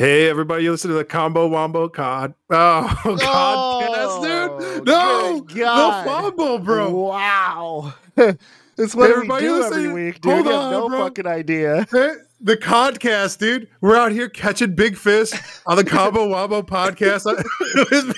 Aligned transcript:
Hey, 0.00 0.30
everybody, 0.30 0.64
you 0.64 0.70
listen 0.70 0.88
to 0.88 0.96
the 0.96 1.04
Combo 1.04 1.46
Wombo 1.46 1.86
Cod. 1.86 2.32
Oh, 2.48 2.88
podcast, 3.04 3.20
oh, 3.22 4.58
dude. 4.58 4.86
No, 4.86 5.40
God. 5.42 6.06
the 6.06 6.10
fumble, 6.10 6.58
bro. 6.58 6.90
Wow. 6.90 7.92
That's 8.16 8.94
what 8.94 9.10
Everybody 9.10 9.46
we 9.46 9.52
do 9.52 9.62
every 9.62 9.92
week, 9.92 10.22
dude. 10.22 10.32
hold 10.32 10.46
have 10.46 10.54
on, 10.54 10.70
no 10.72 10.88
bro. 10.88 11.00
fucking 11.04 11.26
idea. 11.26 11.86
Hey, 11.92 12.12
The 12.40 12.56
Codcast, 12.56 13.36
dude. 13.40 13.68
We're 13.82 13.94
out 13.96 14.10
here 14.12 14.30
catching 14.30 14.74
big 14.74 14.96
fish 14.96 15.32
on 15.66 15.76
the 15.76 15.84
Combo 15.84 16.26
Wombo 16.30 16.62
podcast. 16.62 17.26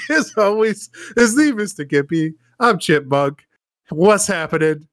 As 0.08 0.32
always, 0.36 0.88
is 1.16 1.34
the 1.34 1.50
Mr. 1.50 1.84
Gippy. 1.88 2.34
I'm 2.60 2.78
Chipmunk. 2.78 3.44
What's 3.88 4.28
happening? 4.28 4.86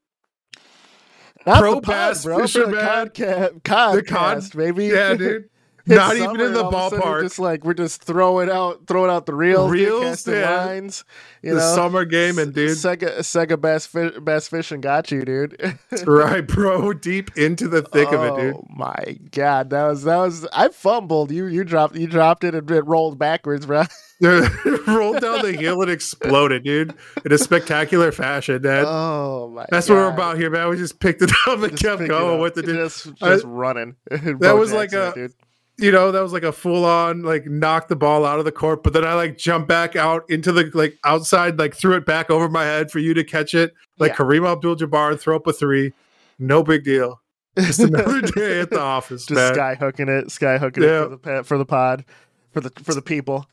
Not 1.46 1.60
Pro 1.60 1.76
the 1.76 1.82
pod, 1.82 1.92
bass 1.94 2.24
bro. 2.24 2.38
The 2.38 2.42
fisherman. 2.48 2.74
codca- 2.80 3.62
codcast, 3.62 3.94
The 3.94 4.04
cod- 4.04 4.58
baby. 4.58 4.86
Yeah, 4.88 5.14
dude. 5.14 5.50
Not 5.90 6.16
even 6.18 6.40
in 6.42 6.54
the 6.54 6.64
all 6.64 6.74
of 6.74 6.94
a 6.94 6.96
sudden 6.96 7.00
we're 7.00 7.20
ballpark. 7.20 7.24
Just 7.24 7.40
like 7.40 7.64
we're 7.66 7.74
just 7.74 8.04
throwing 8.04 8.50
out, 8.50 8.88
throwing 8.88 9.12
out 9.12 9.26
the 9.26 9.36
reels, 9.36 9.72
Reels, 9.72 10.28
yeah. 10.28 10.66
lines. 10.66 11.04
You 11.42 11.54
the 11.56 11.60
know, 11.60 11.76
summer 11.76 12.06
gaming, 12.06 12.52
dude. 12.52 12.72
Sega, 12.72 13.20
Sega 13.20 13.60
Bass, 13.60 13.86
Fi- 13.86 14.20
Bass 14.20 14.48
Fishing 14.48 14.82
got 14.82 15.10
you, 15.12 15.24
dude. 15.24 15.78
right, 16.06 16.46
bro. 16.46 16.94
Deep 16.94 17.36
into 17.38 17.68
the 17.68 17.82
thick 17.82 18.12
of 18.12 18.22
it, 18.24 18.42
dude. 18.42 18.56
Oh 18.56 18.66
my 18.70 19.18
god, 19.32 19.70
that 19.72 19.84
was 19.88 20.04
that 20.04 20.18
was. 20.18 20.46
I 20.54 20.70
fumbled. 20.70 21.32
You 21.32 21.46
you 21.46 21.64
dropped 21.64 21.96
you 21.96 22.08
dropped 22.08 22.44
it 22.44 22.56
and 22.56 22.70
it 22.70 22.86
rolled 22.86 23.18
backwards, 23.18 23.66
bro. 23.66 23.84
rolled 24.22 25.22
down 25.22 25.42
the 25.44 25.56
hill 25.58 25.82
and 25.82 25.90
exploded, 25.90 26.66
dude, 26.66 26.94
in 27.24 27.32
a 27.32 27.38
spectacular 27.38 28.12
fashion, 28.12 28.62
man. 28.62 28.84
Oh 28.86 29.48
my. 29.50 29.66
That's 29.70 29.88
what 29.88 29.96
we're 29.96 30.10
about 30.12 30.38
here, 30.38 30.50
man. 30.50 30.68
We 30.68 30.76
just 30.76 31.00
picked 31.00 31.22
it 31.22 31.32
up 31.48 31.60
and 31.60 31.72
Just 31.72 31.84
kept 31.84 32.06
going 32.06 32.42
with 32.42 32.58
it, 32.58 32.66
dude. 32.66 32.76
Just, 32.76 33.08
I- 33.22 33.30
just 33.30 33.46
running. 33.46 33.96
That 34.10 34.58
was 34.58 34.74
like 34.74 34.92
a- 34.92 35.14
dude. 35.16 35.34
You 35.80 35.92
know, 35.92 36.12
that 36.12 36.22
was 36.22 36.34
like 36.34 36.44
a 36.44 36.52
full 36.52 36.86
on, 36.86 37.22
like, 37.24 37.46
knock 37.46 37.88
the 37.88 37.96
ball 37.96 38.26
out 38.26 38.38
of 38.40 38.46
the 38.46 38.52
court, 38.52 38.84
but 38.84 38.94
then 38.94 39.06
I 39.06 39.14
like 39.14 39.38
jumped 39.38 39.68
back 39.68 39.96
out 39.96 40.30
into 40.30 40.52
the 40.52 40.70
like 40.74 40.98
outside, 41.06 41.58
like 41.58 41.74
threw 41.76 41.96
it 41.96 42.06
back 42.06 42.30
over 42.30 42.50
my 42.50 42.64
head 42.66 42.92
for 42.92 43.00
you 43.00 43.14
to 43.14 43.24
catch 43.24 43.54
it, 43.54 43.74
like 43.98 44.12
Yeah. 44.12 44.18
Kareem 44.18 44.52
Abdul 44.52 44.76
Jabbar, 44.76 45.20
throw 45.20 45.36
up 45.38 45.48
a 45.48 45.54
three. 45.54 45.94
No 46.38 46.64
big 46.64 46.84
deal. 46.84 47.22
Just 47.58 47.80
another 47.80 48.22
day 48.36 48.60
at 48.62 48.70
the 48.70 48.80
office, 48.80 49.26
just 49.26 49.36
man. 49.38 49.54
sky 49.54 49.76
hooking 49.76 50.08
it, 50.10 50.32
sky 50.32 50.58
hooking 50.58 50.84
Yeah. 50.84 51.04
it 51.06 51.10
for 51.10 51.10
the 51.10 51.18
pa- 51.18 51.44
for 51.44 51.58
the 51.58 51.66
pod, 51.66 52.06
for 52.54 52.62
the 52.62 52.72
for 52.84 52.94
the 52.94 53.02
people. 53.02 53.46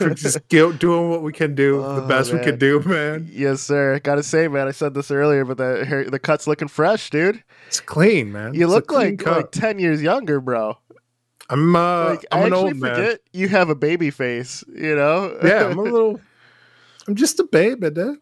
We're 0.00 0.14
just 0.14 0.48
go- 0.48 0.72
doing 0.72 1.10
what 1.10 1.22
we 1.22 1.32
can 1.32 1.54
do, 1.54 1.78
the 1.80 2.02
Oh, 2.02 2.08
best 2.08 2.32
we 2.32 2.40
can 2.40 2.58
do, 2.58 2.80
man. 2.80 3.28
yes, 3.30 3.60
sir. 3.60 4.00
Gotta 4.02 4.22
say, 4.24 4.48
man, 4.48 4.66
I 4.66 4.72
said 4.72 4.94
this 4.94 5.10
earlier, 5.12 5.44
but 5.44 5.58
the 5.58 5.84
hair, 5.84 6.08
the 6.10 6.18
cut's 6.18 6.46
looking 6.48 6.66
fresh, 6.66 7.10
dude. 7.10 7.44
It's 7.68 7.78
clean, 7.78 8.32
man. 8.32 8.54
You 8.54 8.64
It's 8.64 8.72
look 8.72 8.90
like 8.90 9.24
like 9.24 9.52
ten 9.52 9.78
years 9.78 10.02
younger, 10.02 10.40
bro. 10.40 10.78
I'm 11.52 11.76
uh, 11.76 12.04
Like 12.10 12.26
I 12.32 12.38
I'm 12.40 12.46
an 12.46 12.52
actually 12.52 12.68
old 12.70 12.76
man. 12.78 12.94
forget 12.94 13.20
you 13.32 13.48
have 13.48 13.68
a 13.70 13.74
baby 13.74 14.10
face. 14.10 14.64
You 14.74 14.96
know? 14.96 15.38
Yeah, 15.44 15.66
I'm 15.68 15.78
a 15.78 15.82
little. 15.96 16.20
I'm 17.06 17.14
just 17.14 17.38
a 17.40 17.44
baby, 17.44 17.90
dude. 17.90 18.18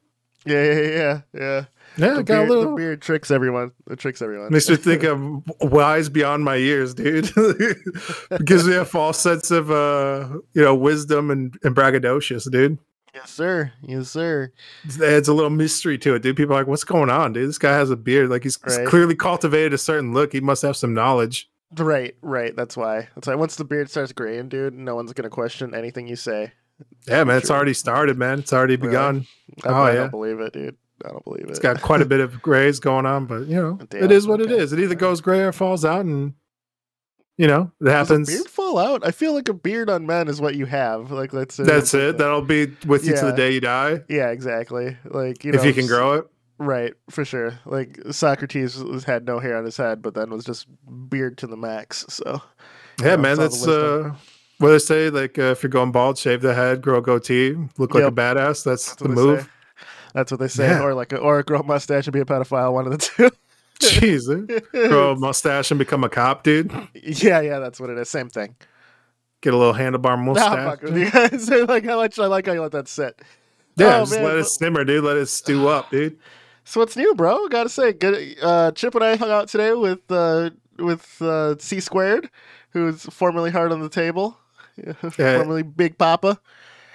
yeah, 0.47 0.65
yeah, 0.65 0.81
yeah, 0.81 1.21
yeah. 1.35 1.65
Yeah, 1.97 2.15
The 2.15 2.23
got 2.23 2.27
beard, 2.27 2.49
a 2.49 2.53
little. 2.53 2.71
the 2.71 2.77
beard 2.77 3.03
tricks 3.03 3.31
everyone. 3.33 3.73
It 3.91 3.99
tricks 3.99 4.23
everyone. 4.23 4.53
Makes 4.53 4.71
me 4.71 4.77
think 4.89 5.03
I'm 5.03 5.43
wise 5.61 6.09
beyond 6.09 6.45
my 6.45 6.55
years, 6.55 6.95
dude. 6.95 7.31
Gives 8.45 8.67
me 8.67 8.75
a 8.77 8.85
false 8.85 9.19
sense 9.19 9.51
of 9.51 9.71
uh, 9.73 10.29
you 10.55 10.63
know, 10.63 10.75
wisdom 10.75 11.31
and, 11.33 11.57
and 11.65 11.75
braggadocious, 11.75 12.49
dude. 12.51 12.79
yes, 13.13 13.29
sir. 13.31 13.73
Yes, 13.83 14.09
sir. 14.09 14.53
It 14.85 15.01
adds 15.03 15.27
a 15.29 15.35
little 15.35 15.51
mystery 15.51 15.99
to 15.99 16.15
it, 16.15 16.23
dude. 16.23 16.37
People 16.37 16.55
are 16.55 16.61
like, 16.61 16.69
"What's 16.69 16.85
going 16.85 17.11
on, 17.11 17.33
dude? 17.33 17.49
This 17.49 17.59
guy 17.59 17.73
has 17.73 17.91
a 17.91 17.97
beard. 17.97 18.31
Like 18.31 18.45
he's, 18.45 18.57
he's 18.65 18.79
clearly 18.89 19.17
cultivated 19.17 19.75
a 19.75 19.79
certain 19.79 20.13
look. 20.15 20.33
He 20.33 20.41
must 20.41 20.63
have 20.63 20.77
some 20.77 20.95
knowledge." 20.95 21.50
Right, 21.77 22.17
right. 22.23 22.55
That's 22.57 22.77
why. 22.77 23.09
That's 23.15 23.29
why. 23.29 23.35
Once 23.37 23.57
the 23.57 23.65
beard 23.65 23.91
starts 23.91 24.13
graying, 24.13 24.49
dude, 24.49 24.75
no 24.75 24.95
one's 24.97 25.13
gonna 25.13 25.31
question 25.31 25.75
anything 25.75 26.09
you 26.09 26.17
say. 26.17 26.53
Yeah, 27.07 27.25
man, 27.25 27.37
it's 27.39 27.51
already 27.51 27.75
started, 27.75 28.17
man. 28.19 28.39
It's 28.41 28.53
already 28.53 28.77
Really? 28.77 28.89
begun. 28.89 29.27
I, 29.65 29.69
Oh, 29.69 29.75
I 29.75 29.91
yeah. 29.93 29.97
don't 29.99 30.11
believe 30.11 30.41
it, 30.41 30.53
dude. 30.53 30.77
I 31.05 31.09
don't 31.11 31.25
believe 31.25 31.45
it. 31.45 31.51
It's 31.51 31.59
got 31.59 31.81
quite 31.81 32.03
a 32.03 32.07
bit 32.07 32.21
of 32.21 32.43
grays 32.43 32.81
going 32.81 33.07
on, 33.07 33.27
but 33.27 33.47
you 33.47 33.57
know, 33.57 33.79
Damn, 33.89 34.05
it 34.05 34.13
is 34.13 34.27
what 34.27 34.41
it 34.41 34.51
okay. 34.51 34.59
is. 34.63 34.73
It 34.73 34.81
either 34.81 34.95
goes 34.95 35.21
gray 35.21 35.41
or 35.41 35.53
falls 35.53 35.85
out, 35.85 36.05
and 36.05 36.35
you 37.39 37.47
know, 37.47 37.71
it 37.81 37.85
Does 37.85 37.93
a 37.93 37.97
happens. 37.97 38.29
beard 38.29 38.49
fall 38.49 38.77
out? 38.79 39.07
I 39.07 39.11
feel 39.13 39.33
like 39.35 39.49
a 39.49 39.55
beard 39.55 39.89
on 39.89 40.07
men 40.07 40.29
is 40.29 40.41
what 40.41 40.57
you 40.57 40.67
have. 40.67 41.11
Like 41.11 41.31
that's 41.31 41.57
That's 41.57 41.95
it. 41.95 42.19
That'll 42.19 42.43
be 42.43 42.67
with 42.87 43.07
you 43.07 43.15
to 43.17 43.27
the 43.27 43.33
day 43.33 43.53
you 43.53 43.61
die, 43.61 44.03
yeah, 44.09 44.29
exactly. 44.31 44.97
Like 45.05 45.45
you 45.45 45.53
know, 45.53 45.59
if 45.59 45.65
you 45.65 45.73
can 45.73 45.87
grow 45.87 46.15
it. 46.15 46.27
Right, 46.63 46.93
for 47.09 47.25
sure. 47.25 47.59
Like 47.65 47.99
Socrates 48.11 48.77
was, 48.85 49.05
had 49.05 49.25
no 49.27 49.39
hair 49.39 49.57
on 49.57 49.65
his 49.65 49.79
head, 49.79 50.03
but 50.03 50.13
then 50.13 50.29
was 50.29 50.45
just 50.45 50.67
beard 51.09 51.39
to 51.39 51.47
the 51.47 51.57
max. 51.57 52.05
So 52.11 52.43
Yeah, 53.01 53.17
know, 53.17 53.23
man, 53.23 53.41
it's 53.41 53.63
all 53.63 53.67
the 53.73 54.03
that's 54.03 54.15
uh, 54.15 54.19
what 54.59 54.69
they 54.73 54.79
say. 54.79 55.09
Like, 55.09 55.39
uh, 55.39 55.43
if 55.53 55.63
you're 55.63 55.71
going 55.71 55.91
bald, 55.91 56.19
shave 56.19 56.43
the 56.43 56.53
head, 56.53 56.83
grow 56.83 56.99
a 56.99 57.03
goatee, 57.03 57.57
look 57.79 57.95
like 57.95 58.03
Yep. 58.03 58.13
a 58.13 58.15
badass. 58.15 58.63
That's, 58.65 58.89
that's 58.91 58.95
the 58.97 59.09
move. 59.09 59.41
say. 59.41 59.49
That's 60.13 60.31
what 60.31 60.39
they 60.41 60.49
say. 60.49 60.69
Yeah. 60.69 60.83
Or 60.83 60.93
like, 60.93 61.13
a, 61.13 61.17
or 61.19 61.43
grow 61.43 61.61
a 61.61 61.63
mustache 61.63 62.07
and 62.07 62.13
be 62.13 62.21
a 62.21 62.27
pedophile. 62.27 62.75
One 62.75 62.85
of 62.87 62.93
the 62.93 62.99
two. 62.99 63.31
Jeez, 63.81 64.29
eh? 64.29 64.89
grow 64.89 65.13
a 65.13 65.17
mustache 65.17 65.71
and 65.71 65.79
become 65.79 66.05
a 66.05 66.11
cop, 66.11 66.43
dude. 66.45 66.71
yeah, 66.93 67.41
yeah, 67.41 67.59
that's 67.59 67.81
what 67.81 67.89
it 67.89 67.97
is. 67.97 68.11
Same 68.11 68.29
thing. 68.29 68.55
Get 69.41 69.55
a 69.55 69.57
little 69.57 69.73
handlebar 69.73 70.19
mustache. 70.23 70.81
fuck 70.81 70.83
you 70.95 71.11
guys. 71.11 71.49
like 71.49 71.87
I 71.89 71.95
like, 71.95 72.19
I 72.19 72.27
like 72.27 72.45
how 72.47 72.53
you 72.53 72.61
let 72.61 72.73
that 72.73 72.89
sit. 72.89 73.19
yeah, 73.77 73.97
Oh, 73.97 74.01
just 74.01 74.13
man, 74.13 74.25
let 74.25 74.37
it 74.37 74.45
simmer, 74.45 74.85
dude. 74.85 75.03
Let 75.05 75.17
it 75.17 75.25
stew 75.27 75.69
up, 75.69 75.91
dude. 75.91 76.19
So 76.65 76.81
what's 76.81 76.97
new, 76.97 77.15
bro? 77.15 77.49
Gotta 77.49 77.69
say, 77.69 77.93
good. 77.93 78.37
Uh, 78.43 78.71
Chip 78.73 78.95
and 78.95 79.05
I 79.05 79.17
hung 79.17 79.31
out 79.31 79.49
today 79.49 79.73
with 79.73 80.01
uh, 80.11 80.51
with 80.79 81.21
uh, 81.21 81.57
C 81.59 81.81
squared, 81.81 82.31
who's 82.71 83.03
formerly 83.05 83.51
hard 83.51 83.73
on 83.73 83.81
the 83.81 83.89
table, 83.89 84.39
formerly 85.11 85.63
Big 85.63 85.99
Papa. 85.99 86.41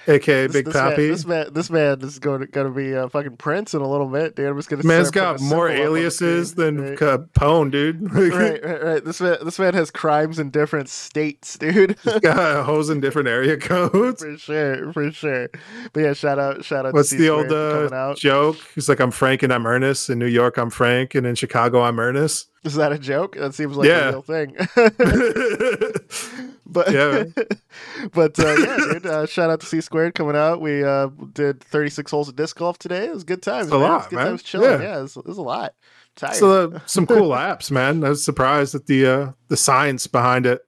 AKA 0.08 0.48
This- 0.48 0.54
Big 0.54 0.66
this 0.66 0.76
man, 0.76 0.96
this 0.96 1.26
man, 1.26 1.54
this 1.54 1.70
man 1.70 2.02
is 2.02 2.20
going 2.20 2.42
to, 2.42 2.48
going 2.48 2.68
to 2.68 2.74
be 2.74 2.92
a 2.92 3.10
fucking 3.10 3.38
prince 3.38 3.74
in 3.74 3.82
a 3.82 3.88
little 3.88 4.08
bit, 4.08 4.36
dude. 4.36 4.48
I'm 4.48 4.58
just 4.58 4.70
gonna. 4.70 4.84
Man's 4.84 5.08
start 5.10 5.40
got 5.40 5.42
more 5.42 5.68
symbol 5.70 5.84
up 5.84 5.88
on 5.88 5.94
the 5.94 6.00
aliases 6.00 6.56
than 6.56 6.82
right? 6.82 6.98
Capone, 6.98 7.72
dude. 7.72 8.14
right, 8.14 8.64
right, 8.64 8.84
right. 8.84 9.06
This 9.06 9.22
man, 9.22 9.38
this 9.44 9.60
man 9.60 9.74
has 9.74 9.92
crimes 9.92 10.40
in 10.40 10.50
different 10.50 10.90
states, 10.90 11.58
dude. 11.58 11.98
He's 12.04 12.20
got 12.20 12.66
hoes 12.66 12.90
in 12.90 13.02
different 13.02 13.28
area 13.28 13.58
codes. 13.60 14.22
for 14.22 14.38
sure, 14.38 14.94
for 14.94 15.12
sure. 15.12 15.50
But 15.94 16.00
yeah, 16.00 16.14
shout 16.14 16.40
out, 16.40 16.64
shout 16.64 16.86
out. 16.86 16.94
What's 16.94 17.10
to 17.10 17.18
the 17.18 17.30
old 17.30 17.52
uh, 17.52 18.16
joke? 18.16 18.58
He's 18.76 18.88
like, 18.90 19.00
I'm 19.00 19.12
Frank 19.12 19.44
and 19.44 19.52
I'm 19.52 19.66
Ernest. 19.66 20.10
In 20.10 20.20
New 20.20 20.28
York, 20.28 20.58
I'm 20.58 20.70
Frank, 20.70 21.16
and 21.16 21.26
in 21.26 21.36
Chicago, 21.36 21.82
I'm 21.82 22.00
Ernest. 22.00 22.50
Is 22.66 22.76
that 22.76 22.92
a 22.92 22.98
joke? 23.00 23.36
That 23.38 23.54
seems 23.54 23.78
like 23.78 23.88
Yeah. 23.88 24.10
a 24.10 24.12
real 24.12 24.22
thing. 24.24 24.56
but 26.66 26.92
Yeah. 26.92 27.24
but 28.14 28.40
uh, 28.40 28.56
yeah, 28.60 28.78
dude. 28.78 29.06
Uh, 29.06 29.26
shout 29.26 29.50
out 29.50 29.60
to 29.62 29.66
C 29.66 29.82
squared 29.82 30.16
coming 30.16 30.36
out. 30.36 30.62
We 30.62 30.84
uh, 30.84 31.08
did 31.34 31.64
36 31.64 32.10
holes 32.12 32.28
of 32.30 32.36
disc 32.36 32.58
golf 32.58 32.78
today. 32.80 33.06
It 33.06 33.14
was 33.14 33.24
good 33.24 33.42
times. 33.42 33.68
A 33.72 33.72
man. 33.78 33.80
It 33.80 33.84
lot, 33.84 33.98
was 34.00 34.08
good 34.08 34.16
man. 34.16 34.26
times 34.28 34.44
chilling. 34.44 34.82
Yeah. 34.82 34.88
Yeah, 34.88 34.98
it, 35.00 35.02
was, 35.04 35.18
it 35.18 35.26
was 35.26 35.38
a 35.38 35.42
lot. 35.44 35.74
Tired. 36.16 36.36
so 36.36 36.72
uh, 36.72 36.80
some 36.86 37.06
cool 37.06 37.30
apps, 37.32 37.70
man. 37.70 38.04
I 38.04 38.10
was 38.10 38.24
surprised 38.24 38.74
at 38.74 38.86
the 38.86 39.06
uh, 39.06 39.32
the 39.50 39.58
science 39.58 40.08
behind 40.08 40.46
it. 40.46 40.62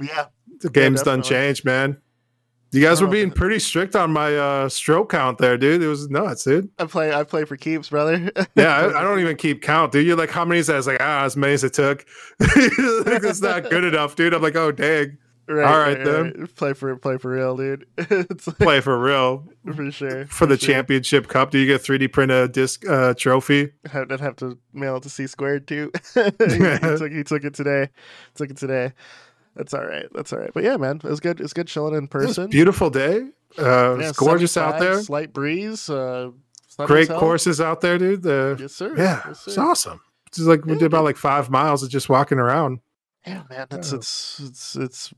yeah, 0.00 0.26
The 0.60 0.70
game's 0.70 1.02
done 1.02 1.22
changed, 1.22 1.64
man. 1.64 1.98
You 2.74 2.80
guys 2.82 3.00
were 3.00 3.06
being 3.06 3.30
pretty 3.30 3.60
strict 3.60 3.94
on 3.94 4.12
my 4.12 4.36
uh, 4.36 4.68
stroke 4.68 5.12
count 5.12 5.38
there, 5.38 5.56
dude. 5.56 5.80
It 5.80 5.86
was 5.86 6.10
nuts, 6.10 6.42
dude. 6.42 6.68
I 6.76 6.86
play. 6.86 7.14
I 7.14 7.22
play 7.22 7.44
for 7.44 7.56
keeps, 7.56 7.88
brother. 7.88 8.32
Yeah, 8.56 8.76
I, 8.76 9.00
I 9.00 9.02
don't 9.02 9.20
even 9.20 9.36
keep 9.36 9.62
count, 9.62 9.92
dude. 9.92 10.06
You're 10.06 10.16
like, 10.16 10.30
how 10.30 10.44
many 10.44 10.58
is 10.60 10.66
that? 10.66 10.76
It's 10.78 10.86
like, 10.88 11.00
ah, 11.00 11.24
as 11.24 11.36
many 11.36 11.52
as 11.54 11.62
it 11.62 11.72
took. 11.72 12.04
like, 12.40 13.22
that's 13.22 13.40
not 13.40 13.70
good 13.70 13.84
enough, 13.84 14.16
dude. 14.16 14.34
I'm 14.34 14.42
like, 14.42 14.56
oh, 14.56 14.72
dang. 14.72 15.18
right, 15.48 15.64
all 15.64 15.78
right, 15.78 16.04
then. 16.04 16.48
Play 16.56 16.72
for 16.72 16.96
play 16.96 17.16
for 17.18 17.30
real, 17.30 17.56
dude. 17.56 17.86
it's 17.98 18.46
like, 18.46 18.58
Play 18.58 18.80
for 18.80 18.98
real. 18.98 19.44
for 19.74 19.90
sure 19.92 20.26
For 20.26 20.46
the 20.46 20.58
sure. 20.58 20.74
championship 20.74 21.28
cup, 21.28 21.50
do 21.50 21.58
you 21.58 21.66
get 21.66 21.82
3D 21.82 22.12
print 22.12 22.32
a 22.32 22.48
disc 22.48 22.84
uh, 22.88 23.14
trophy? 23.14 23.70
I'd 23.92 24.10
I'd 24.10 24.20
have 24.20 24.36
to 24.36 24.58
mail 24.72 24.96
it 24.96 25.02
to 25.04 25.10
C 25.10 25.26
squared 25.26 25.68
too. 25.68 25.92
he, 26.14 26.22
he 26.22 26.78
took 26.96 27.12
he 27.12 27.24
took 27.24 27.44
it 27.44 27.54
today. 27.54 27.88
Took 28.34 28.50
it 28.50 28.56
today. 28.56 28.92
That's 29.56 29.72
all 29.74 29.84
right. 29.84 30.06
That's 30.14 30.32
all 30.32 30.38
right. 30.40 30.50
But 30.52 30.64
yeah, 30.64 30.76
man, 30.76 30.96
it 30.96 31.04
was 31.04 31.20
good. 31.20 31.40
It's 31.40 31.52
good 31.52 31.66
chilling 31.68 31.94
in 31.94 32.04
It 32.04 32.14
was 32.14 32.24
a 32.24 32.26
person. 32.28 32.50
beautiful 32.50 32.90
day. 32.90 33.28
Uh, 33.58 33.96
Yeah, 34.00 34.08
it's 34.08 34.18
gorgeous 34.18 34.56
out 34.56 34.72
75, 34.74 34.80
there. 34.80 35.02
Slight 35.02 35.32
breeze. 35.32 35.88
Uh, 35.88 36.30
Great 36.86 37.08
courses 37.08 37.60
out 37.60 37.80
there, 37.80 37.98
dude. 37.98 38.22
The, 38.22 38.56
Yes, 38.58 38.72
sir. 38.74 38.94
yeah, 38.96 39.22
Yes, 39.28 39.44
it's 39.46 39.58
awesome. 39.58 40.00
It's 40.26 40.40
like 40.40 40.64
we 40.64 40.72
Yeah, 40.72 40.78
did 40.80 40.86
about 40.86 41.04
like 41.04 41.16
five 41.16 41.48
miles 41.50 41.84
of 41.84 41.88
just 41.90 42.08
walking 42.08 42.38
around. 42.38 42.80
Yeah, 43.24 43.42
man. 43.48 43.68
It's 43.70 43.92
it's 43.92 44.40
it's 44.44 44.74
it's 44.76 45.14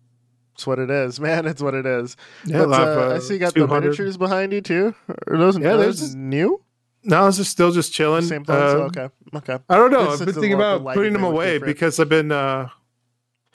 it's 0.54 0.66
what 0.66 0.78
it 0.78 0.90
is, 0.90 1.18
man. 1.26 1.46
It's 1.46 1.62
what 1.62 1.72
it 1.74 1.86
is. 1.86 2.14
Yeah, 2.44 2.66
But, 2.66 2.72
uh, 2.72 2.74
I 2.84 3.14
uh, 3.14 3.20
see 3.20 3.34
you 3.34 3.40
got 3.40 3.54
the 3.54 3.60
200 3.60 3.80
miniatures 3.84 4.18
behind 4.18 4.52
you 4.52 4.60
too. 4.60 4.94
Are 5.28 5.38
those, 5.38 5.58
Yeah, 5.58 5.70
are 5.72 5.76
those 5.78 6.00
just- 6.00 6.14
new? 6.16 6.60
No, 7.02 7.26
it's 7.28 7.36
just 7.38 7.52
still 7.52 7.70
just 7.72 7.92
chilling. 7.94 8.22
Same 8.22 8.44
place. 8.44 8.58
Uh, 8.58 8.88
okay. 8.90 9.08
Okay. 9.34 9.58
I 9.70 9.76
don't 9.76 9.90
know. 9.92 10.00
It's- 10.02 10.20
I've 10.20 10.26
been 10.26 10.34
thinking 10.34 10.52
about 10.54 10.84
putting 10.92 11.12
them 11.14 11.24
away 11.24 11.52
different. 11.54 11.74
because 11.74 11.98
I've 12.00 12.08
been 12.10 12.32
uh, 12.32 12.68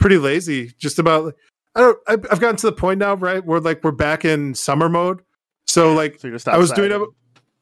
pretty 0.01 0.17
lazy. 0.17 0.73
Just 0.77 0.99
about. 0.99 1.33
I 1.75 1.79
don't. 1.79 1.97
I've, 2.07 2.25
I've 2.29 2.39
gotten 2.41 2.57
to 2.57 2.65
the 2.67 2.73
point 2.73 2.99
now, 2.99 3.13
right, 3.15 3.43
where 3.45 3.61
like 3.61 3.81
we're 3.83 3.91
back 3.91 4.25
in 4.25 4.53
summer 4.53 4.89
mode. 4.89 5.21
So 5.67 5.93
like, 5.93 6.19
So 6.19 6.51
I 6.51 6.57
was 6.57 6.71
doing 6.71 6.91
a. 6.91 7.05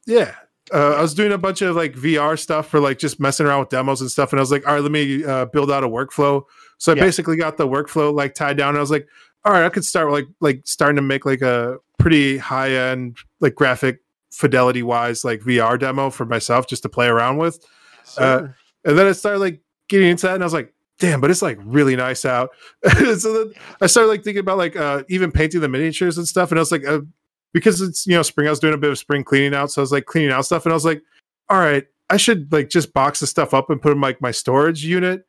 Yeah, 0.07 0.33
uh, 0.74 0.95
I 0.95 1.01
was 1.01 1.13
doing 1.13 1.31
a 1.31 1.38
bunch 1.38 1.62
of 1.62 1.75
like 1.75 1.94
VR 1.94 2.39
stuff 2.39 2.68
for 2.68 2.80
like 2.80 2.97
just 2.97 3.19
messing 3.19 3.45
around 3.45 3.59
with 3.59 3.69
demos 3.69 4.01
and 4.01 4.09
stuff, 4.09 4.33
and 4.33 4.39
I 4.39 4.41
was 4.41 4.51
like, 4.51 4.68
all 4.68 4.74
right, 4.74 4.81
let 4.81 4.91
me 4.91 5.24
uh, 5.24 5.45
build 5.45 5.69
out 5.71 5.83
a 5.83 5.88
workflow. 5.88 6.41
So 6.80 6.94
I 6.94 6.95
Yeah. 6.95 7.03
basically 7.03 7.36
got 7.38 7.57
the 7.57 7.68
workflow 7.68 8.12
like 8.12 8.33
tied 8.33 8.57
down. 8.57 8.69
And 8.69 8.77
I 8.77 8.81
was 8.81 8.89
like, 8.89 9.07
all 9.45 9.53
right, 9.53 9.65
I 9.65 9.69
could 9.69 9.85
start 9.85 10.12
like 10.12 10.25
like 10.39 10.62
starting 10.65 10.95
to 10.95 11.01
make 11.03 11.25
like 11.25 11.42
a 11.44 11.77
pretty 12.00 12.38
high 12.39 12.71
end 12.71 13.18
like 13.42 13.53
graphic 13.53 14.00
fidelity 14.31 14.81
wise 14.81 15.24
like 15.25 15.42
VR 15.42 15.77
demo 15.77 16.09
for 16.09 16.25
myself 16.25 16.65
just 16.68 16.81
to 16.83 16.89
play 16.89 17.07
around 17.07 17.38
with. 17.38 17.63
Uh, 18.18 18.47
And 18.85 18.97
then 18.97 19.06
I 19.06 19.12
started 19.12 19.39
like 19.39 19.59
getting 19.89 20.07
into 20.09 20.25
that, 20.25 20.35
and 20.35 20.44
I 20.44 20.45
was 20.45 20.53
like, 20.53 20.74
damn, 20.99 21.21
but 21.21 21.31
it's 21.31 21.41
like 21.41 21.57
really 21.63 21.95
nice 21.95 22.25
out. 22.25 22.51
so 23.17 23.33
then 23.33 23.53
I 23.81 23.87
started 23.87 24.09
like 24.09 24.23
thinking 24.23 24.41
about 24.41 24.57
like 24.57 24.75
uh, 24.75 25.03
even 25.09 25.31
painting 25.31 25.61
the 25.61 25.69
miniatures 25.69 26.17
and 26.17 26.27
stuff, 26.27 26.51
and 26.51 26.59
I 26.59 26.61
was 26.61 26.71
like, 26.71 26.85
uh, 26.85 26.99
because 27.53 27.81
it's 27.81 28.05
you 28.05 28.13
know 28.13 28.21
spring, 28.21 28.47
I 28.47 28.51
was 28.51 28.59
doing 28.59 28.73
a 28.73 28.77
bit 28.77 28.91
of 28.91 28.99
spring 28.99 29.23
cleaning 29.23 29.55
out, 29.55 29.71
so 29.71 29.81
I 29.81 29.83
was 29.83 29.91
like 29.91 30.05
cleaning 30.05 30.31
out 30.31 30.45
stuff, 30.45 30.65
and 30.65 30.73
I 30.73 30.75
was 30.75 30.85
like, 30.85 31.01
all 31.49 31.59
right, 31.59 31.85
I 32.09 32.17
should 32.17 32.51
like 32.51 32.69
just 32.69 32.93
box 32.93 33.21
the 33.21 33.27
stuff 33.27 33.53
up 33.53 33.69
and 33.69 33.81
put 33.81 33.93
in 33.93 34.01
like 34.01 34.21
my 34.21 34.31
storage 34.31 34.83
unit. 34.83 35.25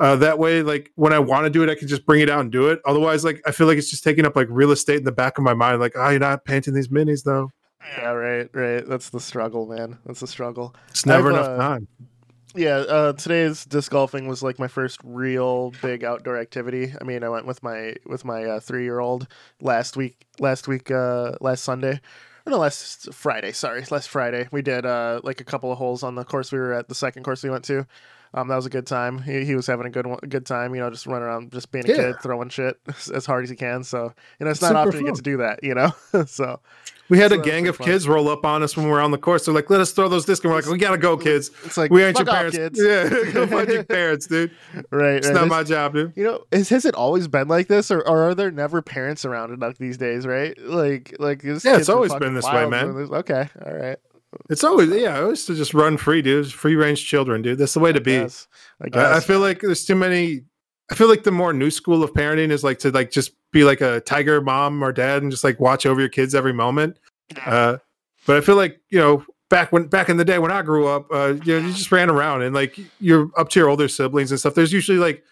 Uh, 0.00 0.16
that 0.16 0.38
way, 0.40 0.62
like 0.62 0.90
when 0.96 1.12
I 1.12 1.20
want 1.20 1.44
to 1.44 1.50
do 1.50 1.62
it, 1.62 1.70
I 1.70 1.76
can 1.76 1.86
just 1.86 2.04
bring 2.04 2.20
it 2.20 2.28
out 2.28 2.40
and 2.40 2.50
do 2.50 2.68
it. 2.68 2.80
Otherwise, 2.84 3.24
like 3.24 3.40
I 3.46 3.52
feel 3.52 3.66
like 3.66 3.78
it's 3.78 3.90
just 3.90 4.04
taking 4.04 4.26
up 4.26 4.34
like 4.34 4.48
real 4.50 4.72
estate 4.72 4.98
in 4.98 5.04
the 5.04 5.12
back 5.12 5.38
of 5.38 5.44
my 5.44 5.54
mind. 5.54 5.80
Like, 5.80 5.92
oh, 5.96 6.08
you're 6.10 6.18
not 6.18 6.44
painting 6.44 6.74
these 6.74 6.88
minis 6.88 7.22
though. 7.22 7.50
yeah, 7.98 8.10
right, 8.10 8.50
right. 8.52 8.86
That's 8.86 9.10
the 9.10 9.20
struggle, 9.20 9.66
man. 9.66 9.98
That's 10.04 10.20
the 10.20 10.26
struggle. 10.26 10.74
It's 10.88 11.06
never 11.06 11.32
I've, 11.32 11.36
enough 11.36 11.48
uh, 11.48 11.56
time. 11.56 11.88
Yeah, 12.56 12.76
uh, 12.76 13.12
today's 13.14 13.64
disc 13.64 13.90
golfing 13.90 14.28
was 14.28 14.40
like 14.40 14.60
my 14.60 14.68
first 14.68 15.00
real 15.02 15.72
big 15.82 16.04
outdoor 16.04 16.38
activity. 16.38 16.94
I 17.00 17.02
mean, 17.02 17.24
I 17.24 17.28
went 17.28 17.46
with 17.46 17.64
my 17.64 17.94
with 18.06 18.24
my 18.24 18.44
uh, 18.44 18.60
three 18.60 18.84
year 18.84 19.00
old 19.00 19.26
last 19.60 19.96
week. 19.96 20.24
Last 20.38 20.68
week, 20.68 20.88
uh, 20.90 21.32
last 21.40 21.64
Sunday, 21.64 22.00
or 22.46 22.50
no, 22.50 22.58
last 22.58 23.12
Friday. 23.12 23.50
Sorry, 23.50 23.84
last 23.90 24.08
Friday. 24.08 24.48
We 24.52 24.62
did 24.62 24.86
uh, 24.86 25.20
like 25.24 25.40
a 25.40 25.44
couple 25.44 25.72
of 25.72 25.78
holes 25.78 26.04
on 26.04 26.14
the 26.14 26.24
course 26.24 26.52
we 26.52 26.58
were 26.58 26.72
at. 26.72 26.88
The 26.88 26.94
second 26.94 27.24
course 27.24 27.42
we 27.42 27.50
went 27.50 27.64
to. 27.64 27.86
Um, 28.36 28.48
that 28.48 28.56
was 28.56 28.66
a 28.66 28.70
good 28.70 28.86
time. 28.86 29.22
He, 29.22 29.44
he 29.44 29.54
was 29.54 29.66
having 29.68 29.86
a 29.86 29.90
good 29.90 30.06
one, 30.08 30.18
a 30.22 30.26
good 30.26 30.44
time. 30.44 30.74
You 30.74 30.80
know, 30.80 30.90
just 30.90 31.06
running 31.06 31.22
around, 31.22 31.52
just 31.52 31.70
being 31.70 31.84
a 31.84 31.88
Yeah. 31.88 31.96
kid, 31.96 32.16
throwing 32.20 32.48
shit 32.48 32.78
as, 32.88 33.08
as 33.08 33.26
hard 33.26 33.44
as 33.44 33.50
he 33.50 33.54
can. 33.56 33.84
So 33.84 34.12
you 34.40 34.44
know, 34.44 34.50
it's 34.50 34.60
not 34.60 34.70
Super 34.70 34.78
often 34.88 35.00
you 35.00 35.06
get 35.06 35.14
to 35.14 35.22
do 35.22 35.36
that. 35.36 35.60
You 35.62 35.74
know, 35.76 35.92
so 36.26 36.58
We 37.08 37.18
had 37.18 37.30
so 37.30 37.38
a 37.38 37.42
gang 37.42 37.68
of 37.68 37.76
fun. 37.76 37.86
kids 37.86 38.08
roll 38.08 38.28
up 38.28 38.44
on 38.44 38.62
us 38.64 38.76
when 38.76 38.86
we 38.86 38.90
were 38.90 39.00
on 39.00 39.12
the 39.12 39.18
course. 39.18 39.44
They're 39.44 39.54
like, 39.54 39.70
"Let 39.70 39.80
us 39.80 39.92
throw 39.92 40.08
those 40.08 40.24
discs." 40.24 40.44
And 40.44 40.52
we're 40.52 40.58
like, 40.60 40.68
"We 40.68 40.78
gotta 40.78 40.98
go, 40.98 41.16
kids. 41.16 41.52
it's 41.64 41.76
like 41.76 41.92
We 41.92 42.02
ain't 42.02 42.18
your 42.18 42.26
fuck 42.26 42.34
off, 42.34 42.52
parents." 42.52 42.56
kids. 42.56 42.80
Yeah, 42.84 43.32
go 43.32 43.46
find 43.46 43.68
your 43.68 43.84
parents, 43.84 44.26
dude. 44.26 44.50
right, 44.90 45.14
It's 45.16 45.26
right. 45.28 45.34
not 45.34 45.40
There's- 45.42 45.50
my 45.50 45.62
job, 45.62 45.92
dude. 45.94 46.12
You 46.16 46.24
know, 46.24 46.44
is, 46.50 46.68
has 46.70 46.84
it 46.84 46.96
always 46.96 47.28
been 47.28 47.46
like 47.46 47.68
this, 47.68 47.92
or, 47.92 48.00
or 48.00 48.30
are 48.30 48.34
there 48.34 48.50
never 48.50 48.82
parents 48.82 49.24
around 49.24 49.56
like 49.60 49.78
these 49.78 49.96
days? 49.96 50.26
Right? 50.26 50.58
Like, 50.60 51.14
like 51.20 51.42
this 51.42 51.64
Yeah, 51.64 51.72
it's 51.72 51.78
kids 51.80 51.88
are 51.90 51.94
always 51.94 52.14
been 52.16 52.34
this 52.34 52.46
way, 52.46 52.66
man. 52.66 52.96
this. 52.96 53.10
Okay, 53.10 53.48
all 53.64 53.74
right. 53.74 53.98
It's 54.50 54.64
always 54.64 54.90
yeah. 54.90 55.16
I 55.16 55.22
always 55.22 55.44
to 55.46 55.54
just 55.54 55.74
run 55.74 55.96
free, 55.96 56.22
dude. 56.22 56.52
Free 56.52 56.76
range 56.76 57.06
children, 57.06 57.42
dude. 57.42 57.58
That's 57.58 57.74
the 57.74 57.80
way 57.80 57.92
to 57.92 58.00
be. 58.00 58.12
Yes, 58.12 58.46
I 58.80 58.98
I, 58.98 59.16
I 59.16 59.20
feel 59.20 59.40
like 59.40 59.60
there's 59.60 59.84
too 59.84 59.94
many. 59.94 60.42
I 60.90 60.94
feel 60.94 61.08
like 61.08 61.24
the 61.24 61.32
more 61.32 61.52
new 61.52 61.70
school 61.70 62.02
of 62.02 62.12
parenting 62.12 62.50
is 62.50 62.62
like 62.62 62.78
to 62.80 62.90
like 62.90 63.10
just 63.10 63.32
be 63.52 63.64
like 63.64 63.80
a 63.80 64.00
tiger 64.00 64.40
mom 64.40 64.82
or 64.82 64.92
dad 64.92 65.22
and 65.22 65.30
just 65.30 65.44
like 65.44 65.58
watch 65.60 65.86
over 65.86 66.00
your 66.00 66.10
kids 66.10 66.34
every 66.34 66.52
moment. 66.52 66.98
Uh, 67.46 67.78
but 68.26 68.36
I 68.36 68.40
feel 68.40 68.56
like 68.56 68.80
you 68.90 68.98
know 68.98 69.24
back 69.48 69.72
when 69.72 69.86
back 69.86 70.08
in 70.08 70.16
the 70.16 70.24
day 70.24 70.38
when 70.38 70.50
I 70.50 70.62
grew 70.62 70.86
up, 70.86 71.06
uh, 71.12 71.34
you 71.44 71.60
know, 71.60 71.66
you 71.66 71.72
just 71.72 71.92
ran 71.92 72.10
around 72.10 72.42
and 72.42 72.54
like 72.54 72.78
you're 73.00 73.30
up 73.36 73.48
to 73.50 73.60
your 73.60 73.68
older 73.68 73.88
siblings 73.88 74.30
and 74.30 74.40
stuff. 74.40 74.54
There's 74.54 74.72
usually 74.72 74.98
like 74.98 75.22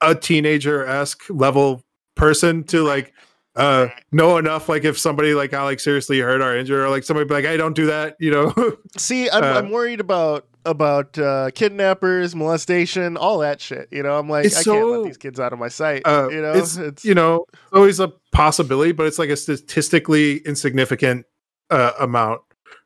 a 0.00 0.14
teenager 0.14 0.84
esque 0.86 1.22
level 1.28 1.82
person 2.16 2.64
to 2.64 2.82
like 2.82 3.12
uh 3.58 3.88
know 4.12 4.38
enough 4.38 4.68
like 4.68 4.84
if 4.84 4.98
somebody 4.98 5.34
like 5.34 5.50
got 5.50 5.64
like 5.64 5.80
seriously 5.80 6.20
hurt 6.20 6.40
or 6.40 6.56
injured 6.56 6.80
or 6.80 6.88
like 6.88 7.02
somebody 7.04 7.26
be 7.28 7.34
like 7.34 7.44
hey 7.44 7.56
don't 7.56 7.74
do 7.74 7.86
that 7.86 8.16
you 8.20 8.30
know 8.30 8.52
See, 8.96 9.28
I'm, 9.28 9.42
uh, 9.44 9.58
I'm 9.58 9.70
worried 9.70 10.00
about 10.00 10.46
about 10.64 11.16
uh, 11.18 11.50
kidnappers, 11.54 12.34
molestation, 12.34 13.16
all 13.16 13.38
that 13.38 13.58
shit. 13.58 13.88
You 13.90 14.02
know, 14.02 14.18
I'm 14.18 14.28
like, 14.28 14.44
It's 14.44 14.54
I 14.56 14.64
can't 14.64 14.82
so- 14.82 14.90
let 15.00 15.06
these 15.06 15.16
kids 15.16 15.40
out 15.40 15.54
of 15.54 15.58
my 15.58 15.68
sight. 15.68 16.02
uh, 16.04 16.28
you 16.30 16.42
know, 16.42 16.52
it's, 16.52 17.04
you 17.04 17.14
know 17.14 17.46
always 17.72 18.00
a 18.00 18.12
possibility 18.32 18.92
but 18.92 19.06
it's 19.06 19.18
like 19.18 19.30
a 19.30 19.36
statistically 19.36 20.38
insignificant 20.38 21.24
uh, 21.70 21.92
amount 21.98 22.40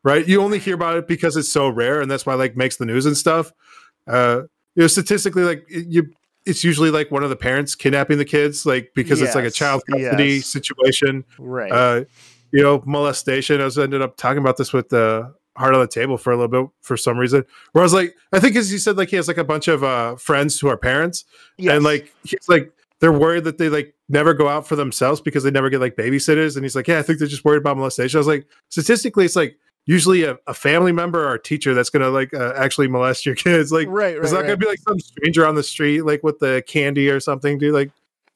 right 0.05 0.27
you 0.29 0.41
only 0.41 0.59
hear 0.59 0.75
about 0.75 0.97
it 0.97 1.07
because 1.09 1.37
it's 1.37 1.49
so 1.51 1.69
rare 1.69 2.01
and 2.01 2.11
that's 2.11 2.25
why 2.25 2.35
like 2.35 2.57
makes 2.57 2.77
the 2.77 2.87
news 2.87 3.05
and 3.07 3.17
stuff 3.17 3.53
uh 4.07 4.43
you 4.75 4.83
know 4.83 4.87
statistically 4.87 5.43
like 5.43 5.65
you 5.69 6.11
it's 6.47 6.65
usually 6.65 6.91
like 6.91 7.11
one 7.11 7.23
of 7.23 7.31
the 7.31 7.37
parents 7.37 7.75
kidnapping 7.75 8.19
the 8.19 8.25
kids 8.25 8.67
like 8.67 8.91
because 8.95 9.21
it's 9.23 9.35
like 9.35 9.45
a 9.45 9.51
child 9.51 9.83
custody 9.91 10.35
yes. 10.35 10.47
situation 10.47 11.25
right. 11.39 11.71
uh 11.73 12.05
you 12.53 12.63
know 12.63 12.83
molestation 12.87 13.61
i 13.61 13.65
was 13.65 13.79
ended 13.79 14.03
up 14.03 14.17
talking 14.17 14.39
about 14.39 14.57
this 14.57 14.73
with 14.73 14.89
the 14.89 15.33
heart 15.57 15.75
on 15.75 15.81
the 15.81 15.87
table 15.87 16.17
for 16.17 16.33
a 16.33 16.37
little 16.37 16.49
bit 16.49 16.71
for 16.81 16.97
some 16.97 17.19
reason 17.19 17.45
where 17.73 17.83
i 17.83 17.85
was 17.85 17.93
like 17.93 18.15
i 18.33 18.41
think 18.41 18.57
as 18.57 18.73
you 18.73 18.79
said 18.79 18.97
like 18.97 19.11
he 19.11 19.17
has 19.17 19.29
like 19.29 19.39
a 19.39 19.45
bunch 19.45 19.69
of 19.69 19.85
uh 19.85 20.17
friends 20.17 20.59
who 20.59 20.69
are 20.69 20.77
parents 20.77 21.25
yes. 21.59 21.75
and 21.75 21.85
like 21.85 22.13
he's 22.25 22.49
like 22.49 22.73
they're 23.01 23.13
worried 23.13 23.45
that 23.45 23.59
they 23.59 23.69
like 23.69 23.95
never 24.09 24.33
go 24.33 24.49
out 24.49 24.67
for 24.67 24.77
themselves 24.77 25.21
because 25.21 25.43
they 25.43 25.51
never 25.51 25.69
get 25.69 25.81
like 25.81 25.97
babysitters 25.97 26.57
and 26.57 26.65
he's 26.65 26.75
like 26.75 26.89
yeah 26.89 26.99
i 26.99 27.03
think 27.03 27.19
they're 27.19 27.29
just 27.29 27.45
worried 27.45 27.59
about 27.59 27.77
molestation 27.77 28.17
i 28.17 28.21
was 28.21 28.27
like 28.27 28.47
statistically 28.69 29.25
it's 29.25 29.37
like 29.37 29.57
usually 29.87 30.25
a, 30.25 30.39
a 30.47 30.55
family 30.55 30.93
member 30.93 31.25
or 31.27 31.35
a 31.35 31.43
teacher 31.43 31.75
that's 31.75 31.91
gonna 31.91 32.09
like 32.09 32.33
uh, 32.35 32.53
actually 32.57 32.89
molest 32.89 33.27
your 33.27 33.35
kids 33.37 33.73
like 33.73 33.89
right, 33.89 34.17
right, 34.17 34.23
it's 34.23 34.33
not 34.33 34.41
right. 34.41 34.47
gonna 34.47 34.57
be 34.57 34.67
like 34.67 34.79
some 34.81 34.99
stranger 35.01 35.47
on 35.47 35.55
the 35.55 35.63
street 35.63 36.03
like 36.03 36.23
with 36.23 36.39
the 36.39 36.63
candy 36.67 37.09
or 37.09 37.21
something 37.21 37.59
dude 37.59 37.75
like 37.75 37.91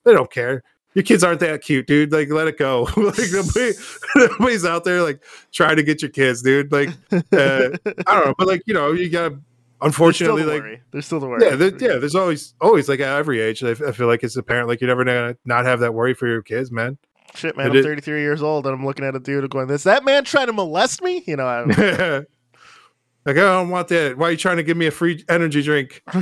they 0.04 0.12
don't 0.12 0.30
care 0.30 0.62
your 0.94 1.02
kids 1.02 1.22
aren't 1.22 1.40
that 1.40 1.62
cute 1.62 1.86
dude 1.86 2.12
like 2.12 2.30
let 2.30 2.48
it 2.48 2.58
go 2.58 2.82
like 2.96 3.18
nobody, 3.32 3.72
nobody's 4.16 4.64
out 4.64 4.84
there 4.84 5.02
like 5.02 5.22
trying 5.52 5.76
to 5.76 5.82
get 5.82 6.02
your 6.02 6.10
kids 6.10 6.42
dude 6.42 6.72
like 6.72 6.88
uh, 7.12 7.68
i 8.06 8.14
don't 8.14 8.26
know 8.26 8.34
but 8.38 8.46
like 8.46 8.62
you 8.66 8.74
know 8.74 8.92
you 8.92 9.08
gotta 9.08 9.38
unfortunately 9.82 10.42
the 10.42 10.48
like 10.48 10.62
worry. 10.62 10.82
There's 10.90 11.06
still 11.06 11.20
the 11.20 11.28
worry. 11.28 11.44
yeah, 11.44 11.54
there, 11.54 11.70
yeah. 11.70 11.98
There's 11.98 12.14
always, 12.14 12.54
always 12.60 12.88
like 12.88 13.00
at 13.00 13.16
every 13.18 13.40
age. 13.40 13.62
I 13.62 13.74
feel 13.74 14.06
like 14.06 14.22
it's 14.22 14.36
apparent 14.36 14.68
like 14.68 14.80
you're 14.80 14.88
never 14.88 15.04
gonna 15.04 15.36
not 15.44 15.64
have 15.64 15.80
that 15.80 15.94
worry 15.94 16.14
for 16.14 16.26
your 16.26 16.42
kids, 16.42 16.70
man. 16.70 16.98
Shit, 17.36 17.56
man. 17.56 17.66
It 17.66 17.70
I'm 17.70 17.76
is- 17.76 17.84
33 17.84 18.20
years 18.20 18.42
old, 18.42 18.66
and 18.66 18.74
I'm 18.74 18.84
looking 18.84 19.04
at 19.04 19.14
a 19.14 19.20
dude 19.20 19.48
going, 19.50 19.70
"Is 19.70 19.84
that 19.84 20.04
man 20.04 20.24
trying 20.24 20.46
to 20.46 20.52
molest 20.52 21.02
me?" 21.02 21.22
You 21.26 21.36
know, 21.36 21.46
I'm 21.46 21.68
like 23.26 23.36
I 23.36 23.40
don't 23.40 23.68
want 23.70 23.88
that. 23.88 24.16
Why 24.16 24.28
are 24.28 24.30
you 24.30 24.36
trying 24.36 24.56
to 24.58 24.62
give 24.62 24.76
me 24.76 24.86
a 24.86 24.90
free 24.90 25.24
energy 25.28 25.62
drink? 25.62 26.02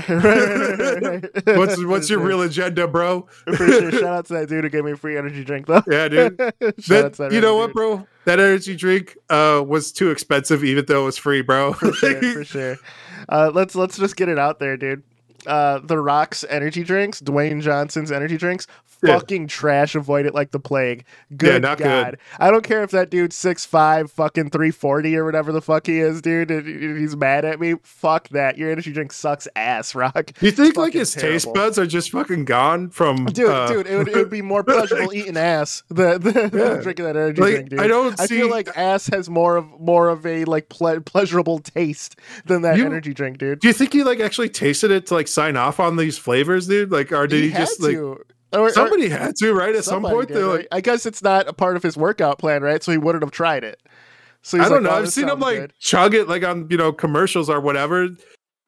What's 1.44 1.82
what's 1.84 2.08
your 2.10 2.20
real 2.20 2.42
agenda, 2.42 2.86
bro? 2.88 3.22
For 3.44 3.56
sure. 3.56 3.90
Shout 3.92 4.02
out 4.04 4.26
to 4.26 4.32
that 4.34 4.48
dude 4.48 4.64
who 4.64 4.70
gave 4.70 4.84
me 4.84 4.92
a 4.92 4.96
free 4.96 5.16
energy 5.16 5.44
drink, 5.44 5.66
though. 5.66 5.82
Yeah, 5.86 6.08
dude. 6.08 6.38
Shout 6.60 6.62
out 6.62 6.76
That- 6.88 7.12
to 7.14 7.22
that 7.24 7.32
you 7.32 7.40
know 7.40 7.56
what, 7.56 7.66
dude. 7.68 7.74
bro? 7.74 8.06
That 8.24 8.40
energy 8.40 8.74
drink 8.74 9.16
uh 9.30 9.62
was 9.66 9.92
too 9.92 10.10
expensive, 10.10 10.64
even 10.64 10.84
though 10.86 11.02
it 11.02 11.04
was 11.06 11.18
free, 11.18 11.42
bro. 11.42 11.72
For 11.74 11.92
sure, 11.92 12.22
for 12.32 12.44
sure. 12.44 12.76
Uh, 13.28 13.50
let's 13.54 13.74
let's 13.74 13.96
just 13.98 14.16
get 14.16 14.28
it 14.28 14.38
out 14.38 14.58
there, 14.58 14.76
dude. 14.76 15.02
Uh, 15.46 15.78
the 15.84 15.98
Rock's 15.98 16.42
energy 16.48 16.82
drinks, 16.84 17.20
Dwayne 17.20 17.60
Johnson's 17.60 18.10
energy 18.10 18.38
drinks, 18.38 18.66
Yeah. 19.04 19.18
fucking 19.18 19.46
trash. 19.48 19.94
Avoid 19.94 20.26
it 20.26 20.34
like 20.34 20.50
the 20.50 20.60
plague. 20.60 21.04
Good 21.36 21.62
not 21.62 21.78
good. 21.78 21.84
God. 21.84 22.18
I 22.38 22.50
don't 22.50 22.64
care 22.64 22.82
if 22.82 22.90
that 22.92 23.10
dude's 23.10 23.36
6'5", 23.36 24.10
fucking 24.10 24.50
340 24.50 25.16
or 25.16 25.24
whatever 25.24 25.52
the 25.52 25.60
fuck 25.62 25.86
he 25.86 25.98
is, 25.98 26.20
dude. 26.22 26.50
if 26.50 26.64
he's 26.66 27.16
mad 27.16 27.44
at 27.44 27.60
me. 27.60 27.74
Fuck 27.82 28.28
that. 28.30 28.58
Your 28.58 28.70
energy 28.70 28.92
drink 28.92 29.12
sucks 29.12 29.46
ass, 29.56 29.94
Rock. 29.94 30.30
you 30.40 30.50
think 30.50 30.76
like 30.76 30.92
his 30.92 31.12
taste 31.12 31.52
buds 31.54 31.78
are 31.78 31.86
just 31.86 32.10
fucking 32.10 32.44
gone 32.44 32.90
from 32.90 33.26
Dude, 33.26 33.48
uh, 33.50 33.66
dude, 33.68 33.86
it 33.86 33.96
would, 33.96 34.08
it 34.08 34.14
would 34.16 34.30
be 34.30 34.42
more 34.42 34.62
pleasurable 34.64 35.12
eating 35.12 35.36
ass 35.36 35.82
than, 35.90 36.20
than 36.22 36.50
Yeah. 36.52 36.80
drinking 36.80 37.04
that 37.06 37.16
energy 37.16 37.40
like 37.42 37.52
drink, 37.54 37.68
dude. 37.70 37.80
I 37.80 37.86
don't 37.86 38.18
I 38.20 38.26
see 38.26 38.38
feel 38.38 38.50
like 38.50 38.68
ass 38.76 39.06
has 39.08 39.28
more 39.28 39.56
of 39.56 39.66
more 39.80 40.08
of 40.08 40.24
a 40.26 40.44
like 40.44 40.68
ple- 40.68 41.00
pleasurable 41.00 41.58
taste 41.58 42.16
than 42.46 42.62
that 42.62 42.76
You- 42.78 42.86
energy 42.86 43.12
drink, 43.14 43.38
dude. 43.38 43.60
Do 43.60 43.68
you 43.68 43.74
think 43.74 43.92
he 43.92 44.02
like 44.04 44.20
actually 44.20 44.48
tasted 44.48 44.90
it 44.90 45.06
to 45.08 45.14
like 45.14 45.28
sign 45.28 45.56
off 45.56 45.78
on 45.80 45.96
these 45.96 46.16
flavors, 46.18 46.66
dude? 46.66 46.90
Like, 46.92 47.12
or 47.12 47.26
did 47.26 47.42
he, 47.44 47.50
had 47.50 47.60
just 47.60 47.80
like 47.80 47.92
to. 47.92 48.20
Or- 48.54 48.66
or 48.68 48.70
somebody 48.70 49.08
had 49.08 49.36
to, 49.36 49.52
right? 49.52 49.74
At 49.74 49.84
some 49.84 50.02
point, 50.02 50.28
did, 50.28 50.36
they're 50.36 50.46
right? 50.46 50.56
like, 50.58 50.68
I 50.72 50.80
guess 50.80 51.06
it's 51.06 51.22
not 51.22 51.48
a 51.48 51.52
part 51.52 51.76
of 51.76 51.82
his 51.82 51.96
workout 51.96 52.38
plan, 52.38 52.62
right? 52.62 52.82
So 52.82 52.92
he 52.92 52.98
wouldn't 52.98 53.22
have 53.24 53.30
tried 53.32 53.64
it. 53.64 53.80
So 54.42 54.56
he's 54.58 54.66
I 54.66 54.68
don't 54.68 54.82
like, 54.82 54.90
know. 54.92 54.96
"Oh, 54.98 55.02
I've 55.02 55.12
seen 55.12 55.28
him 55.28 55.40
like 55.40 55.58
good." 55.58 55.72
chug 55.78 56.14
it 56.14 56.28
like 56.28 56.44
on 56.44 56.66
you 56.70 56.76
know 56.76 56.92
commercials 56.92 57.48
or 57.48 57.60
whatever. 57.60 58.08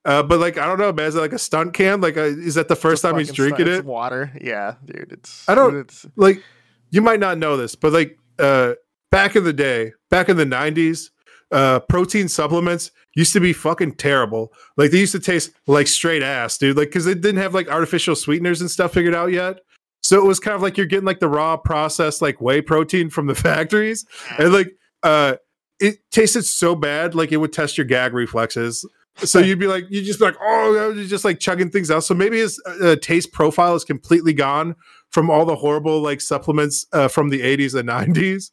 Uh, 0.04 0.22
but 0.22 0.38
like 0.40 0.56
I 0.56 0.66
don't 0.66 0.78
know, 0.78 0.92
man. 0.92 1.06
Is 1.06 1.16
it 1.16 1.20
like 1.20 1.32
a 1.32 1.38
stunt 1.38 1.74
can? 1.74 2.00
Like, 2.00 2.16
uh, 2.16 2.22
is 2.22 2.54
that 2.54 2.68
the 2.68 2.76
first 2.76 3.02
time 3.02 3.18
he's 3.18 3.32
drinking 3.32 3.66
stunt. 3.66 3.68
it? 3.70 3.78
It's 3.80 3.84
water, 3.86 4.32
yeah, 4.40 4.76
dude. 4.84 5.12
It's 5.12 5.46
I 5.48 5.54
don't- 5.54 5.76
It's, 5.76 6.06
Like, 6.16 6.42
you 6.90 7.02
might 7.02 7.18
not 7.20 7.38
know 7.38 7.56
this, 7.56 7.74
but 7.74 7.92
like 7.92 8.16
uh, 8.38 8.74
back 9.10 9.34
in 9.36 9.44
the 9.44 9.52
day, 9.52 9.92
back 10.10 10.28
in 10.28 10.36
the 10.36 10.44
'90s, 10.46 11.10
uh, 11.52 11.80
protein 11.80 12.28
supplements 12.28 12.90
used 13.14 13.32
to 13.32 13.40
be 13.40 13.52
fucking 13.52 13.96
terrible. 13.96 14.52
Like 14.76 14.92
they 14.92 14.98
used 15.00 15.12
to 15.12 15.20
taste 15.20 15.50
like 15.66 15.88
straight 15.88 16.22
ass, 16.22 16.56
dude. 16.56 16.76
Like 16.76 16.88
because 16.88 17.04
they 17.04 17.14
didn't 17.14 17.38
have 17.38 17.52
like 17.52 17.68
artificial 17.68 18.14
sweeteners 18.14 18.60
and 18.60 18.70
stuff 18.70 18.92
figured 18.94 19.14
out 19.14 19.30
yet. 19.32 19.58
So 20.06 20.16
it 20.16 20.24
was 20.24 20.38
kind 20.38 20.54
of 20.54 20.62
like 20.62 20.76
you're 20.76 20.86
getting 20.86 21.04
like 21.04 21.18
the 21.18 21.28
raw 21.28 21.56
processed 21.56 22.22
like 22.22 22.40
whey 22.40 22.60
protein 22.60 23.10
from 23.10 23.26
the 23.26 23.34
factories, 23.48 24.06
and 24.38 24.52
like 24.52 24.76
uh, 25.02 25.36
it 25.80 25.98
tasted 26.10 26.44
so 26.44 26.76
bad, 26.76 27.14
like 27.14 27.32
it 27.32 27.38
would 27.38 27.52
test 27.52 27.76
your 27.76 27.86
gag 27.86 28.14
reflexes. 28.14 28.88
So 29.16 29.38
you'd 29.38 29.58
be 29.58 29.66
like, 29.66 29.86
you 29.88 30.02
just 30.02 30.18
be 30.18 30.26
like, 30.26 30.36
oh, 30.40 30.92
you're 30.94 31.06
just 31.06 31.24
like 31.24 31.40
chugging 31.40 31.70
things 31.70 31.90
out. 31.90 32.04
So 32.04 32.14
maybe 32.14 32.38
his 32.38 32.62
uh, 32.66 32.96
taste 32.96 33.32
profile 33.32 33.74
is 33.74 33.82
completely 33.82 34.34
gone 34.34 34.76
from 35.08 35.30
all 35.30 35.46
the 35.46 35.56
horrible 35.56 36.02
like 36.02 36.20
supplements 36.20 36.86
uh, 36.92 37.08
from 37.08 37.30
the 37.30 37.40
80s 37.40 37.74
and 37.74 37.88
90s. 37.88 38.50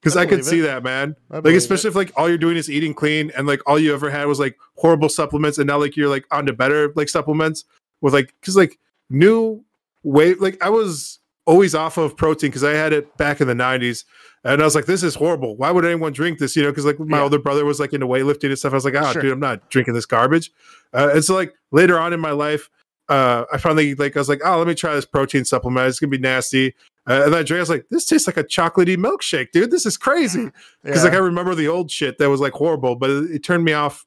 because 0.00 0.16
I 0.16 0.22
I, 0.22 0.26
could 0.26 0.44
see 0.44 0.60
it. 0.60 0.62
that, 0.62 0.84
man. 0.84 1.16
Like 1.28 1.46
especially 1.46 1.88
if 1.88 1.96
like 1.96 2.12
all 2.16 2.28
you're 2.28 2.38
doing 2.38 2.56
is 2.56 2.70
eating 2.70 2.94
clean 2.94 3.32
and 3.36 3.46
like 3.46 3.60
all 3.66 3.78
you 3.78 3.92
ever 3.92 4.08
had 4.08 4.26
was 4.26 4.38
like 4.38 4.56
horrible 4.76 5.08
supplements, 5.08 5.58
and 5.58 5.66
now 5.66 5.78
like 5.78 5.96
you're 5.96 6.08
like 6.08 6.24
on 6.30 6.46
to 6.46 6.52
better 6.52 6.92
like 6.94 7.08
supplements 7.08 7.64
with 8.00 8.14
like 8.14 8.32
because 8.40 8.56
like 8.56 8.78
new 9.10 9.64
way 10.04 10.34
like 10.34 10.62
I 10.62 10.68
was 10.70 11.18
always 11.46 11.74
off 11.74 11.96
of 11.98 12.16
protein 12.16 12.48
because 12.50 12.64
I 12.64 12.72
had 12.72 12.92
it 12.92 13.16
back 13.18 13.40
in 13.40 13.48
the 13.48 13.54
90s. 13.54 14.04
And 14.44 14.60
I 14.62 14.64
was 14.64 14.74
like, 14.74 14.84
this 14.86 15.02
is 15.02 15.14
horrible. 15.14 15.56
Why 15.56 15.70
would 15.70 15.84
anyone 15.84 16.12
drink 16.12 16.38
this? 16.38 16.54
You 16.56 16.62
know, 16.62 16.70
because 16.70 16.84
like 16.86 16.98
my 17.00 17.16
Yeah. 17.18 17.22
older 17.24 17.38
brother 17.38 17.64
was 17.64 17.80
like 17.80 17.92
into 17.92 18.06
weightlifting 18.06 18.44
and 18.50 18.58
stuff. 18.58 18.72
I 18.72 18.76
was 18.76 18.84
like, 18.84 18.94
oh, 18.94 19.12
Sure. 19.12 19.20
dude, 19.22 19.32
I'm 19.32 19.40
not 19.40 19.68
drinking 19.70 19.94
this 19.94 20.06
garbage. 20.06 20.50
Uh, 20.92 21.10
and 21.14 21.24
so 21.24 21.34
like 21.34 21.54
later 21.72 21.98
on 21.98 22.12
in 22.12 22.20
my 22.20 22.30
life, 22.30 22.70
uh, 23.08 23.44
I 23.52 23.58
finally 23.58 23.94
like 23.94 24.16
I 24.16 24.20
was 24.20 24.28
like, 24.30 24.40
oh, 24.44 24.56
let 24.58 24.66
me 24.66 24.74
try 24.74 24.94
this 24.94 25.04
protein 25.06 25.44
supplement. 25.44 25.88
It's 25.88 25.98
gonna 26.00 26.10
be 26.10 26.18
nasty. 26.18 26.74
Uh, 27.08 27.24
and 27.24 27.32
then 27.34 27.40
I 27.40 27.42
drank. 27.42 27.58
I 27.58 27.60
was 27.60 27.68
like, 27.70 27.86
this 27.90 28.06
tastes 28.06 28.26
like 28.26 28.38
a 28.38 28.44
chocolatey 28.44 28.96
milkshake, 28.96 29.50
dude. 29.52 29.70
This 29.70 29.84
is 29.86 29.96
crazy. 29.98 30.50
Because 30.82 31.02
Yeah. 31.04 31.10
like 31.10 31.14
I 31.18 31.22
remember 31.22 31.54
the 31.54 31.68
old 31.68 31.90
shit 31.90 32.16
that 32.18 32.30
was 32.30 32.40
like 32.40 32.52
horrible, 32.54 32.96
but 32.96 33.10
it, 33.10 33.30
it 33.30 33.44
turned 33.44 33.64
me 33.64 33.72
off 33.74 34.06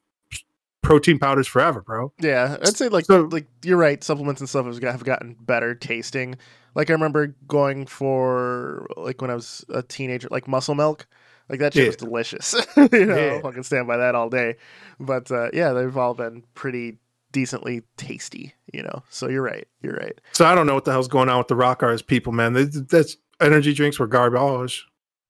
protein 0.88 1.20
powders 1.20 1.48
forever, 1.48 1.82
bro. 1.82 2.12
Yeah, 2.20 2.58
I'd 2.62 2.76
say 2.78 2.88
like 2.90 3.06
So- 3.06 3.24
like 3.32 3.46
you're 3.64 3.78
right. 3.78 4.04
Supplements 4.04 4.42
and 4.42 4.50
stuff 4.50 4.66
have 4.66 4.80
got- 4.80 4.92
have 4.94 5.04
gotten 5.04 5.36
better 5.40 5.76
tasting. 5.76 6.36
Like 6.76 6.90
I 6.90 6.94
remember 6.94 7.36
going 7.48 7.86
for 7.88 8.88
like 8.98 9.22
when 9.22 9.30
I 9.32 9.36
was 9.36 9.66
a 9.70 9.82
teenager, 9.84 10.28
like 10.32 10.48
muscle 10.48 10.76
milk. 10.76 11.08
Like 11.50 11.60
that 11.60 11.74
shit 11.74 11.84
Yeah. 11.84 11.88
was 11.90 11.96
delicious. 11.96 12.54
you 12.78 13.06
know, 13.06 13.16
Yeah. 13.16 13.42
I 13.48 13.52
can 13.52 13.64
stand 13.64 13.88
by 13.88 13.98
that 13.98 14.16
all 14.16 14.30
day. 14.30 14.56
But 15.00 15.32
uh, 15.32 15.50
yeah, 15.54 15.72
they've 15.74 15.96
all 15.98 16.14
been 16.14 16.44
pretty 16.56 16.98
decently 17.32 17.84
tasty. 17.98 18.54
You 18.74 18.84
know, 18.84 19.04
so 19.10 19.28
you're 19.30 19.42
right. 19.44 19.68
You're 19.82 19.96
right. 19.96 20.20
So 20.34 20.46
I 20.46 20.54
don't 20.56 20.68
know 20.68 20.74
what 20.76 20.86
the 20.86 20.92
hell's 20.92 21.08
going 21.08 21.30
on 21.30 21.38
with 21.38 21.48
the 21.48 21.56
rock 21.56 21.80
stars 21.80 22.02
people, 22.02 22.34
man. 22.34 22.54
They, 22.54 22.66
that's 22.66 23.16
energy 23.40 23.74
drinks 23.74 23.98
were 24.00 24.08
garbage. 24.08 24.86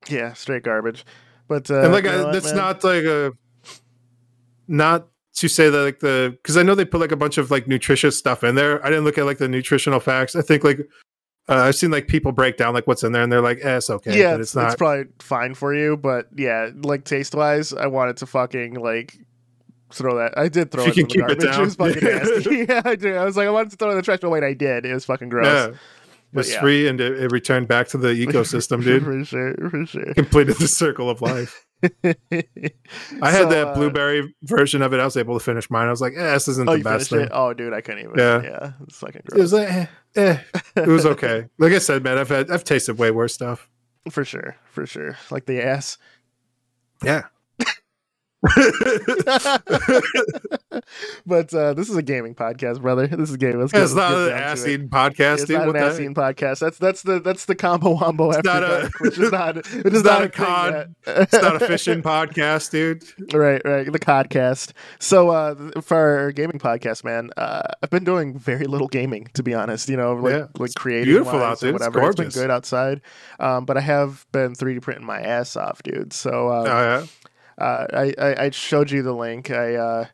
Yeah, 0.09 0.33
straight 0.33 0.63
garbage. 0.63 1.05
But 1.47 1.69
uh, 1.71 1.81
and 1.81 1.93
like 1.93 2.03
you 2.05 2.11
know 2.11 2.21
I, 2.21 2.23
what, 2.25 2.33
that's 2.33 2.47
man? 2.47 2.55
not 2.55 2.83
like 2.83 3.03
a 3.03 3.31
not 4.67 5.07
to 5.37 5.47
say 5.47 5.69
that 5.69 5.81
like 5.83 5.99
the 5.99 6.37
because 6.41 6.57
I 6.57 6.63
know 6.63 6.73
they 6.75 6.85
put 6.85 6.99
like 6.99 7.11
a 7.11 7.15
bunch 7.15 7.37
of 7.37 7.51
like 7.51 7.67
nutritious 7.67 8.17
stuff 8.17 8.43
in 8.43 8.55
there. 8.55 8.83
I 8.85 8.89
didn't 8.89 9.05
look 9.05 9.17
at 9.17 9.25
like 9.25 9.37
the 9.37 9.47
nutritional 9.47 9.99
facts. 9.99 10.35
I 10.35 10.41
think 10.41 10.63
like 10.63 10.79
uh, 11.49 11.55
I've 11.55 11.75
seen 11.75 11.91
like 11.91 12.07
people 12.07 12.31
break 12.31 12.57
down 12.57 12.73
like 12.73 12.87
what's 12.87 13.03
in 13.03 13.11
there, 13.11 13.21
and 13.21 13.31
they're 13.31 13.41
like, 13.41 13.59
eh, 13.63 13.77
"It's 13.77 13.89
okay." 13.89 14.17
yeah, 14.19 14.33
but 14.33 14.41
it's, 14.41 14.55
not. 14.55 14.65
it's 14.67 14.75
probably 14.75 15.05
fine 15.19 15.53
for 15.53 15.73
you, 15.75 15.95
but 15.95 16.27
yeah, 16.35 16.69
like 16.83 17.05
taste 17.05 17.35
wise, 17.35 17.71
I 17.71 17.85
wanted 17.87 18.17
to 18.17 18.25
fucking 18.25 18.73
like 18.75 19.17
throw 19.93 20.17
that. 20.17 20.37
I 20.37 20.49
did 20.49 20.71
throw 20.71 20.83
If 20.85 20.97
it 20.97 20.97
you 20.97 21.03
in 21.03 21.07
the 21.07 21.13
can 21.13 21.27
keep 21.29 21.37
it 21.37 21.39
garbage. 21.41 21.57
It, 21.57 21.61
was 21.61 21.75
down. 21.75 21.93
fucking 21.93 22.03
nasty. 22.33 22.65
yeah, 22.69 22.81
I 22.83 22.95
did. 22.95 23.15
I 23.15 23.23
was 23.23 23.37
like, 23.37 23.47
I 23.47 23.51
wanted 23.51 23.69
to 23.71 23.77
throw 23.77 23.89
it 23.89 23.91
in 23.91 23.97
the 23.97 24.03
trash, 24.03 24.19
but 24.21 24.31
wait, 24.31 24.43
I 24.43 24.53
did. 24.53 24.85
It 24.87 24.93
was 24.93 25.05
fucking 25.05 25.29
gross. 25.29 25.45
yeah, 25.45 25.77
But 26.33 26.39
it's 26.41 26.53
yeah. 26.53 26.61
free 26.61 26.87
and 26.87 26.99
it, 26.99 27.17
it 27.21 27.31
returned 27.31 27.67
back 27.67 27.87
to 27.89 27.97
the 27.99 28.07
ecosystem, 28.25 28.83
dude. 28.83 29.03
for 29.03 29.23
sure, 29.23 29.53
for 29.69 29.85
sure. 29.85 30.13
Completed 30.15 30.57
the 30.57 30.67
circle 30.67 31.09
of 31.11 31.21
life. 31.21 31.66
I 31.83 33.31
had 33.31 33.43
So, 33.43 33.49
that 33.49 33.67
uh, 33.69 33.73
blueberry 33.75 34.33
version 34.43 34.81
of 34.81 34.93
it. 34.93 34.99
I 34.99 35.05
was 35.05 35.15
able 35.17 35.37
to 35.37 35.43
finish 35.43 35.69
mine. 35.69 35.87
I 35.87 35.91
was 35.91 36.01
like, 36.01 36.13
eh, 36.15 36.33
this 36.33 36.47
isn't 36.47 36.67
Oh, 36.67 36.77
the 36.77 36.83
best 36.83 37.09
thing. 37.09 37.21
it? 37.21 37.29
Oh, 37.31 37.53
dude, 37.53 37.73
I 37.73 37.81
couldn't 37.81 38.03
even. 38.03 38.17
Yeah. 38.17 38.41
Yeah, 38.41 38.71
it's 38.83 38.97
fucking 38.97 39.21
gross. 39.25 39.37
It 39.39 39.41
was 39.41 39.53
like, 39.53 39.69
eh, 39.69 39.85
eh. 40.15 40.37
It 40.75 40.87
was 40.87 41.05
okay. 41.05 41.45
like 41.59 41.73
I 41.73 41.77
said, 41.79 42.03
man, 42.03 42.17
I've 42.17 42.29
had 42.29 42.49
I've 42.49 42.63
tasted 42.63 42.97
way 42.97 43.11
worse 43.11 43.33
stuff. 43.33 43.69
for 44.09 44.25
sure, 44.25 44.55
for 44.71 44.85
sure. 44.85 45.17
Like 45.29 45.45
the 45.45 45.63
ass. 45.63 45.97
Yeah. 47.03 47.23
but 51.25 51.53
uh, 51.53 51.73
this 51.73 51.89
is 51.89 51.95
a 51.95 52.01
gaming 52.01 52.35
podcast, 52.35 52.81
brother. 52.81 53.07
This 53.07 53.29
is 53.29 53.37
gaming. 53.37 53.59
Let's 53.59 53.73
it's 53.73 53.93
let's 53.93 53.95
not 53.95 54.09
get 54.11 54.27
an 54.31 54.33
ass 54.33 54.65
eating 54.67 54.89
podcast, 54.89 55.33
It's 55.35 55.45
dude. 55.45 55.57
not 55.59 55.69
an 55.69 55.75
ass 55.75 55.99
eating 55.99 56.13
podcast. 56.15 56.59
That's 56.59 56.77
that's 56.77 57.01
the 57.03 57.19
that's 57.19 57.45
the 57.45 57.55
combo 57.55 57.91
wombo 57.95 58.31
after 58.31 58.41
not 58.47 58.63
a- 58.63 58.67
dark, 58.67 58.99
which 58.99 59.17
is 59.17 59.31
not 59.31 59.57
it 59.73 59.93
is 59.93 60.03
not, 60.03 60.03
not 60.03 60.21
a 60.21 60.25
a 60.25 60.29
cod. 60.29 60.95
It's 61.05 61.33
not 61.33 61.61
a 61.61 61.67
fishing 61.67 62.01
podcast, 62.03 62.71
dude. 62.71 63.03
right, 63.33 63.61
right. 63.65 63.91
The 63.91 63.99
codcast. 63.99 64.73
So 64.99 65.29
uh, 65.29 65.81
for 65.81 65.97
our 65.97 66.31
gaming 66.31 66.59
podcast, 66.59 67.03
man, 67.03 67.31
uh, 67.37 67.61
I've 67.81 67.89
been 67.89 68.03
doing 68.03 68.37
very 68.37 68.65
little 68.65 68.87
gaming, 68.87 69.29
to 69.33 69.43
be 69.43 69.53
honest. 69.53 69.89
You 69.89 69.97
know, 69.97 70.13
like 70.15 70.33
Yeah, 70.33 70.45
like 70.57 70.73
creating 70.75 71.05
beautiful 71.05 71.41
out 71.43 71.59
there. 71.59 71.69
and 71.69 71.77
It's 71.77 71.87
whatever. 71.87 72.09
It's 72.09 72.15
been 72.19 72.29
good 72.29 72.51
outside, 72.51 73.01
um, 73.39 73.65
but 73.65 73.77
I 73.77 73.81
have 73.81 74.25
been 74.31 74.53
3D 74.53 74.81
printing 74.81 75.05
my 75.05 75.19
ass 75.21 75.55
off, 75.55 75.81
dude. 75.83 76.13
So 76.13 76.47
Oh 76.49 76.49
uh, 76.49 76.63
yeah. 76.65 77.05
Uh, 77.57 77.87
I, 77.93 78.13
I 78.17 78.43
I 78.45 78.49
showed 78.51 78.91
you 78.91 79.01
the 79.03 79.13
link. 79.13 79.49
I 79.51 79.75
uh, 79.75 80.05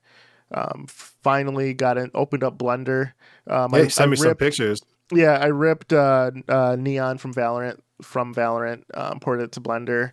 um, 0.54 0.86
finally 0.88 1.74
got 1.74 1.98
an 1.98 2.12
opened 2.14 2.44
up 2.44 2.58
Blender. 2.58 3.14
Um, 3.48 3.74
Yeah, 3.74 3.84
I, 3.84 3.88
sent 3.88 4.08
I 4.08 4.12
me 4.12 4.16
some 4.18 4.36
pictures. 4.36 4.82
yeah, 5.12 5.38
I 5.38 5.48
ripped 5.48 5.94
uh, 5.94 6.32
uh, 6.48 6.76
Neon 6.80 7.18
from 7.18 7.34
Valorant 7.34 7.80
from 8.02 8.34
Valorant, 8.34 8.84
um, 8.94 9.20
ported 9.20 9.46
it 9.46 9.52
to 9.54 9.62
Blender, 9.62 10.12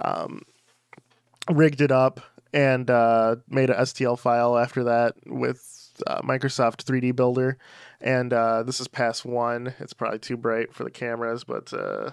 um, 0.00 0.42
rigged 1.50 1.80
it 1.80 1.90
up, 1.92 2.20
and 2.52 2.90
uh, 2.90 3.36
made 3.48 3.70
a 3.70 3.74
STL 3.74 4.18
file 4.18 4.56
after 4.58 4.84
that 4.84 5.14
with 5.26 5.62
uh, 6.06 6.20
Microsoft 6.22 6.84
3D 6.84 7.14
Builder. 7.14 7.58
And 8.00 8.32
uh, 8.32 8.62
this 8.62 8.80
is 8.80 8.88
pass 8.88 9.24
one. 9.24 9.74
It's 9.80 9.92
probably 9.92 10.18
too 10.20 10.36
bright 10.36 10.72
for 10.74 10.84
the 10.84 10.90
cameras, 10.90 11.44
but 11.44 11.72
uh, 11.72 12.10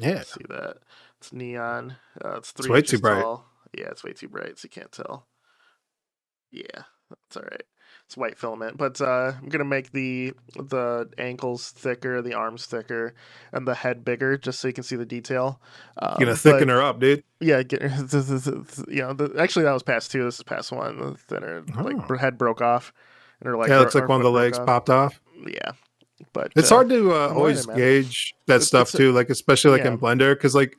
Yeah. 0.00 0.22
see 0.22 0.44
that 0.48 0.78
it's 1.18 1.32
neon. 1.32 1.96
Uh, 2.24 2.36
it's 2.38 2.52
three 2.52 2.64
it's 2.66 2.70
way 2.70 2.78
inches 2.78 2.92
too 2.92 2.98
bright. 2.98 3.22
tall. 3.22 3.49
Yeah, 3.76 3.86
it's 3.90 4.02
way 4.04 4.12
too 4.12 4.28
bright, 4.28 4.58
so 4.58 4.66
you 4.66 4.70
can't 4.70 4.92
tell. 4.92 5.26
Yeah, 6.50 6.82
that's 7.08 7.36
all 7.36 7.42
right. 7.50 7.62
It's 8.06 8.16
white 8.16 8.36
filament, 8.38 8.76
but 8.76 9.00
uh, 9.00 9.32
I'm 9.40 9.48
gonna 9.48 9.64
make 9.64 9.92
the 9.92 10.32
the 10.56 11.08
ankles 11.16 11.70
thicker, 11.70 12.20
the 12.22 12.34
arms 12.34 12.66
thicker, 12.66 13.14
and 13.52 13.68
the 13.68 13.74
head 13.76 14.04
bigger, 14.04 14.36
just 14.36 14.58
so 14.58 14.66
you 14.66 14.74
can 14.74 14.82
see 14.82 14.96
the 14.96 15.06
detail. 15.06 15.60
Um, 16.02 16.16
You're 16.18 16.26
gonna 16.26 16.32
but- 16.32 16.38
thicken 16.40 16.68
her 16.70 16.82
up, 16.82 16.98
dude. 16.98 17.22
yeah, 17.38 17.62
get, 17.62 17.80
you 17.82 17.88
know, 19.02 19.12
the, 19.12 19.32
actually 19.38 19.64
that 19.64 19.72
was 19.72 19.84
pass 19.84 20.08
two. 20.08 20.24
This 20.24 20.38
is 20.38 20.42
pass 20.42 20.72
one. 20.72 20.98
The 20.98 21.14
thinner 21.14 21.62
like 21.76 21.96
Oh. 21.96 22.00
her 22.08 22.16
head 22.16 22.36
broke 22.36 22.60
off, 22.60 22.92
and 23.40 23.48
her 23.48 23.56
like 23.56 23.68
yeah, 23.68 23.76
it 23.76 23.80
looks 23.80 23.94
her 23.94 24.00
like 24.00 24.08
one 24.08 24.18
of 24.20 24.24
the 24.24 24.30
legs 24.32 24.58
off. 24.58 24.66
popped 24.66 24.90
off. 24.90 25.20
Yeah, 25.46 25.72
but 26.32 26.52
It's 26.56 26.72
uh, 26.72 26.74
hard 26.76 26.88
to 26.88 27.12
uh, 27.12 27.28
always 27.28 27.64
gauge 27.66 28.34
that 28.46 28.56
It's- 28.56 28.66
stuff 28.66 28.88
it's 28.88 28.96
too, 28.98 29.12
like 29.12 29.30
especially 29.30 29.70
like 29.70 29.84
Yeah. 29.84 29.92
in 29.92 29.98
Blender, 29.98 30.34
because 30.34 30.54
like 30.56 30.76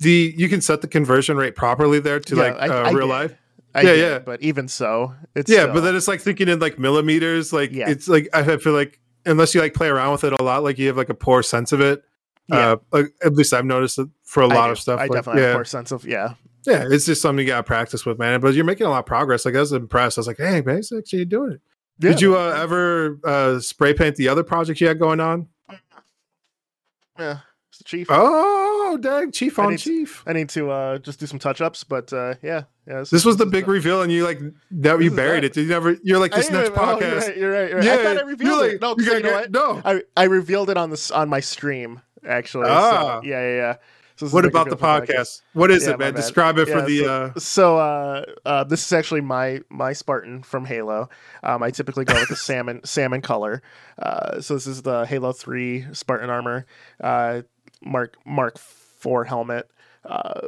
the 0.00 0.34
you 0.36 0.48
can 0.48 0.60
set 0.60 0.80
the 0.82 0.88
conversion 0.88 1.36
rate 1.36 1.56
properly 1.56 2.00
there 2.00 2.20
to 2.20 2.36
yeah, 2.36 2.42
like 2.42 2.54
I- 2.60 2.68
uh, 2.68 2.82
I 2.84 2.90
real 2.90 3.06
did. 3.06 3.12
life. 3.12 3.34
I 3.74 3.80
Yeah, 3.82 3.90
did, 3.92 3.98
yeah. 4.00 4.18
But 4.20 4.42
even 4.42 4.68
so, 4.68 5.14
it's 5.34 5.50
yeah, 5.50 5.62
still- 5.62 5.74
but 5.74 5.80
then 5.80 5.94
it's 5.96 6.08
like 6.08 6.20
thinking 6.20 6.48
in 6.48 6.58
like 6.58 6.78
millimeters. 6.78 7.52
Like 7.52 7.72
Yeah. 7.72 7.88
it's 7.90 8.08
like 8.08 8.28
I 8.32 8.56
feel 8.58 8.72
like 8.72 8.98
unless 9.24 9.54
you 9.54 9.60
like 9.60 9.74
play 9.74 9.88
around 9.88 10.12
with 10.12 10.24
it 10.24 10.32
a 10.32 10.42
lot, 10.42 10.62
like 10.62 10.78
you 10.78 10.86
have 10.88 10.96
like 10.96 11.08
a 11.10 11.14
poor 11.14 11.42
sense 11.42 11.72
of 11.72 11.80
it. 11.80 12.02
Yeah. 12.48 12.56
Uh, 12.72 12.76
like, 12.92 13.06
at 13.24 13.32
least 13.34 13.52
I've 13.52 13.64
noticed 13.64 13.98
it 13.98 14.08
for 14.22 14.42
a 14.42 14.46
lot 14.46 14.70
of 14.70 14.78
stuff. 14.78 15.00
I 15.00 15.04
like, 15.04 15.12
definitely 15.12 15.42
yeah, 15.42 15.48
have 15.48 15.56
a 15.56 15.58
poor 15.58 15.64
sense 15.64 15.90
of 15.90 16.04
yeah. 16.06 16.34
yeah, 16.64 16.84
it's 16.88 17.04
just 17.04 17.20
something 17.20 17.44
you 17.44 17.50
got 17.52 17.56
to 17.56 17.62
practice 17.64 18.06
with, 18.06 18.18
man. 18.20 18.40
But 18.40 18.54
you're 18.54 18.64
making 18.64 18.86
a 18.86 18.90
lot 18.90 19.00
of 19.00 19.06
progress. 19.06 19.44
Like 19.44 19.56
I 19.56 19.60
was 19.60 19.72
impressed. 19.72 20.16
I 20.16 20.20
was 20.20 20.26
like, 20.28 20.36
hey, 20.38 20.60
man, 20.62 20.76
it's 20.78 20.92
actually 20.92 21.24
doing 21.24 21.52
it. 21.52 21.60
yeah. 21.98 22.10
Did 22.10 22.20
you 22.20 22.36
uh, 22.36 22.50
ever 22.56 23.18
uh, 23.24 23.58
spray 23.58 23.94
paint 23.94 24.14
the 24.16 24.28
other 24.28 24.44
projects 24.44 24.80
you 24.80 24.86
had 24.86 24.98
going 25.00 25.18
on? 25.20 25.48
Yeah, 27.18 27.38
it's 27.76 27.78
the 27.78 27.84
chief. 27.84 28.06
Oh, 28.10 28.98
dang, 29.00 29.30
chief 29.32 29.58
I 29.58 29.64
on 29.64 29.70
need 29.72 29.78
to- 29.80 29.84
chief. 29.84 30.22
I 30.26 30.32
need 30.32 30.48
to 30.50 30.70
uh, 30.70 30.98
just 30.98 31.20
do 31.20 31.26
some 31.26 31.38
touch 31.38 31.60
ups, 31.60 31.84
but 31.84 32.12
uh, 32.12 32.34
yeah, 32.42 32.62
yeah. 32.86 33.04
This 33.10 33.24
was 33.24 33.36
the 33.36 33.46
big 33.46 33.68
reveal, 33.68 34.02
and 34.02 34.10
you 34.10 34.24
like 34.24 34.38
that 34.40 34.96
This 34.96 35.04
you 35.04 35.10
buried 35.10 35.44
that. 35.44 35.56
it. 35.56 35.62
You 35.62 35.68
never. 35.68 35.96
You're 36.02 36.18
like 36.18 36.32
this 36.32 36.50
next 36.50 36.70
oh, 36.70 36.72
podcast. 36.74 37.36
you're 37.36 37.50
right. 37.52 37.68
You're 37.70 37.78
right. 37.78 37.84
You're 37.84 37.96
right. 37.96 38.00
I 38.00 38.04
thought 38.04 38.18
I 38.18 38.22
revealed 38.22 38.60
like, 38.60 38.72
it. 38.72 38.80
No, 38.80 38.94
you 38.98 39.04
you 39.04 39.20
know 39.20 39.40
get- 39.42 39.50
no. 39.50 39.82
I 39.84 40.02
I 40.16 40.24
revealed 40.24 40.70
it 40.70 40.76
on 40.76 40.90
this 40.90 41.10
on 41.10 41.28
my 41.28 41.40
stream 41.40 42.00
actually. 42.26 42.68
Ah. 42.68 43.20
So, 43.20 43.26
yeah, 43.26 43.40
yeah, 43.42 43.56
yeah. 43.56 43.76
So 44.18 44.28
What 44.28 44.46
about 44.46 44.70
the 44.70 44.78
for 44.78 44.86
podcast? 44.86 45.42
What 45.52 45.70
is 45.70 45.86
Yeah, 45.86 45.92
it, 45.92 45.98
man? 45.98 46.14
Describe 46.14 46.56
it 46.56 46.68
for 46.70 46.80
the. 46.80 47.00
so, 47.04 47.06
uh 47.06 47.38
so 47.38 47.76
uh, 47.76 48.24
uh, 48.46 48.64
this 48.64 48.82
is 48.86 48.90
actually 48.94 49.20
my 49.20 49.60
my 49.68 49.92
Spartan 49.92 50.42
from 50.42 50.64
Halo. 50.64 51.10
Um, 51.42 51.62
I 51.62 51.70
typically 51.70 52.06
go 52.06 52.14
with 52.14 52.30
the 52.30 52.36
salmon 52.48 52.80
salmon 52.82 53.20
color. 53.20 53.60
Uh, 53.98 54.40
so 54.40 54.54
this 54.54 54.66
is 54.66 54.80
the 54.80 55.04
Halo 55.04 55.32
Three 55.32 55.84
Spartan 55.92 56.30
armor, 56.30 56.64
uh, 57.04 57.42
Mark 57.82 58.16
Mark 58.26 58.58
Four 58.58 59.24
helmet. 59.24 59.70
Uh, 60.04 60.40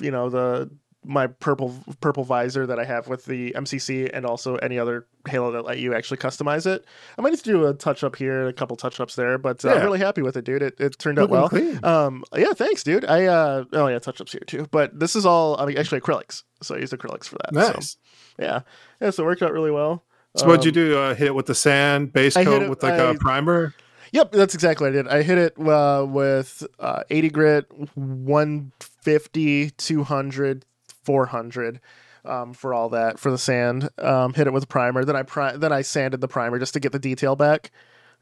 you 0.00 0.10
know 0.10 0.28
the 0.30 0.70
my 1.06 1.26
purple 1.26 1.74
purple 2.00 2.24
visor 2.24 2.66
that 2.66 2.78
I 2.78 2.84
have 2.86 3.08
with 3.08 3.26
the 3.26 3.52
MCC 3.52 4.08
and 4.14 4.24
also 4.24 4.56
any 4.56 4.78
other 4.78 5.06
Halo 5.28 5.52
that 5.52 5.62
let 5.62 5.78
you 5.78 5.94
actually 5.94 6.16
customize 6.16 6.64
it. 6.66 6.82
I 7.18 7.20
might 7.22 7.30
need 7.30 7.40
to 7.40 7.44
do 7.44 7.66
a 7.66 7.74
touch 7.74 8.02
up 8.02 8.16
here, 8.16 8.48
a 8.48 8.54
couple 8.54 8.74
touch 8.76 9.00
ups 9.00 9.14
there, 9.14 9.36
but 9.36 9.62
uh, 9.66 9.74
I'm 9.74 9.82
really 9.82 9.98
happy 9.98 10.22
with 10.22 10.34
it, 10.38 10.46
dude. 10.46 10.62
It, 10.62 10.80
it 10.80 10.98
turned 10.98 11.18
out 11.18 11.30
looking 11.30 11.40
well. 11.40 11.48
clean. 11.50 11.84
Um, 11.84 12.24
yeah, 12.34 12.54
thanks, 12.54 12.82
dude. 12.82 13.04
I 13.04 13.26
uh, 13.26 13.64
oh 13.74 13.86
yeah, 13.88 13.98
touch 13.98 14.20
ups 14.22 14.32
here 14.32 14.40
too. 14.46 14.66
But 14.70 14.98
this 14.98 15.14
is 15.14 15.26
all 15.26 15.60
I 15.60 15.66
mean, 15.66 15.76
actually 15.76 16.00
acrylics, 16.00 16.42
so 16.62 16.74
I 16.74 16.78
used 16.78 16.94
acrylics 16.94 17.26
for 17.26 17.36
that. 17.44 17.54
So, 17.54 17.72
Nice. 17.72 17.96
yeah, 18.38 18.60
yeah. 19.02 19.10
So 19.10 19.24
it 19.24 19.26
worked 19.26 19.42
out 19.42 19.52
really 19.52 19.70
well. 19.70 20.04
So 20.36 20.46
what'd 20.46 20.64
you 20.64 20.70
Um, 20.70 20.88
do? 20.88 20.98
Uh, 20.98 21.14
hit 21.14 21.26
it 21.28 21.34
with 21.34 21.46
the 21.46 21.54
sand 21.54 22.12
base 22.14 22.34
coat 22.34 22.62
it- 22.62 22.70
with 22.70 22.82
like 22.82 22.98
a 22.98 23.10
I- 23.10 23.16
primer. 23.20 23.74
Yep, 24.14 24.30
that's 24.30 24.54
exactly 24.54 24.84
what 24.88 24.92
I 24.92 25.02
did. 25.02 25.08
I 25.08 25.22
hit 25.22 25.38
it 25.38 25.58
uh, 25.58 26.06
with 26.08 26.64
uh, 26.78 27.02
80 27.10 27.30
grit, 27.30 27.66
150, 27.96 29.70
200, 29.70 30.64
400 31.02 31.80
um, 32.24 32.52
for 32.54 32.72
all 32.72 32.88
that 32.90 33.18
for 33.18 33.30
the 33.30 33.38
sand. 33.38 33.88
Um, 33.98 34.32
hit 34.34 34.46
it 34.46 34.52
with 34.52 34.68
primer. 34.68 35.04
Then 35.04 35.16
I 35.16 35.22
pri- 35.24 35.56
then 35.56 35.72
I 35.72 35.82
sanded 35.82 36.20
the 36.20 36.28
primer 36.28 36.58
just 36.58 36.74
to 36.74 36.80
get 36.80 36.92
the 36.92 36.98
detail 37.00 37.34
back, 37.36 37.70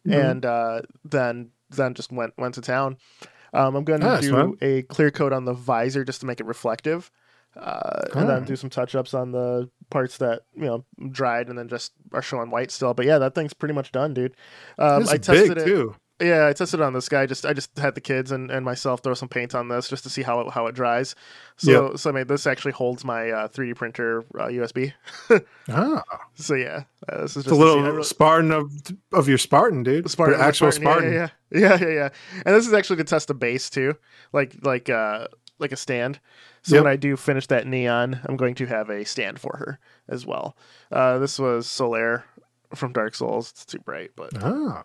Mhm. 0.06 0.30
and 0.30 0.46
uh, 0.46 0.80
then 1.04 1.50
then 1.70 1.94
just 1.94 2.10
went 2.10 2.32
went 2.38 2.54
to 2.54 2.60
town. 2.62 2.96
Um, 3.52 3.76
I'm 3.76 3.84
going 3.84 4.00
to 4.00 4.08
Ah, 4.08 4.20
do 4.20 4.56
a 4.62 4.80
clear 4.82 5.10
coat 5.10 5.32
on 5.34 5.44
the 5.44 5.52
visor 5.52 6.04
just 6.04 6.20
to 6.20 6.26
make 6.26 6.40
it 6.40 6.46
reflective, 6.46 7.10
uh, 7.56 8.02
and 8.14 8.28
then 8.28 8.44
do 8.44 8.56
some 8.56 8.70
touch 8.70 8.94
ups 8.94 9.14
on 9.14 9.32
the 9.32 9.68
parts 9.90 10.18
that 10.18 10.42
you 10.54 10.64
know 10.64 10.84
dried 11.10 11.48
and 11.48 11.58
then 11.58 11.68
just 11.68 11.92
are 12.12 12.22
showing 12.22 12.50
white 12.50 12.70
still. 12.70 12.94
But 12.94 13.06
yeah, 13.06 13.18
that 13.18 13.34
thing's 13.34 13.52
pretty 13.54 13.74
much 13.74 13.92
done, 13.92 14.14
dude. 14.14 14.34
Um, 14.78 15.02
I 15.08 15.16
tested 15.18 15.48
big 15.54 15.58
it. 15.58 15.64
too. 15.64 15.94
Yeah, 16.20 16.46
I 16.46 16.52
tested 16.52 16.78
it 16.78 16.82
on 16.84 16.92
this 16.92 17.08
guy. 17.08 17.26
Just 17.26 17.44
I 17.44 17.52
just 17.52 17.76
had 17.78 17.96
the 17.96 18.00
kids 18.00 18.30
and, 18.30 18.48
and 18.48 18.64
myself 18.64 19.00
throw 19.02 19.14
some 19.14 19.28
paint 19.28 19.56
on 19.56 19.66
this 19.68 19.88
just 19.88 20.04
to 20.04 20.10
see 20.10 20.22
how 20.22 20.40
it, 20.40 20.50
how 20.52 20.66
it 20.68 20.74
dries. 20.74 21.16
So 21.56 21.96
so 21.96 22.10
I 22.10 22.12
mean 22.12 22.26
this 22.28 22.46
actually 22.46 22.72
holds 22.72 23.04
my 23.04 23.30
uh, 23.30 23.48
3D 23.48 23.74
printer 23.74 24.24
uh, 24.38 24.46
USB. 24.46 24.92
Ah, 25.68 26.02
So 26.34 26.54
yeah, 26.54 26.84
uh, 27.08 27.22
this 27.22 27.36
is 27.36 27.44
just 27.44 27.46
a 27.46 27.50
to 27.50 27.54
see- 27.54 27.60
I 27.60 27.64
little 27.64 27.82
really- 27.82 28.02
Spartan 28.04 28.52
of 28.52 28.70
of 29.12 29.28
your 29.28 29.38
Spartan, 29.38 29.82
dude. 29.82 30.08
Spartan, 30.10 30.40
actual 30.40 30.70
Spartan, 30.70 31.12
Spartan. 31.12 31.12
Yeah, 31.12 31.28
yeah, 31.50 31.58
yeah, 31.60 31.68
yeah, 31.80 31.88
yeah, 31.88 31.94
yeah. 31.94 32.08
And 32.46 32.54
this 32.54 32.66
is 32.68 32.72
actually 32.72 32.96
to 32.98 33.04
test 33.04 33.26
the 33.28 33.34
base 33.34 33.68
too, 33.68 33.96
like 34.32 34.54
like 34.62 34.90
uh 34.90 35.26
like 35.62 35.72
a 35.72 35.76
stand. 35.76 36.20
So 36.62 36.76
Yep. 36.76 36.84
when 36.84 36.92
I 36.92 36.96
do 36.96 37.16
finish 37.16 37.46
that 37.46 37.66
neon, 37.66 38.20
I'm 38.26 38.36
going 38.36 38.54
to 38.56 38.66
have 38.66 38.90
a 38.90 39.04
stand 39.04 39.40
for 39.40 39.56
her 39.58 39.78
as 40.08 40.26
well. 40.26 40.56
Uh, 40.92 41.18
this 41.18 41.38
was 41.38 41.66
Solaire 41.66 42.24
from 42.74 42.92
Dark 42.92 43.14
Souls. 43.14 43.50
It's 43.50 43.64
too 43.64 43.78
bright, 43.78 44.10
but 44.16 44.30
Ah, 44.42 44.84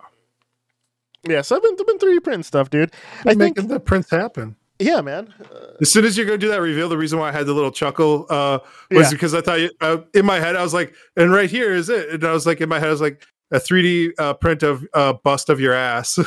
yeah. 1.27 1.41
So 1.41 1.55
I've 1.55 1.61
been 1.63 1.75
I've 1.79 1.85
been 1.87 1.99
3D 1.99 2.23
printing 2.23 2.43
stuff, 2.43 2.69
dude. 2.69 2.91
I 3.25 3.33
making 3.33 3.55
think 3.55 3.69
the 3.69 3.79
prints 3.79 4.09
happen. 4.09 4.55
yeah, 4.79 5.01
man. 5.01 5.33
Uh, 5.51 5.73
As 5.81 5.91
soon 5.91 6.05
as 6.05 6.15
you're 6.17 6.25
gonna 6.25 6.37
do 6.37 6.49
that 6.49 6.61
reveal, 6.61 6.89
the 6.89 6.97
reason 6.97 7.19
why 7.19 7.29
I 7.29 7.31
had 7.31 7.45
the 7.47 7.53
little 7.53 7.71
chuckle 7.71 8.25
uh, 8.29 8.59
was 8.91 9.07
Yeah. 9.07 9.09
because 9.11 9.33
I 9.33 9.41
thought 9.41 9.59
you, 9.59 9.71
uh, 9.81 9.97
in 10.13 10.25
my 10.25 10.39
head 10.39 10.55
I 10.55 10.63
was 10.63 10.73
like, 10.73 10.93
and 11.15 11.31
right 11.31 11.49
here 11.49 11.73
is 11.73 11.89
it, 11.89 12.09
and 12.09 12.23
I 12.23 12.31
was 12.31 12.45
like 12.45 12.61
in 12.61 12.69
my 12.69 12.79
head 12.79 12.87
I 12.89 12.91
was 12.91 13.01
like 13.01 13.25
a 13.51 13.59
3D 13.59 14.11
uh, 14.17 14.33
print 14.33 14.63
of 14.63 14.85
uh, 14.93 15.13
bust 15.13 15.49
of 15.49 15.59
your 15.59 15.73
ass. 15.73 16.11
so 16.13 16.23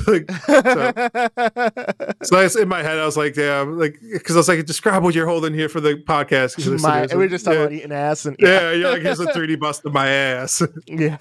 I 2.37 2.49
in 2.61 2.69
my 2.69 2.83
head 2.83 2.99
I 2.99 3.05
was 3.05 3.17
like, 3.17 3.37
yeah, 3.37 3.61
like 3.61 3.99
because 4.13 4.37
I 4.37 4.39
was 4.39 4.49
like, 4.49 4.65
describe 4.67 5.03
what 5.03 5.15
you're 5.15 5.27
holding 5.27 5.55
here 5.55 5.69
for 5.69 5.81
the 5.81 5.95
podcast. 5.95 6.59
My, 6.81 7.07
we 7.07 7.13
a- 7.13 7.17
were 7.17 7.29
just 7.29 7.45
talking 7.45 7.59
yeah, 7.61 7.65
about 7.67 7.73
eating 7.75 7.93
ass 7.93 8.27
and 8.27 8.37
yeah, 8.39 8.73
yeah, 8.73 8.89
like 8.91 9.03
here's 9.03 9.21
a 9.21 9.27
3D 9.33 9.59
bust 9.61 9.85
of 9.85 9.93
my 9.93 10.09
ass. 10.09 10.63
yeah. 10.87 11.19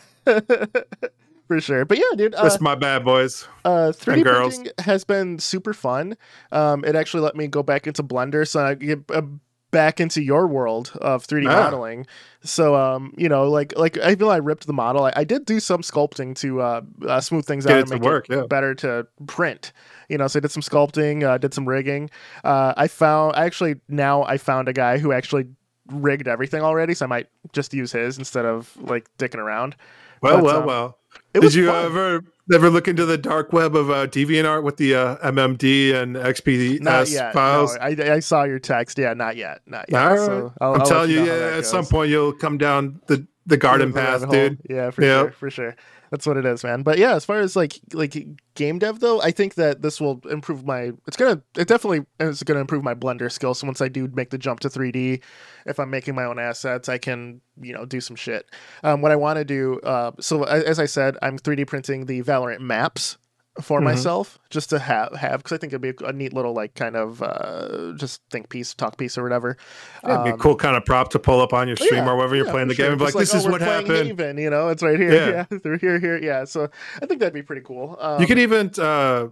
For 1.48 1.60
sure, 1.60 1.84
but 1.84 1.98
yeah, 1.98 2.16
dude. 2.16 2.36
Uh, 2.36 2.44
That's 2.44 2.62
my 2.62 2.76
bad 2.76 3.04
boys. 3.04 3.48
Uh, 3.66 3.92
3D 3.92 4.14
And 4.14 4.24
girls. 4.24 4.56
printing 4.56 4.74
has 4.86 5.04
been 5.04 5.40
super 5.40 5.74
fun. 5.74 6.16
Um, 6.52 6.86
it 6.86 6.96
actually 6.96 7.24
let 7.24 7.36
me 7.36 7.48
go 7.48 7.64
back 7.64 7.88
into 7.88 8.04
Blender, 8.04 8.48
so 8.48 8.64
I 8.64 8.76
get 8.76 9.00
uh, 9.12 9.24
back 9.72 10.00
into 10.00 10.22
your 10.22 10.48
world 10.48 10.92
of 11.02 11.26
3D 11.28 11.48
Ah. 11.48 11.64
modeling. 11.64 12.08
So, 12.42 12.76
um, 12.76 13.14
you 13.18 13.30
know, 13.30 13.50
like 13.50 13.78
like 13.78 13.98
even 13.98 14.18
though 14.20 14.30
I 14.30 14.38
ripped 14.38 14.66
the 14.68 14.74
model, 14.74 15.04
I, 15.06 15.14
I 15.16 15.24
did 15.24 15.46
do 15.46 15.60
some 15.60 15.82
sculpting 15.82 16.36
to 16.38 16.62
uh, 16.62 16.82
uh, 17.08 17.22
smooth 17.22 17.46
things 17.46 17.66
Get 17.66 17.76
out 17.76 17.82
and 17.82 17.90
make 17.90 18.02
work, 18.02 18.30
it 18.30 18.36
yeah. 18.36 18.44
better 18.48 18.74
to 18.76 19.08
print. 19.28 19.72
You 20.08 20.18
know, 20.18 20.28
so 20.28 20.40
I 20.40 20.42
did 20.42 20.52
some 20.52 20.64
sculpting, 20.64 21.24
uh, 21.24 21.38
did 21.38 21.54
some 21.54 21.68
rigging. 21.68 22.10
Uh, 22.44 22.74
I 22.78 22.88
found 22.88 23.36
actually 23.36 23.76
now 23.90 24.24
I 24.24 24.38
found 24.38 24.68
a 24.68 24.74
guy 24.74 24.98
who 24.98 25.12
actually 25.12 25.48
rigged 25.92 26.28
everything 26.28 26.62
already, 26.62 26.94
so 26.94 27.06
I 27.06 27.08
might 27.10 27.28
just 27.54 27.74
use 27.74 27.92
his 27.92 28.18
instead 28.18 28.46
of 28.46 28.76
like 28.82 29.08
dicking 29.18 29.40
around. 29.40 29.76
Well, 30.22 30.38
but, 30.38 30.44
well, 30.44 30.60
um, 30.60 30.66
well. 30.66 30.98
It 31.34 31.40
Did 31.42 31.44
was 31.44 31.56
you 31.56 31.68
fun. 31.68 31.86
ever 31.86 32.24
ever 32.56 32.70
look 32.70 32.88
into 32.88 33.06
the 33.06 33.18
dark 33.18 33.54
web 33.54 33.76
of 33.76 33.90
uh, 33.90 34.08
DeviantArt 34.08 34.64
with 34.64 34.78
the 34.78 34.96
uh, 34.96 35.18
MMD 35.18 35.94
and 35.94 36.16
XPS 36.16 37.34
files? 37.34 37.76
No, 37.76 37.82
I, 37.82 38.16
I 38.16 38.20
saw 38.20 38.44
your 38.44 38.60
text. 38.60 38.98
Yeah, 38.98 39.14
not 39.14 39.38
yet. 39.38 39.62
Not 39.66 39.86
yet. 39.90 40.02
All 40.02 40.10
right. 40.10 40.20
So 40.20 40.54
I'll, 40.62 40.74
I'm 40.74 40.82
I'll 40.82 40.88
telling 40.88 41.12
you, 41.12 41.26
know 41.26 41.26
yeah, 41.26 41.58
at 41.58 41.66
some 41.66 41.86
point 41.86 42.10
you'll 42.10 42.34
come 42.34 42.58
down 42.58 43.02
the, 43.08 43.28
the 43.46 43.58
garden 43.58 43.94
path, 43.94 44.30
dude. 44.30 44.60
Yeah, 44.70 44.92
for 44.92 45.02
sure, 45.02 45.32
for 45.32 45.50
sure. 45.50 45.76
That's 46.12 46.26
what 46.26 46.38
it 46.38 46.46
is, 46.46 46.64
man. 46.64 46.82
But 46.84 46.98
yeah, 46.98 47.16
as 47.16 47.26
far 47.26 47.40
as 47.40 47.56
like 47.56 47.80
like 47.94 48.16
game 48.56 48.80
dev 48.80 49.00
though, 49.00 49.22
I 49.22 49.32
think 49.32 49.56
that 49.56 49.82
this 49.82 50.02
will 50.02 50.22
improve 50.30 50.66
my. 50.66 50.92
It's 51.08 51.18
gonna. 51.18 51.42
It 51.58 51.68
definitely 51.68 52.06
is 52.20 52.44
gonna 52.44 52.62
improve 52.62 52.84
my 52.84 52.96
Blender 52.96 53.32
skills. 53.32 53.60
So 53.60 53.68
once 53.68 53.82
I 53.82 53.90
do 53.90 54.08
make 54.14 54.32
the 54.32 54.38
jump 54.38 54.60
to 54.62 54.70
3D, 54.70 55.22
if 55.66 55.80
I'm 55.80 55.90
making 55.90 56.16
my 56.16 56.26
own 56.26 56.40
assets, 56.40 56.90
I 56.90 56.98
can 56.98 57.42
you 57.62 57.74
know 57.74 57.86
do 57.86 58.02
some 58.02 58.16
shit. 58.16 58.50
Um, 58.84 59.02
what 59.02 59.12
I 59.12 59.16
want 59.16 59.38
to 59.38 59.46
do. 59.46 59.80
Uh, 59.82 60.12
so 60.20 60.44
as 60.44 60.80
I 60.80 60.86
said, 60.86 61.18
I'm 61.22 61.38
3D 61.38 61.68
printing 61.68 62.06
the 62.06 62.24
Valorant 62.24 62.60
maps 62.60 63.18
for 63.62 63.82
Mhm. 63.82 63.86
myself 63.86 64.38
just 64.50 64.70
to 64.70 64.80
have 64.80 65.14
have 65.16 65.40
because 65.40 65.52
I 65.54 65.58
think 65.58 65.74
it'd 65.74 65.82
be 65.82 65.90
a, 66.06 66.10
a 66.10 66.14
neat 66.14 66.34
little 66.34 66.54
like 66.54 66.76
kind 66.76 66.96
of 66.96 67.22
uh, 67.22 67.94
just 67.98 68.22
think 68.32 68.50
piece, 68.50 68.74
talk 68.74 68.98
piece, 68.98 69.18
or 69.18 69.24
whatever. 69.24 69.58
Yeah, 70.04 70.14
it'd 70.14 70.24
be 70.26 70.30
a 70.30 70.34
Um, 70.34 70.40
cool 70.40 70.56
kind 70.56 70.78
of 70.78 70.86
prop 70.86 71.10
to 71.12 71.20
pull 71.20 71.42
up 71.42 71.52
on 71.52 71.68
your 71.68 71.76
stream 71.76 71.96
yeah, 72.06 72.10
or 72.10 72.16
wherever 72.16 72.36
you're 72.36 72.46
yeah, 72.46 72.52
playing 72.52 72.68
the 72.70 72.76
game 72.76 72.86
sure. 72.86 72.92
and 72.92 73.00
be 73.00 73.06
like, 73.06 73.14
Just 73.16 73.34
this 73.34 73.42
is 73.42 73.46
oh, 73.46 73.50
we're 73.50 73.52
what 73.54 73.62
happened. 73.62 74.08
Haven, 74.08 74.38
you 74.38 74.50
know, 74.50 74.70
it's 74.70 74.82
right 74.84 75.00
here. 75.00 75.12
Yeah. 75.12 75.44
Through 75.60 75.80
here, 75.80 76.00
here. 76.00 76.18
Yeah. 76.18 76.46
So 76.46 76.70
I 77.02 77.06
think 77.06 77.20
that'd 77.20 77.34
be 77.34 77.42
pretty 77.42 77.64
cool. 77.66 77.98
Um, 78.00 78.22
you 78.22 78.28
could 78.28 78.40
even 78.40 78.72
uh, 78.80 79.28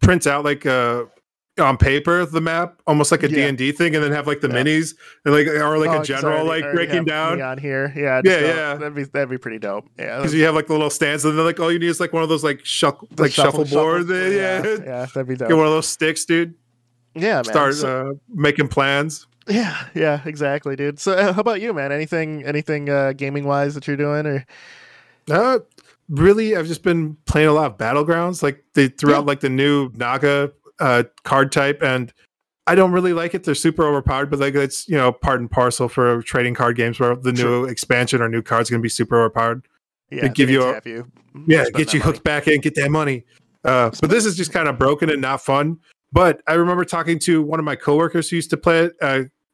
print 0.00 0.26
out 0.26 0.44
like 0.44 0.64
uh, 0.64 1.04
on 1.60 1.76
paper 1.76 2.24
the 2.24 2.40
map, 2.40 2.80
almost 2.86 3.10
like 3.12 3.22
a 3.22 3.30
Yeah. 3.30 3.46
D&D 3.50 3.72
thing, 3.72 3.94
and 3.94 4.02
then 4.04 4.12
have 4.12 4.26
like 4.26 4.40
the 4.40 4.48
Yeah. 4.48 4.54
minis 4.62 4.94
and 5.24 5.34
like 5.34 5.46
or 5.46 5.78
like 5.78 5.90
oh, 5.90 6.00
a 6.00 6.04
general 6.04 6.46
already- 6.48 6.64
like 6.64 6.74
breaking 6.74 7.04
down. 7.04 7.40
on 7.42 7.58
here. 7.58 7.92
Yeah. 7.96 8.20
Yeah, 8.24 8.32
so 8.38 8.44
yeah. 8.46 8.74
That'd 8.74 8.94
be 8.94 9.04
that'd 9.04 9.28
be 9.30 9.38
pretty 9.38 9.58
dope. 9.58 9.86
Yeah. 9.98 10.16
Because 10.18 10.34
you 10.34 10.44
have 10.44 10.54
like 10.54 10.66
the 10.66 10.72
little 10.72 10.90
stands, 10.90 11.24
and 11.24 11.38
then 11.38 11.44
like 11.44 11.60
all 11.60 11.70
you 11.70 11.78
need 11.78 11.88
is 11.88 12.00
like 12.00 12.12
one 12.12 12.22
of 12.22 12.28
those 12.28 12.42
like 12.44 12.64
shuck 12.64 13.00
the 13.10 13.22
like 13.22 13.32
shuffleboard. 13.32 14.08
shuffle- 14.08 14.16
yeah, 14.32 14.62
yeah. 14.64 14.76
Yeah. 14.84 15.06
That'd 15.06 15.28
be 15.28 15.36
dope 15.36 15.48
get 15.50 15.56
one 15.56 15.66
of 15.66 15.72
those 15.72 15.88
sticks, 15.88 16.24
dude. 16.24 16.54
Yeah, 17.14 17.34
man. 17.36 17.44
Start 17.44 17.74
So- 17.74 18.10
uh, 18.10 18.12
making 18.32 18.68
plans. 18.68 19.26
yeah. 19.48 19.76
Yeah. 19.94 20.20
Exactly, 20.24 20.76
dude. 20.76 21.00
So 21.00 21.12
uh, 21.12 21.32
how 21.32 21.40
about 21.40 21.60
you, 21.60 21.72
man? 21.72 21.90
Anything 21.92 22.44
anything 22.44 22.88
uh, 22.88 23.12
gaming 23.14 23.44
wise 23.44 23.74
that 23.74 23.86
you're 23.86 23.96
doing 23.96 24.26
or? 24.26 24.46
Uh, 25.30 25.58
really, 26.08 26.56
I've 26.56 26.66
just 26.66 26.82
been 26.82 27.16
playing 27.26 27.48
a 27.48 27.52
lot 27.52 27.66
of 27.70 27.76
battlegrounds. 27.78 28.42
Like 28.42 28.64
they 28.74 28.88
threw 28.88 29.12
Yeah. 29.12 29.18
out 29.18 29.26
like 29.26 29.40
the 29.40 29.48
new 29.50 29.90
Naga 29.94 30.52
uh, 30.80 31.04
card 31.24 31.52
type, 31.52 31.82
and 31.82 32.12
I 32.66 32.74
don't 32.74 32.92
really 32.92 33.12
like 33.12 33.34
it. 33.34 33.44
They're 33.44 33.54
super 33.54 33.84
overpowered, 33.86 34.30
but 34.30 34.38
like 34.38 34.54
it's 34.54 34.88
you 34.88 34.96
know 34.96 35.12
part 35.12 35.40
and 35.40 35.50
parcel 35.50 35.88
for 35.88 36.22
trading 36.22 36.54
card 36.54 36.76
games 36.76 36.98
where 37.00 37.14
the 37.16 37.32
new 37.32 37.64
expansion 37.64 38.20
or 38.22 38.28
new 38.28 38.42
cards 38.42 38.70
going 38.70 38.80
to 38.80 38.82
be 38.82 38.88
super 38.88 39.18
overpowered. 39.20 39.66
Yeah. 40.10 40.22
They 40.22 40.28
give 40.30 40.50
you 40.50 40.62
a- 40.64 40.80
you. 40.84 41.10
Yeah, 41.46 41.64
get 41.72 41.92
you 41.94 42.00
money. 42.00 42.12
hooked 42.12 42.24
back 42.24 42.48
in, 42.48 42.60
get 42.60 42.74
that 42.74 42.90
money. 42.90 43.24
Uh, 43.64 43.90
but 44.00 44.10
this 44.10 44.24
is 44.26 44.36
just 44.36 44.52
kind 44.52 44.68
of 44.68 44.78
broken 44.78 45.10
and 45.10 45.20
not 45.20 45.40
fun. 45.42 45.78
But 46.12 46.42
I 46.48 46.54
remember 46.54 46.84
talking 46.84 47.18
to 47.20 47.40
one 47.42 47.60
of 47.60 47.64
my 47.64 47.76
coworkers 47.76 48.28
who 48.28 48.36
used 48.36 48.50
to 48.50 48.56
play 48.56 48.80
it 48.86 48.98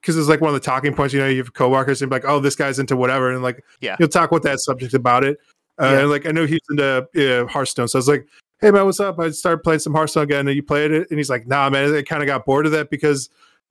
because 0.00 0.16
it's 0.16 0.28
like 0.28 0.40
one 0.40 0.48
of 0.48 0.54
the 0.54 0.60
talking 0.60 0.94
points. 0.94 1.12
You 1.12 1.20
know, 1.20 1.26
you 1.28 1.38
have 1.38 1.52
coworkers 1.52 2.00
and 2.00 2.08
be 2.10 2.14
like, 2.16 2.24
"Oh, 2.24 2.40
this 2.40 2.56
guy's 2.56 2.78
into 2.78 2.96
whatever," 2.96 3.30
and 3.30 3.42
like, 3.42 3.62
Yeah. 3.80 3.96
you'll 3.98 4.08
talk 4.08 4.30
with 4.30 4.42
that 4.44 4.60
subject 4.60 4.94
about 4.94 5.22
it. 5.24 5.38
Uh, 5.78 5.84
Yeah. 5.92 5.98
And 6.00 6.10
like, 6.10 6.24
I 6.26 6.30
know 6.30 6.46
he's 6.46 6.60
into 6.70 7.06
uh, 7.44 7.46
Hearthstone, 7.46 7.88
so 7.88 7.98
I 7.98 8.00
was 8.00 8.08
like, 8.08 8.26
"Hey 8.60 8.70
man, 8.70 8.84
what's 8.86 9.00
up?" 9.00 9.18
I 9.18 9.30
started 9.30 9.62
playing 9.62 9.80
some 9.80 9.94
Hearthstone 9.94 10.24
again, 10.24 10.46
and 10.48 10.56
you 10.56 10.62
played 10.62 10.90
it, 10.90 11.08
and 11.10 11.18
he's 11.18 11.30
like, 11.30 11.46
"Nah, 11.46 11.68
man, 11.70 11.94
I 11.94 12.02
kind 12.02 12.22
of 12.22 12.26
got 12.26 12.44
bored 12.44 12.66
of 12.66 12.72
that 12.72 12.90
because." 12.90 13.28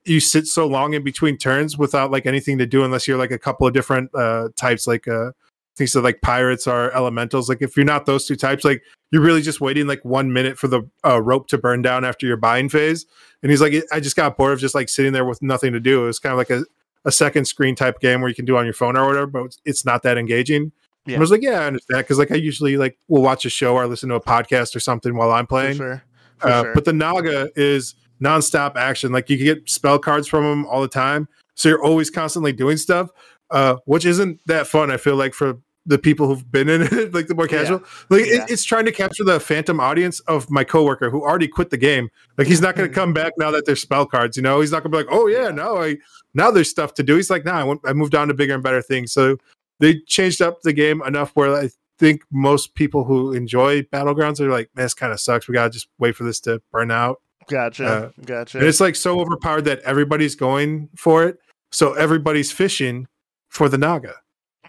You 0.07 0.19
sit 0.19 0.45
so 0.45 0.67
long 0.67 0.93
in 0.93 1.03
between 1.03 1.35
turns 1.35 1.79
without 1.79 2.11
like 2.11 2.27
anything 2.27 2.59
to 2.59 2.67
do 2.67 2.83
unless 2.83 3.07
you're 3.07 3.17
like 3.17 3.31
a 3.31 3.39
couple 3.39 3.65
of 3.65 3.73
different 3.73 4.11
uh 4.13 4.49
types 4.55 4.85
like 4.85 5.07
uh 5.07 5.31
things 5.75 5.93
that 5.93 6.03
like 6.03 6.21
pirates 6.21 6.67
are 6.67 6.91
elementals. 6.93 7.49
Like 7.49 7.63
if 7.63 7.75
you're 7.75 7.87
not 7.87 8.05
those 8.05 8.27
two 8.27 8.35
types, 8.35 8.63
like 8.63 8.83
you're 9.11 9.23
really 9.23 9.41
just 9.41 9.61
waiting 9.61 9.87
like 9.87 10.05
one 10.05 10.31
minute 10.31 10.59
for 10.59 10.67
the 10.67 10.87
uh, 11.03 11.19
rope 11.23 11.47
to 11.47 11.57
burn 11.57 11.81
down 11.81 12.05
after 12.05 12.27
your 12.27 12.37
buying 12.37 12.69
phase. 12.69 13.07
And 13.41 13.49
he's 13.49 13.61
like, 13.61 13.73
I 13.91 13.99
just 13.99 14.15
got 14.15 14.37
bored 14.37 14.53
of 14.53 14.59
just 14.59 14.75
like 14.75 14.89
sitting 14.89 15.11
there 15.11 15.25
with 15.25 15.41
nothing 15.41 15.73
to 15.73 15.79
do. 15.79 16.03
It 16.03 16.05
was 16.05 16.19
kind 16.19 16.33
of 16.33 16.37
like 16.37 16.51
a, 16.51 16.63
a 17.03 17.11
second 17.11 17.45
screen 17.45 17.73
type 17.73 17.99
game 17.99 18.21
where 18.21 18.29
you 18.29 18.35
can 18.35 18.45
do 18.45 18.57
on 18.57 18.65
your 18.65 18.75
phone 18.75 18.95
or 18.95 19.07
whatever, 19.07 19.25
but 19.25 19.39
it's- 19.39 19.57
it's 19.65 19.85
not 19.85 20.03
that 20.03 20.19
engaging. 20.19 20.71
Yeah. 21.05 21.17
I 21.17 21.19
was 21.19 21.31
like, 21.31 21.41
yeah, 21.43 21.59
I 21.61 21.65
understand. 21.67 22.07
Cause 22.07 22.17
like 22.19 22.31
I 22.31 22.35
usually 22.35 22.77
like 22.77 22.97
will 23.07 23.21
watch 23.21 23.45
a 23.45 23.49
show 23.49 23.75
or 23.75 23.85
listen 23.87 24.09
to 24.09 24.15
a 24.15 24.21
podcast 24.21 24.75
or 24.75 24.79
something 24.79 25.15
while 25.15 25.31
I'm 25.31 25.45
For 25.45 25.49
playing. 25.49 25.77
sure. 25.77 26.03
For 26.39 26.47
Uh, 26.49 26.63
sure. 26.63 26.73
But 26.73 26.85
the 26.85 26.93
Naga 26.93 27.49
is 27.55 27.95
nonstop 28.21 28.75
action. 28.75 29.11
Like 29.11 29.29
you 29.29 29.37
can 29.37 29.45
get 29.45 29.69
spell 29.69 29.99
cards 29.99 30.27
from 30.27 30.43
them 30.43 30.65
all 30.65 30.81
the 30.81 30.87
time, 30.87 31.27
so 31.55 31.69
you're 31.69 31.83
always 31.83 32.09
constantly 32.09 32.51
doing 32.53 32.77
stuff, 32.77 33.09
uh, 33.51 33.75
which 33.85 34.05
isn't 34.05 34.39
that 34.47 34.67
fun. 34.67 34.89
I 34.91 34.97
feel 34.97 35.15
like 35.15 35.33
for 35.33 35.59
the 35.87 35.99
people 35.99 36.27
who've 36.27 36.51
been 36.51 36.67
in 36.67 36.81
it, 36.91 37.13
like 37.13 37.27
the 37.27 37.35
more 37.35 37.45
Yeah. 37.45 37.59
casual, 37.61 37.83
like 38.09 38.25
Yeah. 38.25 38.43
it, 38.43 38.49
it's 38.49 38.63
trying 38.63 38.85
to 38.85 38.91
capture 38.91 39.23
the 39.23 39.39
phantom 39.39 39.79
audience 39.79 40.19
of 40.21 40.49
my 40.49 40.63
coworker 40.63 41.11
who 41.11 41.21
already 41.21 41.47
quit 41.47 41.69
the 41.69 41.77
game. 41.77 42.09
Like 42.39 42.47
he's 42.47 42.59
not 42.61 42.75
going 42.75 42.89
to 42.89 42.93
come 42.95 43.13
back 43.13 43.33
now 43.37 43.51
that 43.51 43.67
there's 43.67 43.81
spell 43.81 44.07
cards. 44.07 44.35
You 44.35 44.41
know, 44.41 44.61
he's 44.61 44.71
not 44.71 44.81
going 44.81 44.91
to 44.91 44.97
be 44.97 45.03
like, 45.03 45.13
oh 45.15 45.27
yeah, 45.27 45.43
Yeah. 45.43 45.51
no, 45.51 45.77
I 45.77 45.97
now 46.33 46.49
there's 46.49 46.69
stuff 46.71 46.95
to 46.95 47.03
do. 47.03 47.15
He's 47.15 47.29
like, 47.29 47.45
nah, 47.45 47.59
I, 47.59 47.63
went, 47.63 47.81
I 47.85 47.93
moved 47.93 48.15
on 48.15 48.29
to 48.29 48.33
bigger 48.33 48.55
and 48.55 48.63
better 48.63 48.81
things. 48.81 49.13
So 49.13 49.37
they 49.79 49.99
changed 50.07 50.41
up 50.41 50.61
the 50.61 50.73
game 50.73 51.01
enough 51.03 51.31
where 51.33 51.53
I 51.55 51.69
think 51.97 52.21
most 52.31 52.75
people 52.75 53.03
who 53.05 53.31
enjoy 53.33 53.81
battlegrounds 53.83 54.39
are 54.39 54.49
like, 54.49 54.69
man, 54.75 54.85
this 54.85 54.93
kind 54.93 55.11
of 55.13 55.19
sucks. 55.19 55.47
We 55.47 55.53
gotta 55.53 55.69
just 55.69 55.87
wait 55.99 56.15
for 56.15 56.23
this 56.23 56.39
to 56.41 56.61
burn 56.71 56.91
out. 56.91 57.21
gotcha. 57.47 57.85
uh, 57.85 58.09
gotcha. 58.25 58.57
And 58.59 58.67
it's 58.67 58.79
like 58.81 58.95
so 58.95 59.19
overpowered 59.19 59.61
that 59.65 59.79
everybody's 59.81 60.35
going 60.35 60.89
for 60.97 61.23
it. 61.23 61.37
So 61.71 61.93
everybody's 61.93 62.51
fishing 62.51 63.07
for 63.49 63.69
the 63.69 63.77
Naga. 63.77 64.15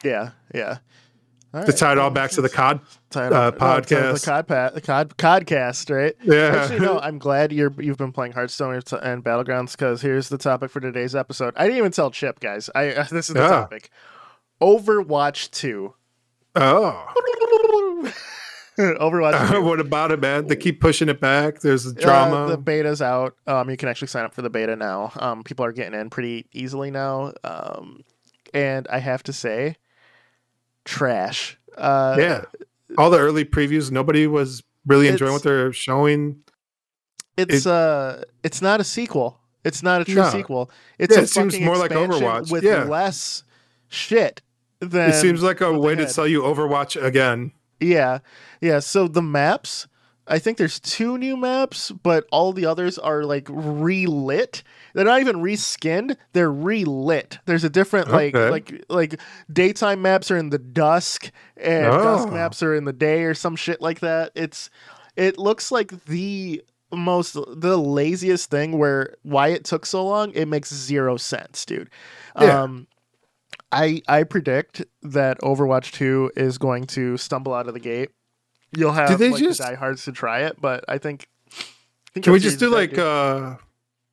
yeah. 0.05 0.31
Yeah. 0.55 0.79
All 1.55 1.63
To 1.63 1.69
right. 1.73 1.77
tie 1.79 1.93
it 1.93 1.99
all 1.99 2.11
back 2.11 2.31
to 2.33 2.43
the 2.43 2.49
COD. 2.51 2.81
Uh, 3.15 3.51
podcast. 3.53 4.21
the 4.21 4.27
cod, 4.27 4.47
pa- 4.49 4.71
the 4.71 4.81
cod, 4.83 5.17
codcast, 5.17 5.95
right? 5.95 6.15
Yeah. 6.23 6.55
Actually, 6.63 6.81
no. 6.81 6.99
I'm 7.03 7.19
glad 7.19 7.51
you're 7.51 7.73
you've 7.79 7.97
been 7.97 8.13
playing 8.13 8.33
Hearthstone 8.33 8.75
and 8.75 8.93
and 9.03 9.25
Battlegrounds 9.25 9.73
because 9.73 10.03
here's 10.03 10.29
the 10.29 10.37
topic 10.37 10.71
for 10.71 10.81
today's 10.81 11.15
episode. 11.15 11.55
I 11.57 11.65
didn't 11.65 11.79
even 11.79 11.93
tell 11.93 12.11
Chip, 12.11 12.41
guys. 12.41 12.69
I 12.75 12.91
uh, 12.93 13.03
this 13.11 13.29
is 13.29 13.35
the 13.35 13.41
Yeah. 13.41 13.49
topic. 13.49 13.91
Overwatch 14.61 15.51
Two. 15.51 15.95
oh. 16.55 17.13
Overwatch. 18.79 19.51
2. 19.53 19.63
what 19.65 19.81
about 19.81 20.13
it, 20.13 20.21
man? 20.21 20.47
They 20.49 20.57
keep 20.57 20.83
pushing 20.83 21.09
it 21.09 21.19
back. 21.19 21.61
There's 21.61 21.87
Uh, 21.87 21.93
drama. 21.93 22.47
the 22.51 22.59
beta's 22.59 23.01
out. 23.01 23.35
Um, 23.47 23.71
you 23.71 23.77
can 23.79 23.89
actually 23.89 24.09
sign 24.09 24.25
up 24.27 24.35
for 24.35 24.43
the 24.43 24.51
beta 24.51 24.77
now. 24.77 25.13
Um, 25.17 25.43
people 25.45 25.65
are 25.65 25.73
getting 25.73 25.99
in 25.99 26.11
pretty 26.11 26.47
easily 26.53 26.91
now. 26.91 27.33
Um, 27.43 28.05
and 28.53 28.87
I 28.89 28.99
have 28.99 29.23
to 29.25 29.33
say, 29.33 29.77
trash. 30.85 31.59
Uh, 31.77 32.17
yeah, 32.19 32.43
all 32.99 33.09
the 33.11 33.19
early 33.19 33.47
previews, 33.47 33.91
nobody 33.91 34.27
was 34.27 34.63
really 34.87 35.09
enjoying 35.09 35.33
what 35.33 35.43
they're 35.43 35.73
showing. 35.73 36.43
it's 37.39 37.65
It- 37.65 37.71
uh, 37.71 38.19
it's 38.43 38.61
not 38.61 38.81
a 38.81 38.85
sequel. 38.85 39.41
It's 39.65 39.83
not 39.83 40.03
a 40.03 40.05
true 40.05 40.15
No. 40.17 40.29
sequel. 40.31 40.71
It's 40.99 41.15
Yeah, 41.15 41.21
a 41.21 41.25
it 41.25 41.29
seems 41.31 41.59
more 41.61 41.77
like 41.79 41.91
Overwatch. 41.93 42.53
with 42.53 42.63
Yeah. 42.63 42.85
less 42.85 43.43
shit. 43.89 44.41
It 44.81 45.15
seems 45.15 45.43
like 45.43 45.61
a 45.61 45.73
way 45.79 45.95
to 45.95 46.09
sell 46.09 46.27
you 46.27 46.43
Overwatch 46.43 47.01
again. 47.03 47.53
Yeah, 47.81 48.19
yeah. 48.61 48.79
So 48.81 49.07
the 49.09 49.23
maps, 49.23 49.87
I 50.27 50.39
think 50.39 50.59
there's 50.59 50.81
two 50.81 51.17
new 51.19 51.37
maps, 51.37 51.91
but 51.91 52.27
all 52.33 52.53
the 52.53 52.67
others 52.67 52.99
are 52.99 53.25
like 53.25 53.47
relit. 53.51 54.63
They're 54.95 55.05
not 55.05 55.21
even 55.21 55.37
reskinned; 55.37 56.17
they're 56.33 56.53
relit. 56.53 57.39
There's 57.47 57.65
a 57.65 57.71
different 57.71 58.11
like 58.11 58.35
Okay. 58.35 58.51
like 58.51 58.85
like 58.89 59.21
daytime 59.53 60.03
maps 60.03 60.31
are 60.31 60.37
in 60.37 60.51
the 60.51 60.59
dusk, 60.59 61.31
and 61.57 61.87
dusk 61.87 62.29
Oh. 62.29 62.33
maps 62.33 62.63
are 62.63 62.75
in 62.75 62.85
the 62.85 62.93
day, 62.93 63.23
or 63.25 63.35
some 63.35 63.57
shit 63.57 63.81
like 63.81 64.01
that. 64.01 64.33
It's 64.35 64.71
it 65.17 65.39
looks 65.39 65.71
like 65.71 66.05
the 66.07 66.63
most 66.93 67.35
the 67.35 67.77
laziest 67.77 68.49
thing 68.51 68.79
where 68.79 69.15
why 69.23 69.49
it 69.49 69.65
took 69.65 69.85
so 69.85 70.07
long 70.07 70.31
it 70.33 70.47
makes 70.47 70.73
zero 70.73 71.17
sense 71.17 71.65
dude 71.67 71.91
Yeah. 72.41 72.63
um 72.63 72.87
I 73.77 74.03
I 74.09 74.23
predict 74.25 74.85
that 75.03 75.39
Overwatch 75.41 75.93
2 75.93 76.33
is 76.37 76.59
going 76.59 76.87
to 76.89 77.17
stumble 77.17 77.53
out 77.53 77.69
of 77.69 77.75
the 77.75 77.81
gate. 77.81 78.11
You'll 78.77 78.93
have 78.93 79.19
they 79.19 79.31
like 79.31 79.43
just- 79.43 79.59
the 79.59 79.65
diehards 79.65 80.05
to 80.05 80.13
try 80.13 80.41
it, 80.43 80.61
but 80.61 80.85
I 80.89 80.99
think. 80.99 81.29
I 81.51 81.63
think 82.15 82.25
Can 82.25 82.33
we 82.33 82.39
just 82.39 82.59
do 82.59 82.71
like 82.71 82.97
uh 82.97 83.57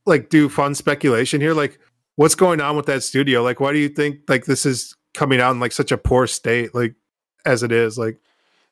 like 0.06 0.30
do 0.30 0.50
fun 0.50 0.76
speculation 0.76 1.40
here? 1.40 1.54
Like 1.54 1.80
what's 2.16 2.36
going 2.36 2.60
on 2.60 2.76
with 2.76 2.86
that 2.88 3.02
studio? 3.02 3.42
Like 3.42 3.62
why 3.62 3.72
do 3.72 3.80
you 3.80 3.88
think 3.88 4.20
like 4.28 4.44
this 4.46 4.66
is 4.66 4.94
coming 5.14 5.40
out 5.40 5.52
in 5.52 5.62
like 5.62 5.72
such 5.72 5.92
a 5.92 5.98
poor 5.98 6.28
state 6.28 6.76
like 6.76 6.96
as 7.46 7.64
it 7.64 7.72
is? 7.72 7.98
Like 7.98 8.20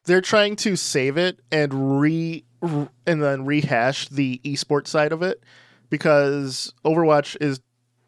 they're 0.03 0.19
trying 0.19 0.57
to 0.57 0.75
save 0.75 1.17
it 1.17 1.39
and 1.51 2.01
re 2.01 2.43
and 2.61 3.23
then 3.23 3.45
rehash 3.45 4.09
the 4.09 4.41
esports 4.43 4.87
side 4.87 5.13
of 5.13 5.21
it 5.23 5.41
because 5.89 6.73
Overwatch 6.83 7.37
is 7.39 7.61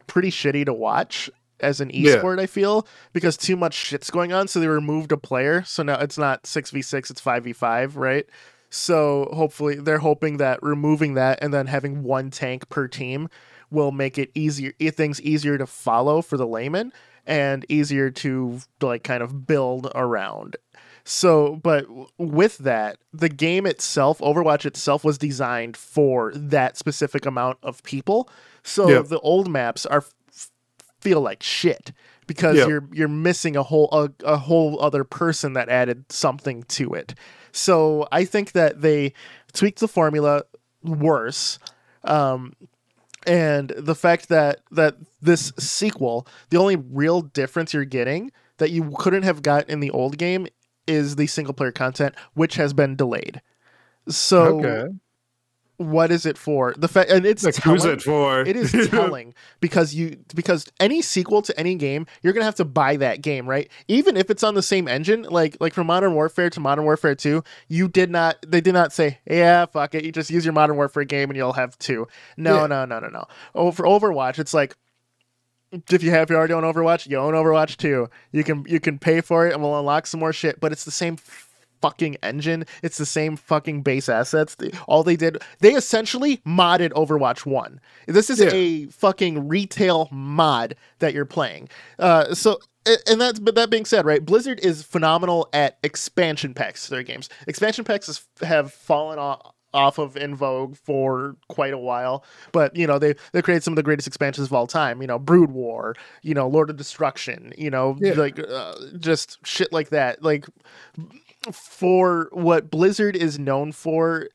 pretty 0.07 0.29
shitty 0.29 0.65
to 0.65 0.73
watch 0.73 1.29
as 1.63 1.81
an 1.81 1.89
Yeah. 1.91 2.17
esport. 2.17 2.39
I 2.39 2.45
feel 2.45 2.85
because 3.13 3.35
too 3.37 3.55
much 3.55 3.73
shit's 3.73 4.11
going 4.11 4.31
on, 4.33 4.47
so 4.47 4.59
they 4.59 4.67
removed 4.67 5.11
a 5.11 5.17
player, 5.17 5.63
so 5.65 5.81
now 5.83 5.99
it's 5.99 6.17
not 6.17 6.45
six 6.45 6.69
v 6.69 6.81
six, 6.81 7.09
it's 7.09 7.21
five 7.21 7.43
v 7.45 7.53
five, 7.53 7.97
right? 7.97 8.25
So 8.69 9.29
hopefully 9.33 9.75
they're 9.75 9.99
hoping 9.99 10.37
that 10.37 10.61
removing 10.63 11.13
that 11.13 11.39
and 11.41 11.53
then 11.53 11.67
having 11.67 12.03
one 12.03 12.29
tank 12.31 12.69
per 12.69 12.87
team 12.87 13.29
will 13.71 13.91
make 13.91 14.17
it 14.17 14.29
easier 14.35 14.73
things 14.91 15.21
easier 15.21 15.57
to 15.57 15.65
follow 15.65 16.21
for 16.21 16.37
the 16.37 16.45
layman 16.47 16.91
and 17.25 17.65
easier 17.69 18.09
to 18.11 18.59
like 18.81 19.03
kind 19.03 19.23
of 19.23 19.47
build 19.47 19.91
around. 19.95 20.57
So, 21.05 21.57
but 21.57 21.85
with 22.17 22.59
that, 22.59 22.97
the 23.11 23.29
game 23.29 23.65
itself, 23.65 24.19
Overwatch 24.19 24.65
itself, 24.65 25.03
was 25.03 25.17
designed 25.17 25.75
for 25.75 26.31
that 26.33 26.77
specific 26.77 27.25
amount 27.25 27.57
of 27.61 27.83
people. 27.83 28.29
So 28.63 28.87
Yep. 28.89 29.07
the 29.07 29.19
old 29.19 29.49
maps 29.49 29.85
are 29.85 30.05
feel 31.03 31.21
like 31.21 31.43
shit 31.43 31.91
because 32.27 32.55
Yep. 32.57 32.67
you're 32.69 32.89
you're 32.93 33.07
missing 33.07 33.55
a 33.55 33.63
whole 33.63 33.89
a, 33.91 34.09
a 34.25 34.37
whole 34.37 34.81
other 34.81 35.03
person 35.03 35.53
that 35.53 35.69
added 35.69 36.05
something 36.11 36.63
to 36.63 36.93
it. 36.93 37.13
So 37.51 38.07
I 38.11 38.25
think 38.25 38.53
that 38.53 38.81
they 38.81 39.13
tweaked 39.53 39.79
the 39.79 39.87
formula 39.87 40.43
worse. 40.83 41.59
Um, 42.03 42.53
and 43.25 43.69
the 43.77 43.95
fact 43.95 44.29
that 44.29 44.61
that 44.71 44.95
this 45.21 45.53
sequel, 45.59 46.27
the 46.49 46.57
only 46.57 46.75
real 46.75 47.21
difference 47.21 47.73
you're 47.73 47.85
getting 47.85 48.31
that 48.57 48.71
you 48.71 48.93
couldn't 48.97 49.23
have 49.23 49.41
got 49.41 49.69
in 49.69 49.79
the 49.79 49.91
old 49.91 50.17
game 50.17 50.47
is 50.87 51.15
the 51.15 51.27
single 51.27 51.53
player 51.53 51.71
content, 51.71 52.15
which 52.33 52.55
has 52.55 52.73
been 52.73 52.95
delayed. 52.95 53.41
So 54.09 54.59
okay. 54.59 54.93
What 55.83 56.11
is 56.11 56.25
it 56.25 56.37
for? 56.37 56.73
The 56.77 56.87
fact 56.87 57.09
and 57.11 57.25
it's 57.25 57.43
Like 57.43 57.55
who's 57.57 57.85
it 57.85 58.01
for? 58.01 58.41
it 58.41 58.55
is 58.55 58.71
telling 58.89 59.33
because 59.59 59.93
you 59.93 60.17
because 60.35 60.65
any 60.79 61.01
sequel 61.01 61.41
to 61.43 61.59
any 61.59 61.75
game 61.75 62.05
you're 62.21 62.33
gonna 62.33 62.45
have 62.45 62.55
to 62.55 62.65
buy 62.65 62.97
that 62.97 63.21
game 63.21 63.47
right 63.47 63.69
even 63.87 64.17
if 64.17 64.29
it's 64.29 64.43
on 64.43 64.55
the 64.55 64.63
same 64.63 64.87
engine 64.87 65.23
like 65.23 65.57
like 65.59 65.73
from 65.73 65.87
modern 65.87 66.13
warfare 66.13 66.49
to 66.49 66.59
modern 66.59 66.85
warfare 66.85 67.15
2 67.15 67.43
you 67.67 67.87
did 67.87 68.09
not 68.09 68.37
they 68.47 68.61
did 68.61 68.73
not 68.73 68.91
say 68.93 69.19
yeah 69.29 69.65
fuck 69.65 69.93
it 69.95 70.03
you 70.03 70.11
just 70.11 70.29
use 70.29 70.45
your 70.45 70.53
modern 70.53 70.75
warfare 70.75 71.03
game 71.03 71.29
and 71.29 71.37
you'll 71.37 71.53
have 71.53 71.77
two 71.79 72.07
no 72.37 72.61
Yeah. 72.61 72.67
no 72.67 72.85
no 72.85 72.99
no 72.99 73.09
no 73.09 73.25
oh, 73.55 73.71
for 73.71 73.83
overwatch 73.85 74.39
it's 74.39 74.53
like 74.53 74.75
if 75.89 76.03
you 76.03 76.11
have 76.11 76.29
you 76.29 76.35
already 76.35 76.53
own 76.53 76.63
overwatch 76.63 77.07
you 77.09 77.17
own 77.17 77.33
overwatch 77.33 77.77
2 77.77 78.07
you 78.31 78.43
can 78.43 78.63
you 78.67 78.79
can 78.79 78.99
pay 78.99 79.21
for 79.21 79.47
it 79.47 79.53
and 79.53 79.61
we'll 79.61 79.77
unlock 79.79 80.05
some 80.07 80.19
more 80.19 80.33
shit 80.33 80.59
but 80.59 80.71
it's 80.71 80.85
the 80.85 80.91
same 80.91 81.17
fucking 81.83 82.15
engine. 82.23 82.65
It's 82.81 82.97
the 82.97 83.05
same 83.05 83.35
fucking 83.35 83.81
base 83.81 84.07
assets. 84.07 84.55
All 84.87 85.03
they 85.03 85.17
did, 85.17 85.37
they 85.59 85.73
essentially 85.73 86.37
modded 86.47 86.91
Overwatch 86.93 87.45
1. 87.45 87.81
This 88.07 88.29
is 88.29 88.39
Yeah. 88.39 88.49
a 88.53 88.85
fucking 88.85 89.49
retail 89.49 90.07
mod 90.11 90.75
that 90.99 91.13
you're 91.13 91.25
playing. 91.25 91.67
Uh, 91.99 92.33
so, 92.33 92.57
and 93.09 93.19
that's, 93.19 93.39
but 93.39 93.55
that 93.55 93.69
being 93.69 93.83
said, 93.85 94.05
right, 94.05 94.23
Blizzard 94.25 94.61
is 94.61 94.81
phenomenal 94.83 95.49
at 95.51 95.77
expansion 95.83 96.53
packs 96.53 96.85
to 96.85 96.91
their 96.91 97.03
games. 97.03 97.27
Expansion 97.47 97.83
packs 97.83 98.07
is, 98.07 98.25
have 98.41 98.71
fallen 98.71 99.19
off. 99.19 99.51
Off 99.75 99.97
of 99.97 100.15
in 100.15 100.35
vogue 100.35 100.77
for 100.77 101.35
quite 101.49 101.73
a 101.73 101.79
while, 101.79 102.23
but 102.51 102.75
you 102.75 102.85
know 102.85 102.99
they 102.99 103.15
they 103.31 103.41
created 103.41 103.63
some 103.63 103.71
of 103.71 103.75
the 103.75 103.81
greatest 103.81 104.05
expansions 104.07 104.45
of 104.45 104.53
all 104.53 104.67
time. 104.67 105.01
You 105.01 105.07
know, 105.07 105.17
Brood 105.17 105.49
War, 105.49 105.95
you 106.21 106.35
know, 106.35 106.47
Lord 106.47 106.69
of 106.69 106.77
Destruction, 106.77 107.51
you 107.57 107.71
know, 107.71 107.97
Yeah. 107.99 108.13
like 108.13 108.37
uh, 108.37 108.75
just 108.99 109.39
shit 109.43 109.73
like 109.73 109.89
that. 109.89 110.21
Like 110.21 110.45
for 111.51 112.29
what 112.31 112.69
Blizzard 112.69 113.15
is 113.15 113.37
known 113.39 113.71
for, 113.71 114.27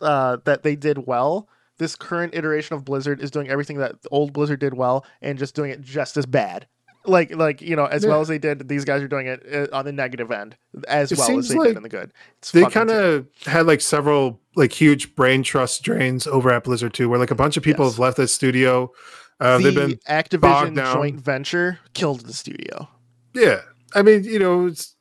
uh, 0.00 0.38
that 0.44 0.62
they 0.62 0.76
did 0.76 1.06
well. 1.06 1.48
This 1.78 1.96
current 1.96 2.34
iteration 2.34 2.74
of 2.76 2.84
Blizzard 2.84 3.20
is 3.20 3.30
doing 3.30 3.48
everything 3.48 3.78
that 3.78 3.96
old 4.10 4.32
Blizzard 4.32 4.60
did 4.60 4.74
well, 4.74 5.04
and 5.20 5.38
just 5.38 5.54
doing 5.54 5.70
it 5.70 5.80
just 5.80 6.16
as 6.16 6.24
bad. 6.26 6.66
Like, 7.06 7.34
like 7.34 7.60
you 7.60 7.76
know, 7.76 7.84
as 7.84 8.02
Yeah. 8.02 8.10
well 8.10 8.20
as 8.22 8.28
they 8.28 8.38
did, 8.38 8.66
these 8.68 8.84
guys 8.86 9.02
are 9.02 9.08
doing 9.08 9.26
it 9.26 9.42
uh, 9.52 9.76
on 9.76 9.84
the 9.84 9.92
negative 9.92 10.30
end 10.30 10.56
as 10.88 11.12
It 11.12 11.18
well 11.18 11.38
as 11.38 11.48
they 11.48 11.56
like 11.56 11.68
did 11.68 11.76
in 11.76 11.82
the 11.82 11.88
good. 11.90 12.12
It's 12.38 12.52
they 12.52 12.64
kind 12.66 12.90
of 12.90 13.26
had 13.44 13.66
like 13.66 13.82
several 13.82 14.40
like 14.56 14.72
huge 14.72 15.14
brain 15.14 15.42
trust 15.42 15.82
drains 15.82 16.26
over 16.26 16.50
at 16.50 16.64
Blizzard 16.64 16.94
too, 16.94 17.08
where 17.10 17.18
like 17.18 17.30
a 17.30 17.34
bunch 17.34 17.56
of 17.58 17.62
people 17.62 17.84
Yes. 17.84 17.94
have 17.94 17.98
left 17.98 18.16
that 18.16 18.28
studio. 18.28 18.90
Uh, 19.40 19.58
the 19.58 19.64
they've 19.64 19.74
been 19.74 19.98
Activision 20.08 20.76
joint 20.94 21.20
venture 21.20 21.80
killed 21.92 22.20
the 22.20 22.32
studio. 22.32 22.88
Yeah, 23.34 23.60
I 23.94 24.00
mean, 24.02 24.24
you 24.24 24.38
know, 24.38 24.66
it's 24.68 24.93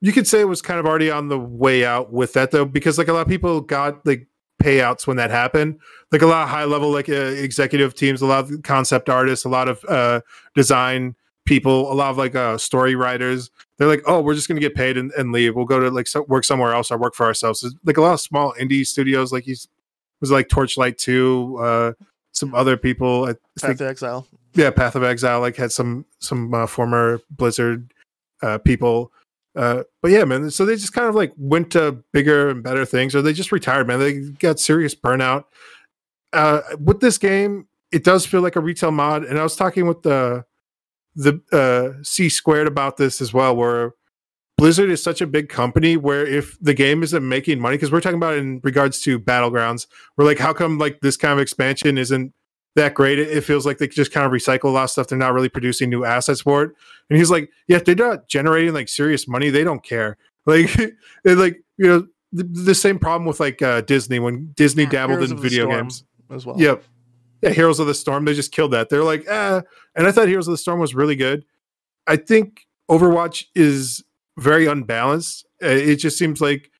you 0.00 0.12
could 0.12 0.26
say 0.26 0.40
it 0.40 0.48
was 0.48 0.62
kind 0.62 0.80
of 0.80 0.86
already 0.86 1.10
on 1.10 1.28
the 1.28 1.38
way 1.38 1.84
out 1.84 2.12
with 2.12 2.32
that 2.34 2.50
though, 2.50 2.64
because 2.64 2.98
like 2.98 3.08
a 3.08 3.12
lot 3.12 3.22
of 3.22 3.28
people 3.28 3.60
got 3.60 4.04
like 4.06 4.26
payouts 4.62 5.06
when 5.06 5.16
that 5.16 5.30
happened. 5.30 5.78
Like 6.12 6.22
a 6.22 6.26
lot 6.26 6.42
of 6.42 6.48
high 6.48 6.64
level 6.64 6.90
like 6.90 7.08
uh, 7.08 7.12
executive 7.12 7.94
teams, 7.94 8.22
a 8.22 8.26
lot 8.26 8.50
of 8.50 8.62
concept 8.62 9.08
artists, 9.08 9.44
a 9.44 9.48
lot 9.48 9.68
of 9.68 9.84
uh, 9.88 10.20
design 10.54 11.14
people, 11.46 11.90
a 11.90 11.94
lot 11.94 12.10
of 12.10 12.18
like 12.18 12.34
uh, 12.34 12.58
story 12.58 12.94
writers. 12.94 13.50
They're 13.78 13.88
like, 13.88 14.02
oh, 14.06 14.20
we're 14.20 14.34
just 14.34 14.48
gonna 14.48 14.60
get 14.60 14.74
paid 14.74 14.96
and, 14.96 15.10
and 15.12 15.32
leave. 15.32 15.56
We'll 15.56 15.64
go 15.64 15.80
to 15.80 15.90
like 15.90 16.06
so- 16.06 16.22
work 16.28 16.44
somewhere 16.44 16.72
else 16.74 16.90
or 16.90 16.98
work 16.98 17.14
for 17.14 17.26
ourselves. 17.26 17.60
There's, 17.62 17.74
like 17.84 17.96
a 17.96 18.02
lot 18.02 18.12
of 18.14 18.20
small 18.20 18.54
indie 18.60 18.86
studios, 18.86 19.32
like 19.32 19.44
he's 19.44 19.68
was 20.20 20.30
like 20.30 20.48
Torchlight 20.48 20.98
Two, 20.98 21.56
uh, 21.60 21.92
some 22.32 22.54
other 22.54 22.76
people. 22.76 23.24
I 23.24 23.28
think 23.28 23.78
Path 23.78 23.80
of 23.80 23.86
Exile. 23.86 24.26
yeah 24.54 24.70
path 24.70 24.96
of 24.96 25.02
exile 25.04 25.40
like 25.40 25.56
had 25.56 25.72
some 25.72 26.04
some 26.18 26.52
uh, 26.52 26.66
former 26.66 27.20
blizzard 27.30 27.94
uh 28.42 28.58
people 28.58 29.12
uh 29.60 29.82
but 30.00 30.10
yeah 30.10 30.24
man 30.24 30.50
so 30.50 30.64
they 30.64 30.74
just 30.74 30.94
kind 30.94 31.06
of 31.06 31.14
like 31.14 31.32
went 31.36 31.70
to 31.70 32.02
bigger 32.12 32.48
and 32.48 32.62
better 32.62 32.84
things 32.84 33.14
or 33.14 33.20
they 33.22 33.32
just 33.32 33.52
retired 33.52 33.86
man. 33.86 33.98
They 33.98 34.20
got 34.38 34.58
serious 34.58 34.94
burnout. 34.94 35.44
Uh 36.32 36.62
with 36.78 37.00
this 37.00 37.18
game 37.18 37.66
it 37.92 38.04
does 38.04 38.24
feel 38.24 38.40
like 38.40 38.56
a 38.56 38.60
retail 38.60 38.90
mod 38.90 39.24
and 39.24 39.38
i 39.38 39.42
was 39.42 39.56
talking 39.56 39.86
with 39.86 40.02
the 40.02 40.44
the 41.14 41.40
uh 41.52 42.00
c 42.02 42.28
squared 42.28 42.68
about 42.68 42.96
this 42.96 43.20
as 43.20 43.32
well 43.32 43.54
where 43.54 43.92
blizzard 44.56 44.90
is 44.90 45.02
such 45.02 45.20
a 45.20 45.26
big 45.26 45.48
company 45.48 45.96
where 45.96 46.24
if 46.24 46.56
the 46.60 46.74
game 46.74 47.02
isn't 47.02 47.28
making 47.28 47.58
money 47.58 47.76
because 47.76 47.90
we're 47.90 48.00
talking 48.00 48.16
about 48.16 48.36
in 48.36 48.60
regards 48.62 49.00
to 49.00 49.18
battlegrounds 49.18 49.86
we're 50.16 50.24
like 50.24 50.38
how 50.38 50.52
come 50.52 50.78
like 50.78 51.00
this 51.00 51.16
kind 51.16 51.32
of 51.32 51.40
expansion 51.40 51.98
isn't 51.98 52.32
that 52.76 52.94
great. 52.94 53.18
It, 53.18 53.28
it 53.30 53.40
feels 53.42 53.66
like 53.66 53.78
they 53.78 53.88
just 53.88 54.12
kind 54.12 54.24
of 54.26 54.32
recycle 54.32 54.64
a 54.64 54.68
lot 54.68 54.84
of 54.84 54.90
stuff. 54.90 55.08
They're 55.08 55.18
not 55.18 55.32
really 55.34 55.48
producing 55.48 55.90
new 55.90 56.04
assets 56.04 56.40
for 56.42 56.62
it. 56.62 56.72
And 57.08 57.18
he's 57.18 57.30
like, 57.30 57.50
yeah, 57.68 57.76
if 57.76 57.84
they're 57.84 57.94
not 57.94 58.28
generating 58.28 58.72
like 58.72 58.88
serious 58.88 59.26
money, 59.26 59.50
they 59.50 59.64
don't 59.64 59.82
care. 59.82 60.16
Like, 60.46 60.74
like 61.24 61.62
you 61.76 61.86
know, 61.86 62.06
the, 62.32 62.44
the 62.44 62.74
same 62.74 62.98
problem 62.98 63.26
with 63.26 63.40
like 63.40 63.60
uh, 63.60 63.82
Disney 63.82 64.18
when 64.18 64.52
Disney 64.56 64.86
dabbled 64.86 65.18
Heroes 65.18 65.30
in 65.32 65.38
video 65.38 65.66
games. 65.68 66.02
as 66.30 66.46
well. 66.46 66.58
Yep. 66.58 66.82
Yeah, 67.42 67.50
Heroes 67.50 67.78
of 67.78 67.86
the 67.86 67.94
Storm. 67.94 68.24
They 68.24 68.32
just 68.34 68.50
killed 68.50 68.72
that. 68.72 68.88
They're 68.88 69.04
like, 69.04 69.26
ah. 69.30 69.62
And 69.94 70.06
I 70.06 70.12
thought 70.12 70.28
Heroes 70.28 70.48
of 70.48 70.52
the 70.52 70.58
Storm 70.58 70.80
was 70.80 70.94
really 70.94 71.14
good. 71.14 71.44
I 72.06 72.16
think 72.16 72.66
Overwatch 72.90 73.44
is 73.54 74.02
very 74.38 74.66
unbalanced. 74.66 75.46
Uh, 75.62 75.66
It 75.68 75.96
just 75.96 76.16
seems 76.18 76.40
like 76.40 76.70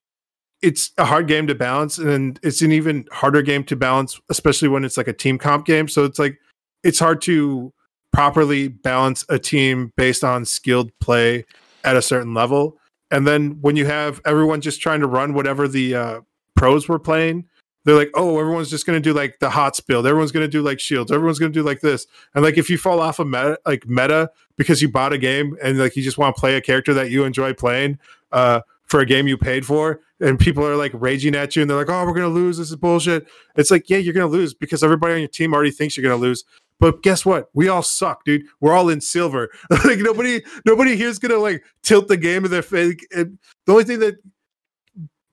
it's 0.63 0.91
a 0.99 1.05
hard 1.05 1.27
game 1.27 1.47
to 1.47 1.55
balance 1.55 1.99
and 1.99 2.39
it's 2.43 2.63
an 2.63 2.73
even 2.73 3.07
harder 3.13 3.43
game 3.43 3.65
to 3.65 3.77
balance 3.77 4.21
especially 4.29 4.69
when 4.69 4.85
it's 4.85 4.97
like 4.97 5.09
a 5.09 5.13
team 5.13 5.39
comp 5.39 5.67
game. 5.67 5.89
So 5.89 6.05
it's 6.05 6.19
like 6.19 6.39
it's 6.83 6.99
hard 6.99 7.23
to 7.23 7.73
properly 8.13 8.69
balance 8.69 9.25
a 9.29 9.39
team 9.39 9.93
based 9.97 10.25
on 10.25 10.45
skilled 10.45 10.91
play 11.01 11.45
at 11.85 11.97
a 11.97 12.03
certain 12.03 12.35
level. 12.35 12.77
And 13.11 13.27
then 13.27 13.59
when 13.61 13.77
you 13.77 13.87
have 13.87 14.21
everyone 14.25 14.61
just 14.61 14.81
trying 14.81 15.01
to 15.01 15.07
run 15.07 15.35
whatever 15.35 15.67
the 15.67 15.95
uh, 15.95 16.21
pros 16.55 16.89
were 16.89 16.99
playing 16.99 17.47
they're 17.85 17.97
like 17.97 18.11
oh 18.15 18.39
everyone's 18.39 18.69
just 18.69 18.85
going 18.85 18.97
to 18.97 19.01
do 19.01 19.15
like 19.15 19.39
the 19.39 19.49
hot 19.49 19.79
build 19.87 20.07
everyone's 20.07 20.33
going 20.33 20.45
to 20.45 20.51
do 20.51 20.61
like 20.61 20.79
shields. 20.79 21.11
Everyone's 21.11 21.39
going 21.39 21.53
to 21.53 21.59
do 21.59 21.65
like 21.65 21.81
this. 21.81 22.07
And 22.35 22.45
like 22.45 22.59
if 22.59 22.69
you 22.69 22.77
fall 22.77 23.01
off 23.01 23.19
a 23.19 23.25
meta 23.25 23.59
like 23.65 23.87
meta 23.87 24.31
because 24.59 24.83
you 24.83 24.91
bought 24.91 25.15
a 25.15 25.19
game 25.19 25.57
and 25.63 25.79
like 25.79 25.97
you 25.97 26.03
just 26.03 26.19
want 26.19 26.37
to 26.37 26.41
play 26.41 26.57
a 26.57 26.61
character 26.61 26.93
that 26.95 27.11
you 27.11 27.25
enjoy 27.25 27.55
playing 27.55 27.99
uh 28.33 28.61
for 28.85 29.01
a 29.01 29.07
game 29.07 29.27
you 29.27 29.39
paid 29.39 29.65
for 29.65 30.01
and 30.21 30.39
people 30.39 30.65
are 30.67 30.77
like 30.77 30.93
raging 30.95 31.35
at 31.35 31.57
you 31.57 31.63
and 31.63 31.71
they're 31.71 31.79
like 31.79 31.89
oh 31.89 32.05
we're 32.05 32.15
gonna 32.15 32.29
lose. 32.29 32.59
This 32.59 32.71
is 32.71 32.77
bullshit. 32.77 33.27
It's 33.57 33.71
like 33.71 33.89
yeah 33.89 33.99
you're 33.99 34.15
gonna 34.15 34.27
lose 34.27 34.55
because 34.55 34.83
everybody 34.83 35.15
on 35.15 35.21
your 35.21 35.29
team 35.29 35.55
already 35.55 35.71
thinks 35.71 35.97
you're 35.97 36.09
gonna 36.09 36.21
lose. 36.21 36.45
But 36.79 37.03
guess 37.03 37.27
what? 37.27 37.51
We 37.53 37.69
all 37.69 37.83
suck 37.83 38.25
dude. 38.25 38.43
We're 38.61 38.73
all 38.73 38.89
in 38.89 39.01
silver. 39.01 39.51
Like 39.85 39.99
nobody 39.99 40.43
nobody 40.65 40.97
here's 40.97 41.19
gonna 41.19 41.37
like 41.37 41.65
tilt 41.83 42.09
the 42.09 42.17
game 42.17 42.45
in 42.45 42.51
their 42.51 42.63
face 42.63 42.97
the 43.11 43.39
only 43.69 43.85
thing 43.85 44.01
that 44.01 44.17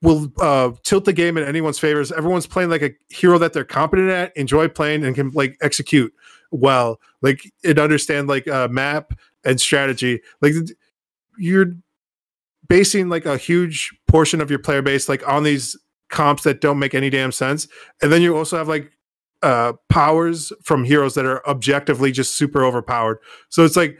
will 0.02 0.32
uh 0.40 0.72
tilt 0.84 1.06
the 1.06 1.14
game 1.14 1.38
in 1.38 1.44
anyone's 1.44 1.80
favor 1.80 2.00
is 2.00 2.12
everyone's 2.12 2.48
playing 2.48 2.70
like 2.70 2.82
a 2.84 2.92
hero 3.10 3.38
that 3.40 3.54
they're 3.54 3.66
competent 3.66 4.10
at 4.10 4.36
enjoy 4.38 4.68
playing 4.68 5.04
and 5.04 5.16
can 5.16 5.32
like 5.32 5.58
execute 5.62 6.14
well 6.52 7.00
like 7.22 7.52
and 7.64 7.80
understand 7.80 8.28
like 8.28 8.48
uh 8.48 8.68
map 8.70 9.14
and 9.48 9.60
strategy. 9.60 10.22
Like 10.42 10.54
you're 11.38 11.74
basing 12.68 13.10
like 13.10 13.26
a 13.26 13.38
huge 13.38 13.97
portion 14.08 14.42
of 14.42 14.50
your 14.50 14.60
player 14.60 14.82
base 14.82 15.10
like 15.10 15.28
on 15.28 15.44
these 15.44 15.76
comps 16.10 16.44
that 16.44 16.62
don't 16.62 16.80
make 16.80 16.94
any 16.94 17.10
damn 17.10 17.32
sense. 17.32 17.68
And 18.02 18.12
then 18.12 18.22
you 18.22 18.36
also 18.36 18.58
have 18.58 18.68
like 18.68 18.92
uh 19.44 19.74
powers 19.90 20.52
from 20.64 20.84
heroes 20.84 21.14
that 21.14 21.26
are 21.26 21.48
objectively 21.48 22.12
just 22.12 22.36
super 22.36 22.64
overpowered. 22.64 23.20
So 23.50 23.66
it's 23.66 23.76
like 23.76 23.98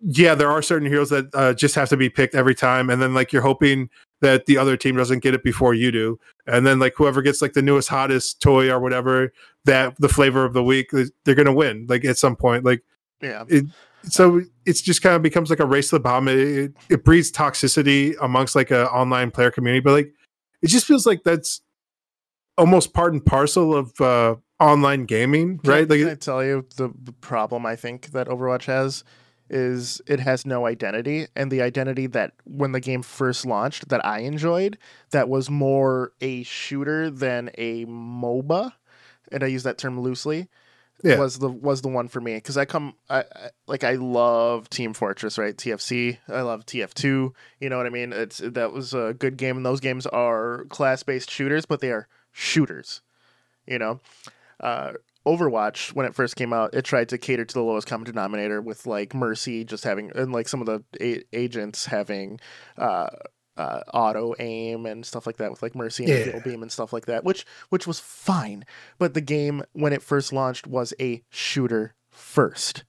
yeah 0.00 0.34
there 0.34 0.50
are 0.50 0.62
certain 0.62 0.86
heroes 0.86 1.10
that 1.10 1.28
uh, 1.34 1.52
just 1.54 1.74
have 1.74 1.88
to 1.88 1.96
be 1.96 2.08
picked 2.08 2.34
every 2.34 2.54
time. 2.54 2.88
And 2.90 3.02
then 3.02 3.14
like 3.14 3.32
you're 3.32 3.42
hoping 3.42 3.90
that 4.20 4.46
the 4.46 4.56
other 4.58 4.76
team 4.76 4.96
doesn't 4.96 5.22
get 5.22 5.34
it 5.34 5.42
before 5.42 5.74
you 5.74 5.90
do. 5.90 6.18
And 6.46 6.66
then 6.66 6.78
like 6.78 6.94
whoever 6.96 7.22
gets 7.22 7.42
like 7.42 7.54
the 7.54 7.62
newest 7.62 7.88
hottest 7.88 8.40
toy 8.40 8.70
or 8.70 8.78
whatever 8.78 9.32
that 9.64 9.94
the 9.98 10.08
flavor 10.08 10.44
of 10.44 10.52
the 10.52 10.62
week 10.62 10.90
they're 11.24 11.34
gonna 11.34 11.52
win 11.52 11.86
like 11.88 12.04
at 12.04 12.18
some 12.18 12.36
point. 12.36 12.64
Like 12.64 12.82
Yeah. 13.20 13.44
it 13.48 13.64
so 14.10 14.42
it's 14.66 14.80
just 14.80 15.02
kind 15.02 15.16
of 15.16 15.22
becomes 15.22 15.50
like 15.50 15.60
a 15.60 15.66
race 15.66 15.90
to 15.90 15.96
the 15.96 16.00
bottom. 16.00 16.28
It, 16.28 16.72
it 16.88 17.04
breeds 17.04 17.30
toxicity 17.30 18.14
amongst 18.20 18.54
like 18.54 18.70
a 18.70 18.90
online 18.90 19.30
player 19.30 19.50
community, 19.50 19.80
but 19.80 19.92
like 19.92 20.12
it 20.62 20.68
just 20.68 20.86
feels 20.86 21.06
like 21.06 21.22
that's 21.24 21.60
almost 22.56 22.92
part 22.92 23.12
and 23.12 23.24
parcel 23.24 23.74
of 23.74 23.98
uh, 24.00 24.36
online 24.60 25.04
gaming, 25.04 25.58
Can 25.58 25.70
right? 25.70 25.88
Like 25.88 26.00
can 26.00 26.08
I 26.08 26.14
tell 26.14 26.44
you 26.44 26.66
the 26.76 26.92
the 27.02 27.12
problem 27.12 27.64
I 27.64 27.76
think 27.76 28.08
that 28.12 28.28
Overwatch 28.28 28.64
has 28.64 29.04
is 29.50 30.02
it 30.06 30.20
has 30.20 30.44
no 30.44 30.66
identity, 30.66 31.26
and 31.34 31.50
the 31.50 31.62
identity 31.62 32.06
that 32.08 32.32
when 32.44 32.72
the 32.72 32.80
game 32.80 33.02
first 33.02 33.46
launched 33.46 33.88
that 33.88 34.04
I 34.04 34.20
enjoyed 34.20 34.76
that 35.10 35.28
was 35.28 35.48
more 35.48 36.12
a 36.20 36.42
shooter 36.42 37.10
than 37.10 37.50
a 37.56 37.86
MOBA, 37.86 38.72
and 39.32 39.42
I 39.42 39.46
use 39.46 39.62
that 39.62 39.78
term 39.78 40.00
loosely. 40.00 40.48
Yeah. 41.02 41.18
Was 41.18 41.38
the 41.38 41.48
was 41.48 41.82
the 41.82 41.88
one 41.88 42.08
for 42.08 42.20
me. 42.20 42.34
Because 42.34 42.56
I 42.56 42.64
come 42.64 42.94
I, 43.08 43.20
I 43.20 43.50
like 43.66 43.84
I 43.84 43.94
love 43.94 44.68
Team 44.68 44.94
Fortress 44.94 45.38
right? 45.38 45.56
TFC 45.56 46.18
I 46.28 46.40
love 46.40 46.66
TF2 46.66 47.32
you 47.60 47.68
know 47.68 47.76
what 47.76 47.86
I 47.86 47.90
mean? 47.90 48.12
It's 48.12 48.38
that 48.38 48.72
was 48.72 48.94
a 48.94 49.14
good 49.18 49.36
game 49.36 49.56
and 49.56 49.66
those 49.66 49.80
games 49.80 50.06
are 50.06 50.64
class 50.70 51.02
based 51.02 51.30
shooters 51.30 51.66
but 51.66 51.80
they 51.80 51.90
are 51.90 52.08
shooters 52.32 53.02
you 53.66 53.78
know? 53.78 54.00
Uh, 54.60 54.92
Overwatch 55.26 55.92
when 55.92 56.06
it 56.06 56.14
first 56.14 56.36
came 56.36 56.54
out, 56.54 56.72
it 56.74 56.84
tried 56.86 57.10
to 57.10 57.18
cater 57.18 57.44
to 57.44 57.54
the 57.54 57.62
lowest 57.62 57.86
common 57.86 58.06
denominator 58.06 58.62
with 58.62 58.86
like 58.86 59.14
Mercy 59.14 59.62
just 59.62 59.84
having 59.84 60.10
and 60.14 60.32
like 60.32 60.48
some 60.48 60.60
of 60.60 60.66
the 60.66 60.82
a- 61.00 61.22
agents 61.34 61.84
having 61.86 62.40
uh, 62.78 63.08
uh, 63.58 63.82
auto 63.92 64.34
aim 64.38 64.86
and 64.86 65.04
stuff 65.04 65.26
like 65.26 65.36
that 65.38 65.50
with 65.50 65.62
like 65.62 65.74
Mercy 65.74 66.04
and 66.04 66.26
Yeah. 66.32 66.38
Beam 66.40 66.62
and 66.62 66.72
stuff 66.72 66.92
like 66.92 67.06
that, 67.06 67.24
which 67.24 67.44
which 67.68 67.86
was 67.86 68.00
fine. 68.00 68.64
But 68.98 69.14
the 69.14 69.20
game 69.20 69.62
when 69.72 69.92
it 69.92 70.02
first 70.02 70.32
launched 70.32 70.66
was 70.66 70.94
a 71.00 71.22
shooter 71.28 71.94
first. 72.10 72.84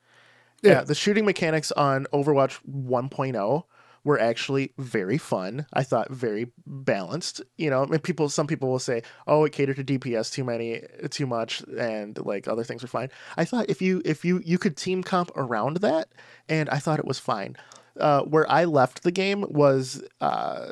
Yeah. 0.61 0.71
Yeah, 0.71 0.81
the 0.83 0.95
shooting 0.95 1.25
mechanics 1.25 1.71
on 1.71 2.05
Overwatch 2.13 2.59
1.0 2.69 3.63
were 4.03 4.19
actually 4.19 4.73
very 4.77 5.17
fun. 5.17 5.65
I 5.73 5.83
thought 5.83 6.09
very 6.11 6.51
balanced. 6.65 7.41
You 7.57 7.69
know, 7.69 7.83
and 7.83 8.03
people 8.03 8.29
some 8.29 8.47
people 8.47 8.69
will 8.69 8.79
say, 8.79 9.03
"Oh, 9.27 9.43
it 9.45 9.51
catered 9.53 9.75
to 9.77 9.83
DPS 9.83 10.31
too 10.31 10.43
many 10.43 10.81
too 11.09 11.25
much 11.25 11.61
and 11.77 12.17
like 12.25 12.47
other 12.47 12.63
things 12.63 12.81
were 12.81 12.87
fine." 12.87 13.09
I 13.37 13.45
thought 13.45 13.69
if 13.69 13.81
you 13.81 14.01
if 14.05 14.23
you 14.23 14.41
you 14.45 14.57
could 14.57 14.77
team 14.77 15.03
comp 15.03 15.31
around 15.35 15.77
that 15.77 16.09
and 16.47 16.69
I 16.69 16.79
thought 16.79 16.99
it 16.99 17.05
was 17.05 17.19
fine. 17.19 17.57
Uh, 17.99 18.23
where 18.23 18.49
I 18.49 18.65
left 18.65 19.03
the 19.03 19.11
game 19.11 19.45
was 19.49 20.03
uh, 20.21 20.71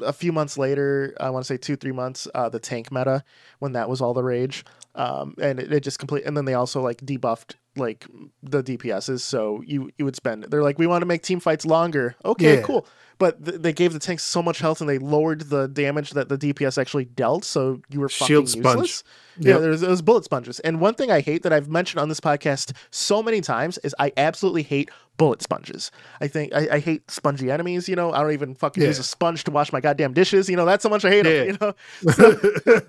a 0.00 0.12
few 0.12 0.32
months 0.32 0.58
later, 0.58 1.14
I 1.20 1.30
want 1.30 1.44
to 1.44 1.46
say 1.46 1.56
two, 1.56 1.76
three 1.76 1.92
months, 1.92 2.28
uh, 2.34 2.48
the 2.48 2.58
tank 2.58 2.90
meta 2.92 3.24
when 3.58 3.72
that 3.72 3.88
was 3.88 4.00
all 4.00 4.14
the 4.14 4.22
rage. 4.22 4.64
Um, 4.94 5.34
and 5.40 5.60
it, 5.60 5.72
it 5.72 5.80
just 5.80 5.98
complete. 5.98 6.24
And 6.24 6.36
then 6.36 6.44
they 6.44 6.54
also 6.54 6.80
like 6.80 6.98
debuffed 6.98 7.54
like 7.76 8.06
the 8.42 8.62
DPSs, 8.62 9.20
so 9.20 9.62
you 9.66 9.90
you 9.98 10.04
would 10.04 10.16
spend. 10.16 10.44
They're 10.44 10.62
like, 10.62 10.78
we 10.78 10.86
want 10.86 11.02
to 11.02 11.06
make 11.06 11.22
team 11.22 11.40
fights 11.40 11.64
longer. 11.66 12.14
Okay, 12.24 12.56
Yeah. 12.56 12.62
cool. 12.62 12.86
But 13.18 13.42
th- 13.46 13.62
they 13.62 13.72
gave 13.72 13.94
the 13.94 13.98
tanks 13.98 14.22
so 14.24 14.42
much 14.42 14.58
health, 14.58 14.82
and 14.82 14.90
they 14.90 14.98
lowered 14.98 15.42
the 15.48 15.68
damage 15.68 16.10
that 16.10 16.28
the 16.28 16.36
DPS 16.36 16.76
actually 16.78 17.06
dealt. 17.06 17.44
So 17.44 17.80
you 17.88 18.00
were 18.00 18.10
fucking 18.10 18.26
Shield 18.26 18.48
sponge. 18.50 18.64
useless. 18.80 19.04
Yeah, 19.38 19.56
there's 19.58 19.80
those 19.80 20.02
bullet 20.02 20.24
sponges. 20.24 20.60
And 20.60 20.80
one 20.82 20.92
thing 20.94 21.10
I 21.10 21.20
hate 21.20 21.42
that 21.42 21.52
I've 21.52 21.68
mentioned 21.68 22.00
on 22.00 22.10
this 22.10 22.20
podcast 22.20 22.72
so 22.90 23.22
many 23.22 23.40
times 23.40 23.78
is 23.78 23.94
I 23.98 24.12
absolutely 24.18 24.62
hate 24.64 24.90
bullet 25.16 25.40
sponges. 25.42 25.90
I 26.20 26.28
think 26.28 26.52
I, 26.54 26.68
I 26.72 26.78
hate 26.78 27.10
spongy 27.10 27.50
enemies. 27.50 27.88
You 27.88 27.96
know, 27.96 28.12
I 28.12 28.20
don't 28.22 28.32
even 28.32 28.54
fucking 28.54 28.82
use 28.82 28.98
a 28.98 29.02
sponge 29.02 29.44
to 29.44 29.50
wash 29.50 29.72
my 29.72 29.80
goddamn 29.80 30.12
dishes. 30.12 30.50
You 30.50 30.56
know, 30.56 30.66
that's 30.66 30.84
how 30.84 30.90
much 30.90 31.04
I 31.06 31.10
hate 31.10 31.24
Yeah. 31.26 31.52
them. 31.52 31.74
You 32.04 32.12
know, 32.12 32.12
throw 32.12 32.80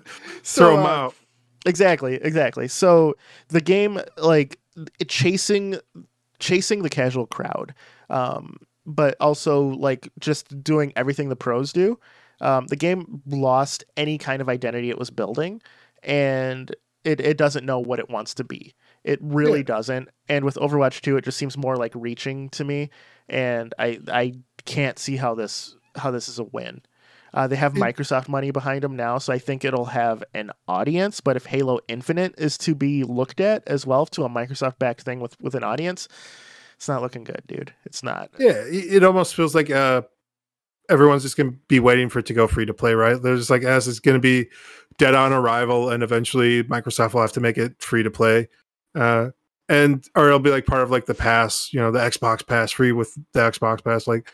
So, 0.42 0.76
them 0.76 0.84
uh, 0.84 0.88
out. 0.88 1.14
Exactly, 1.66 2.14
exactly. 2.16 2.68
So 2.68 3.16
the 3.48 3.60
game, 3.60 4.00
like 4.16 4.58
chasing, 5.06 5.76
chasing 6.38 6.82
the 6.82 6.88
casual 6.90 7.26
crowd, 7.26 7.74
um, 8.10 8.56
but 8.86 9.16
also 9.20 9.62
like 9.62 10.08
just 10.18 10.62
doing 10.62 10.92
everything 10.96 11.28
the 11.28 11.36
pros 11.36 11.72
do. 11.72 11.98
Um, 12.40 12.66
the 12.68 12.76
game 12.76 13.22
lost 13.26 13.84
any 13.96 14.16
kind 14.18 14.40
of 14.40 14.48
identity 14.48 14.90
it 14.90 14.98
was 14.98 15.10
building, 15.10 15.60
and 16.02 16.74
it 17.04 17.20
it 17.20 17.36
doesn't 17.36 17.66
know 17.66 17.80
what 17.80 17.98
it 17.98 18.08
wants 18.08 18.34
to 18.34 18.44
be. 18.44 18.74
It 19.04 19.18
really 19.22 19.58
Yeah. 19.60 19.64
doesn't. 19.64 20.08
And 20.28 20.44
with 20.44 20.54
Overwatch 20.56 21.00
2, 21.00 21.16
it 21.16 21.24
just 21.24 21.38
seems 21.38 21.56
more 21.56 21.76
like 21.76 21.92
reaching 21.94 22.48
to 22.50 22.64
me, 22.64 22.90
and 23.28 23.74
I 23.78 23.98
I 24.08 24.34
can't 24.64 24.98
see 24.98 25.16
how 25.16 25.34
this 25.34 25.76
how 25.96 26.10
this 26.12 26.28
is 26.28 26.38
a 26.38 26.44
win. 26.44 26.82
Uh, 27.34 27.46
they 27.46 27.56
have 27.56 27.76
It- 27.76 27.80
Microsoft 27.80 28.28
money 28.28 28.50
behind 28.50 28.82
them 28.82 28.96
now, 28.96 29.18
so 29.18 29.32
I 29.32 29.38
think 29.38 29.64
it'll 29.64 29.86
have 29.86 30.24
an 30.34 30.50
audience. 30.66 31.20
But 31.20 31.36
if 31.36 31.46
Halo 31.46 31.78
Infinite 31.88 32.34
is 32.38 32.56
to 32.58 32.74
be 32.74 33.04
looked 33.04 33.40
at 33.40 33.62
as 33.66 33.86
well 33.86 34.06
to 34.06 34.24
a 34.24 34.28
Microsoft 34.28 34.78
backed 34.78 35.02
thing 35.02 35.20
with, 35.20 35.40
with 35.40 35.54
an 35.54 35.64
audience, 35.64 36.08
it's 36.76 36.88
not 36.88 37.02
looking 37.02 37.24
good, 37.24 37.42
dude. 37.46 37.74
It's 37.84 38.02
not. 38.02 38.30
Yeah, 38.38 38.62
it 38.66 39.02
almost 39.04 39.34
feels 39.34 39.54
like 39.54 39.68
uh, 39.70 40.02
everyone's 40.88 41.22
just 41.22 41.36
gonna 41.36 41.54
be 41.68 41.80
waiting 41.80 42.08
for 42.08 42.20
it 42.20 42.26
to 42.26 42.34
go 42.34 42.46
free 42.46 42.66
to 42.66 42.72
play, 42.74 42.94
right? 42.94 43.20
They're 43.20 43.36
just 43.36 43.50
like, 43.50 43.64
as 43.64 43.88
it's 43.88 44.00
gonna 44.00 44.20
be 44.20 44.48
dead 44.96 45.14
on 45.14 45.32
arrival, 45.32 45.90
and 45.90 46.02
eventually 46.02 46.62
Microsoft 46.64 47.14
will 47.14 47.20
have 47.20 47.32
to 47.32 47.40
make 47.40 47.58
it 47.58 47.82
free 47.82 48.02
to 48.04 48.10
play, 48.10 48.48
uh, 48.94 49.30
and 49.68 50.08
or 50.14 50.28
it'll 50.28 50.38
be 50.38 50.50
like 50.50 50.64
part 50.66 50.82
of 50.82 50.90
like 50.90 51.04
the 51.06 51.14
pass, 51.14 51.72
you 51.72 51.80
know, 51.80 51.90
the 51.90 51.98
Xbox 51.98 52.46
Pass 52.46 52.70
free 52.70 52.92
with 52.92 53.12
the 53.34 53.40
Xbox 53.40 53.84
Pass. 53.84 54.06
Like, 54.06 54.32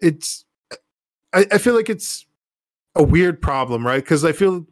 it's, 0.00 0.45
I, 1.36 1.46
I 1.52 1.58
feel 1.58 1.74
like 1.74 1.88
it's 1.90 2.24
a 2.94 3.02
weird 3.02 3.40
problem, 3.42 3.86
right? 3.86 4.02
Because 4.02 4.24
I 4.24 4.32
feel 4.32 4.66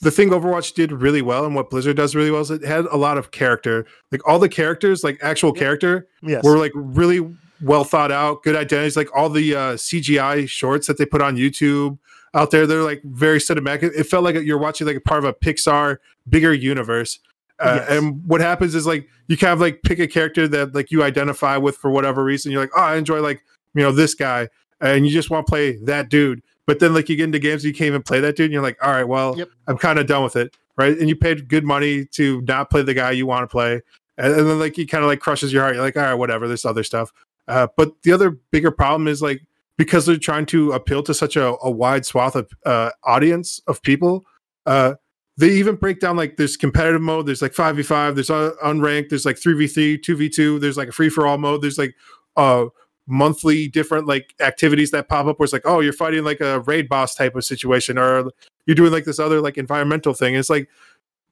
the 0.00 0.10
thing 0.10 0.30
Overwatch 0.30 0.74
did 0.74 0.92
really 0.92 1.22
well, 1.22 1.44
and 1.44 1.54
what 1.54 1.70
Blizzard 1.70 1.96
does 1.96 2.14
really 2.14 2.30
well 2.30 2.40
is 2.42 2.50
it 2.50 2.64
had 2.64 2.84
a 2.86 2.96
lot 2.96 3.18
of 3.18 3.30
character, 3.30 3.86
like 4.12 4.26
all 4.28 4.38
the 4.38 4.48
characters, 4.48 5.02
like 5.04 5.18
actual 5.22 5.50
Yep. 5.50 5.56
character 5.58 6.08
Yes. 6.22 6.44
were 6.44 6.58
like 6.58 6.72
really 6.74 7.26
well 7.62 7.84
thought 7.84 8.12
out, 8.12 8.42
good 8.42 8.56
identities. 8.56 8.96
Like 8.96 9.08
all 9.16 9.28
the 9.30 9.54
uh, 9.54 9.60
CGI 9.74 10.46
shorts 10.48 10.86
that 10.86 10.98
they 10.98 11.06
put 11.06 11.22
on 11.22 11.36
YouTube 11.36 11.98
out 12.34 12.50
there, 12.50 12.66
they're 12.66 12.82
like 12.82 13.02
very 13.04 13.38
cinematic. 13.38 13.82
It 13.82 14.04
felt 14.04 14.24
like 14.24 14.36
you're 14.42 14.58
watching 14.58 14.86
like 14.86 14.96
a 14.96 15.00
part 15.00 15.18
of 15.18 15.24
a 15.24 15.32
Pixar 15.32 15.96
bigger 16.28 16.52
universe. 16.52 17.18
Uh, 17.58 17.76
Yes. 17.80 17.90
And 17.98 18.22
what 18.26 18.42
happens 18.42 18.74
is 18.74 18.86
like 18.86 19.08
you 19.28 19.36
kind 19.38 19.54
of 19.54 19.60
like 19.60 19.80
pick 19.82 19.98
a 19.98 20.06
character 20.06 20.46
that 20.48 20.74
like 20.74 20.90
you 20.90 21.02
identify 21.02 21.56
with 21.56 21.76
for 21.78 21.90
whatever 21.90 22.22
reason. 22.22 22.52
You're 22.52 22.60
like, 22.60 22.72
oh, 22.76 22.82
I 22.82 22.96
enjoy 22.96 23.20
like 23.22 23.42
you 23.74 23.82
know 23.82 23.92
this 23.92 24.14
guy, 24.14 24.48
and 24.80 25.06
you 25.06 25.12
just 25.12 25.30
want 25.30 25.46
to 25.46 25.50
play 25.50 25.76
that 25.84 26.08
dude. 26.08 26.42
But 26.66 26.80
then 26.80 26.94
like 26.94 27.08
you 27.08 27.16
get 27.16 27.24
into 27.24 27.38
games 27.38 27.64
you 27.64 27.72
can't 27.72 27.88
even 27.88 28.02
play 28.02 28.20
that 28.20 28.36
dude, 28.36 28.46
and 28.46 28.52
you're 28.52 28.62
like, 28.62 28.78
all 28.82 28.90
right, 28.90 29.04
well, 29.06 29.38
Yep. 29.38 29.48
I'm 29.68 29.78
kind 29.78 29.98
of 29.98 30.06
done 30.06 30.24
with 30.24 30.36
it, 30.36 30.56
right? 30.76 30.96
And 30.98 31.08
you 31.08 31.16
paid 31.16 31.48
good 31.48 31.64
money 31.64 32.06
to 32.12 32.40
not 32.42 32.70
play 32.70 32.82
the 32.82 32.94
guy 32.94 33.12
you 33.12 33.26
want 33.26 33.42
to 33.42 33.46
play, 33.46 33.80
and, 34.18 34.34
and 34.34 34.48
then 34.48 34.58
like 34.58 34.76
he 34.76 34.86
kind 34.86 35.04
of 35.04 35.08
like 35.08 35.20
crushes 35.20 35.52
your 35.52 35.62
heart. 35.62 35.74
You're 35.74 35.84
like, 35.84 35.96
all 35.96 36.02
right, 36.02 36.14
whatever. 36.14 36.48
There's 36.48 36.64
other 36.64 36.82
stuff. 36.82 37.12
Uh, 37.48 37.68
but 37.76 37.92
the 38.02 38.12
other 38.12 38.30
bigger 38.50 38.70
problem 38.72 39.06
is 39.06 39.22
like 39.22 39.42
because 39.76 40.06
they're 40.06 40.16
trying 40.16 40.46
to 40.46 40.72
appeal 40.72 41.02
to 41.04 41.14
such 41.14 41.36
a, 41.36 41.54
a 41.62 41.70
wide 41.70 42.04
swath 42.06 42.34
of 42.34 42.50
uh, 42.64 42.90
audience 43.04 43.60
of 43.66 43.82
people. 43.82 44.24
Uh, 44.64 44.94
they 45.36 45.50
even 45.50 45.76
break 45.76 46.00
down 46.00 46.16
like 46.16 46.36
there's 46.38 46.56
competitive 46.56 47.02
mode, 47.02 47.26
there's 47.26 47.42
like 47.42 47.52
five 47.52 47.76
v 47.76 47.82
five, 47.82 48.14
there's 48.14 48.30
un- 48.30 48.54
unranked, 48.64 49.10
there's 49.10 49.26
like 49.26 49.38
three 49.38 49.54
v 49.54 49.66
three, 49.66 49.98
two 49.98 50.16
v 50.16 50.28
two, 50.28 50.58
there's 50.58 50.78
like 50.78 50.88
a 50.88 50.92
free 50.92 51.10
for 51.10 51.26
all 51.26 51.36
mode, 51.38 51.62
there's 51.62 51.78
like 51.78 51.94
uh 52.36 52.64
monthly 53.06 53.68
different 53.68 54.06
like 54.06 54.34
activities 54.40 54.90
that 54.90 55.08
pop 55.08 55.26
up 55.26 55.38
where 55.38 55.44
it's 55.44 55.52
like 55.52 55.62
oh 55.64 55.78
you're 55.80 55.92
fighting 55.92 56.24
like 56.24 56.40
a 56.40 56.60
raid 56.60 56.88
boss 56.88 57.14
type 57.14 57.36
of 57.36 57.44
situation 57.44 57.98
or 57.98 58.30
you're 58.66 58.74
doing 58.74 58.90
like 58.90 59.04
this 59.04 59.18
other 59.18 59.40
like 59.40 59.56
environmental 59.56 60.12
thing. 60.12 60.34
it's 60.34 60.50
like 60.50 60.68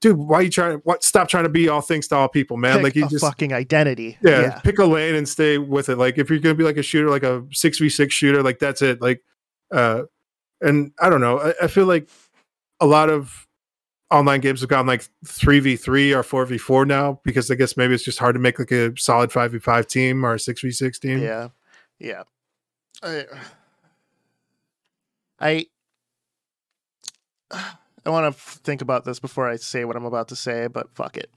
dude, 0.04 0.18
why 0.18 0.38
are 0.38 0.42
you 0.42 0.50
trying? 0.50 0.78
What? 0.84 1.02
Stop 1.02 1.28
trying 1.28 1.44
to 1.44 1.48
be 1.48 1.68
all 1.68 1.80
things 1.80 2.06
to 2.08 2.16
all 2.16 2.28
people, 2.28 2.58
man. 2.58 2.76
Pick 2.76 2.82
like 2.82 2.94
you 2.94 3.06
a 3.06 3.08
just 3.08 3.24
fucking 3.24 3.54
identity. 3.54 4.18
yeah, 4.20 4.40
yeah. 4.40 4.58
pick 4.60 4.78
a 4.78 4.84
lane 4.84 5.14
and 5.14 5.26
stay 5.26 5.56
with 5.56 5.88
it. 5.88 5.96
Like 5.96 6.18
if 6.18 6.28
you're 6.28 6.38
gonna 6.38 6.54
be 6.54 6.62
like 6.62 6.76
a 6.76 6.82
shooter, 6.82 7.08
like 7.08 7.22
a 7.22 7.44
six 7.52 7.78
v 7.78 7.88
six 7.88 8.14
shooter, 8.14 8.42
like 8.42 8.58
that's 8.58 8.82
it. 8.82 9.00
Like, 9.00 9.22
uh, 9.72 10.02
and 10.60 10.92
I 11.00 11.08
don't 11.08 11.22
know. 11.22 11.40
I, 11.40 11.54
I 11.62 11.66
feel 11.68 11.86
like 11.86 12.08
a 12.80 12.86
lot 12.86 13.08
of 13.08 13.46
online 14.10 14.40
games 14.40 14.60
have 14.60 14.68
gone 14.68 14.86
like 14.86 15.04
three 15.24 15.58
v 15.58 15.74
three 15.74 16.12
or 16.12 16.22
four 16.22 16.44
v 16.44 16.58
four 16.58 16.84
now 16.84 17.18
because 17.24 17.50
I 17.50 17.54
guess 17.54 17.76
maybe 17.76 17.94
it's 17.94 18.04
just 18.04 18.18
hard 18.18 18.34
to 18.34 18.40
make 18.40 18.58
like 18.58 18.72
a 18.72 18.94
solid 18.98 19.32
five 19.32 19.52
v 19.52 19.58
five 19.58 19.86
team 19.86 20.24
or 20.24 20.34
a 20.34 20.38
six 20.38 20.60
v 20.60 20.70
six 20.70 20.98
team. 20.98 21.18
Yeah, 21.20 21.48
yeah. 22.04 22.22
I, 23.02 23.24
I, 25.40 25.66
I 28.04 28.10
want 28.10 28.34
to 28.34 28.40
think 28.40 28.82
about 28.82 29.04
this 29.04 29.18
before 29.18 29.48
I 29.48 29.56
say 29.56 29.84
what 29.84 29.96
I'm 29.96 30.04
about 30.04 30.28
to 30.28 30.36
say, 30.36 30.66
but 30.66 30.94
fuck 30.94 31.16
it. 31.16 31.30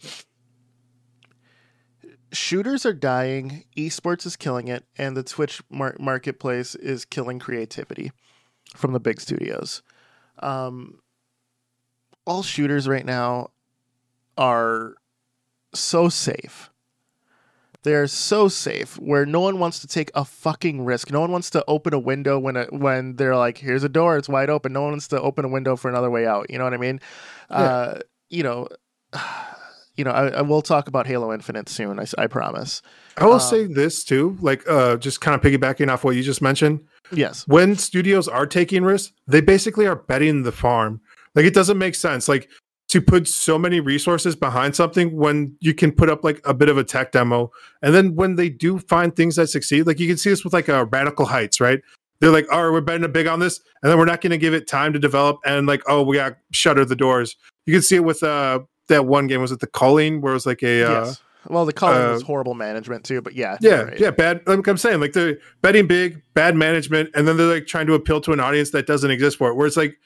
Shooters 2.33 2.85
are 2.85 2.93
dying, 2.93 3.63
esports 3.77 4.25
is 4.25 4.35
killing 4.35 4.67
it, 4.67 4.85
and 4.97 5.15
the 5.15 5.23
Twitch 5.23 5.61
mar- 5.69 5.95
marketplace 5.99 6.75
is 6.75 7.05
killing 7.05 7.39
creativity 7.39 8.11
from 8.75 8.91
the 8.91 8.99
big 8.99 9.21
studios. 9.21 9.81
Um, 10.39 10.99
all 12.25 12.43
shooters 12.43 12.87
right 12.87 13.05
now 13.05 13.51
are 14.37 14.95
so 15.73 16.09
safe. 16.09 16.69
They're 17.87 18.07
so 18.07 18.49
safe 18.49 18.99
where 18.99 19.25
no 19.25 19.39
one 19.39 19.59
wants 19.59 19.79
to 19.79 19.87
take 19.87 20.11
a 20.13 20.25
fucking 20.25 20.83
risk. 20.83 21.09
No 21.09 21.21
one 21.21 21.31
wants 21.31 21.49
to 21.51 21.63
open 21.67 21.93
a 21.93 21.99
window 21.99 22.37
when 22.37 22.57
a, 22.57 22.65
when 22.65 23.15
they're 23.15 23.37
like, 23.37 23.57
"Here's 23.57 23.83
a 23.85 23.89
door, 23.89 24.17
it's 24.17 24.27
wide 24.27 24.49
open." 24.49 24.73
No 24.73 24.81
one 24.81 24.91
wants 24.91 25.07
to 25.09 25.21
open 25.21 25.45
a 25.45 25.47
window 25.47 25.75
for 25.77 25.87
another 25.89 26.09
way 26.11 26.27
out. 26.27 26.49
You 26.49 26.57
know 26.57 26.65
what 26.65 26.73
I 26.73 26.77
mean? 26.77 26.99
Yeah. 27.49 27.55
Uh, 27.57 27.99
you 28.29 28.43
know, 28.43 28.67
you 29.95 30.03
know. 30.03 30.11
I, 30.11 30.27
I 30.27 30.41
will 30.41 30.61
talk 30.61 30.87
about 30.89 31.07
Halo 31.07 31.33
Infinite 31.33 31.69
soon. 31.69 31.99
I 32.17 32.27
promise. 32.27 32.81
I 33.17 33.25
will 33.25 33.33
Um, 33.35 33.39
say 33.39 33.65
this 33.65 34.03
too, 34.03 34.37
like 34.41 34.63
uh, 34.69 34.97
just 34.97 35.21
kind 35.21 35.33
of 35.35 35.41
piggybacking 35.41 35.89
off 35.91 36.03
what 36.03 36.15
you 36.15 36.23
just 36.23 36.41
mentioned. 36.41 36.81
Yes. 37.11 37.45
when 37.47 37.77
studios 37.77 38.27
are 38.27 38.45
taking 38.45 38.83
risks, 38.83 39.13
they 39.27 39.39
basically 39.39 39.87
are 39.87 39.95
betting 39.95 40.43
the 40.43 40.51
farm. 40.51 40.99
Like 41.35 41.45
it 41.45 41.53
doesn't 41.53 41.77
make 41.77 41.95
sense. 41.95 42.27
Like 42.27 42.49
to 42.89 43.01
put 43.01 43.27
so 43.27 43.57
many 43.57 43.79
resources 43.79 44.35
behind 44.35 44.75
something 44.75 45.15
when 45.15 45.55
you 45.59 45.73
can 45.73 45.91
put 45.91 46.09
up 46.09 46.23
like 46.23 46.41
a 46.45 46.53
bit 46.53 46.69
of 46.69 46.77
a 46.77 46.83
tech 46.83 47.11
demo, 47.11 47.51
and 47.81 47.93
then 47.93 48.15
when 48.15 48.35
they 48.35 48.49
do 48.49 48.79
find 48.79 49.15
things 49.15 49.35
that 49.35 49.47
succeed, 49.47 49.87
like 49.87 49.99
you 49.99 50.07
can 50.07 50.17
see 50.17 50.29
this 50.29 50.43
with 50.43 50.53
like 50.53 50.69
a 50.69 50.85
Radical 50.85 51.25
Heights, 51.25 51.59
right? 51.59 51.81
They're 52.19 52.31
like, 52.31 52.51
"All 52.51 52.63
right, 52.63 52.71
we're 52.71 52.81
betting 52.81 53.09
big 53.11 53.27
on 53.27 53.39
this," 53.39 53.59
and 53.83 53.91
then 53.91 53.97
we're 53.97 54.05
not 54.05 54.21
going 54.21 54.31
to 54.31 54.37
give 54.37 54.53
it 54.53 54.67
time 54.67 54.93
to 54.93 54.99
develop, 54.99 55.39
and 55.45 55.67
like, 55.67 55.83
"Oh, 55.87 56.01
we 56.01 56.15
got 56.15 56.37
shutter 56.51 56.85
the 56.85 56.95
doors." 56.95 57.35
You 57.65 57.73
can 57.73 57.81
see 57.81 57.97
it 57.97 58.03
with 58.03 58.23
uh 58.23 58.59
that 58.87 59.05
one 59.05 59.27
game. 59.27 59.41
Was 59.41 59.51
it 59.51 59.59
the 59.59 59.67
Culling, 59.67 60.21
where 60.21 60.33
it 60.33 60.35
was 60.35 60.45
like 60.45 60.63
a 60.63 60.83
uh, 60.83 61.05
yes. 61.05 61.21
Well, 61.49 61.65
the 61.65 61.73
Culling 61.73 62.01
uh, 62.01 62.11
was 62.11 62.23
horrible 62.23 62.55
management 62.55 63.03
too, 63.03 63.21
but 63.21 63.33
yeah. 63.33 63.57
yeah, 63.61 63.81
right. 63.83 63.99
yeah, 63.99 64.11
bad. 64.11 64.41
Like 64.47 64.67
I'm 64.67 64.77
saying, 64.77 64.99
like 64.99 65.13
they're 65.13 65.37
betting 65.61 65.87
big, 65.87 66.21
bad 66.33 66.55
management, 66.55 67.09
and 67.15 67.27
then 67.27 67.37
they're 67.37 67.47
like 67.47 67.67
trying 67.67 67.87
to 67.87 67.93
appeal 67.93 68.19
to 68.21 68.33
an 68.33 68.39
audience 68.39 68.71
that 68.71 68.87
doesn't 68.87 69.11
exist 69.11 69.37
for 69.37 69.49
it. 69.49 69.55
Where 69.55 69.67
it's 69.67 69.77
like, 69.77 69.97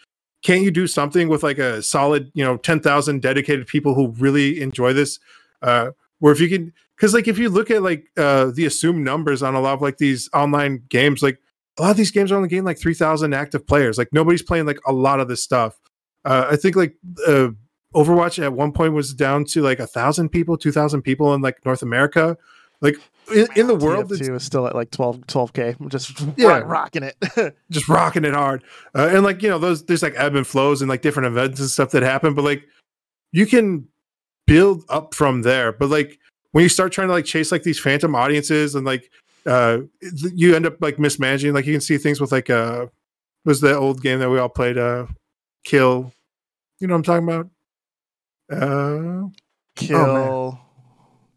can't 0.42 0.64
you 0.64 0.72
do 0.72 0.88
something 0.88 1.28
with 1.28 1.44
like 1.44 1.58
a 1.58 1.82
solid, 1.82 2.32
you 2.34 2.44
know, 2.44 2.58
ten 2.58 2.80
thousand 2.80 3.22
dedicated 3.22 3.68
people 3.68 3.94
who 3.94 4.10
really 4.18 4.62
enjoy 4.62 4.94
this? 4.94 5.20
Uh, 5.62 5.92
where 6.20 6.34
if 6.34 6.40
you 6.40 6.50
can, 6.50 6.74
because 6.96 7.14
like 7.14 7.28
if 7.28 7.38
you 7.38 7.50
look 7.50 7.72
at 7.72 7.84
like 7.84 8.06
uh 8.18 8.52
the 8.54 8.66
assumed 8.66 9.04
numbers 9.04 9.44
on 9.44 9.56
a 9.56 9.62
lot 9.62 9.74
of 9.74 9.82
like 9.82 9.98
these 9.98 10.30
online 10.34 10.84
games, 10.90 11.22
like 11.22 11.40
a 11.78 11.82
lot 11.82 11.92
of 11.92 11.98
these 11.98 12.12
games 12.12 12.32
are 12.32 12.36
only 12.36 12.50
getting 12.50 12.66
like 12.66 12.80
three 12.80 12.94
thousand 12.94 13.34
active 13.34 13.66
players. 13.66 13.98
Like 13.98 14.10
nobody's 14.12 14.44
playing 14.44 14.66
like 14.66 14.80
a 14.88 14.92
lot 14.92 15.20
of 15.20 15.28
this 15.28 15.44
stuff. 15.44 15.80
Uh, 16.26 16.48
I 16.52 16.56
think 16.56 16.76
like 16.76 16.96
uh, 17.28 17.50
Overwatch 17.96 18.42
at 18.42 18.54
one 18.54 18.72
point 18.72 18.94
was 18.94 19.14
down 19.14 19.46
to 19.46 19.62
like 19.62 19.80
a 19.80 19.88
thousand 19.88 20.30
people, 20.30 20.58
two 20.58 20.72
thousand 20.72 21.02
people 21.02 21.34
in 21.34 21.42
like 21.42 21.64
North 21.66 21.82
America. 21.82 22.38
Like 22.82 22.96
in, 23.34 23.48
in 23.56 23.68
the 23.68 23.76
world, 23.76 24.12
it's 24.12 24.22
TF2 24.22 24.36
is 24.36 24.44
still 24.44 24.68
at 24.68 24.76
like 24.76 24.92
12 24.92 25.54
k, 25.54 25.76
just 25.88 26.20
Yeah. 26.38 26.48
rock- 26.60 26.68
rocking 26.68 27.04
it. 27.04 27.56
just 27.70 27.88
rocking 27.90 28.26
it 28.26 28.34
hard. 28.34 28.64
Uh, 28.96 29.10
and 29.12 29.24
like 29.24 29.42
you 29.42 29.50
know, 29.50 29.60
those 29.60 29.86
there's 29.86 30.04
like 30.04 30.14
ebb 30.18 30.36
and 30.36 30.46
flows 30.48 30.82
and 30.82 30.90
like 30.90 31.02
different 31.02 31.28
events 31.28 31.60
and 31.60 31.70
stuff 31.70 31.92
that 31.92 32.04
happen. 32.04 32.34
But 32.34 32.44
like 32.46 32.64
you 33.32 33.46
can 33.46 33.88
build 34.48 34.84
up 34.90 35.14
from 35.14 35.42
there. 35.44 35.72
But 35.72 35.90
like 35.90 36.20
when 36.52 36.64
you 36.64 36.70
start 36.70 36.92
trying 36.92 37.08
to 37.08 37.14
like 37.14 37.26
chase 37.26 37.52
like 37.52 37.64
these 37.64 37.80
phantom 37.80 38.16
audiences 38.16 38.76
and 38.76 38.86
like 38.86 39.10
uh 39.46 39.80
you 40.02 40.56
end 40.56 40.66
up 40.66 40.82
like 40.82 41.00
mismanaging. 41.00 41.54
Like 41.54 41.66
you 41.66 41.74
can 41.74 41.82
see 41.82 41.98
things 41.98 42.20
with 42.20 42.32
like 42.32 42.50
uh 42.50 42.88
was 43.46 43.62
the 43.62 43.76
old 43.76 44.02
game 44.02 44.20
that 44.20 44.30
we 44.30 44.40
all 44.40 44.50
played 44.50 44.78
uh 44.78 45.06
kill. 45.64 46.12
You 46.80 46.88
know 46.88 46.96
what 46.98 47.08
I'm 47.10 47.24
talking 47.24 47.28
about? 47.30 47.50
Uh 48.52 49.28
Kill. 49.76 50.60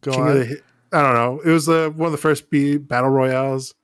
Go 0.00 0.10
King 0.10 0.22
on. 0.22 0.56
The 0.94 0.98
I 0.98 1.02
don't 1.02 1.14
know. 1.14 1.40
It 1.44 1.50
was 1.52 1.68
uh, 1.68 1.90
one 1.90 2.06
of 2.06 2.12
the 2.12 2.18
first 2.18 2.50
B 2.50 2.76
battle 2.76 3.10
royales. 3.10 3.74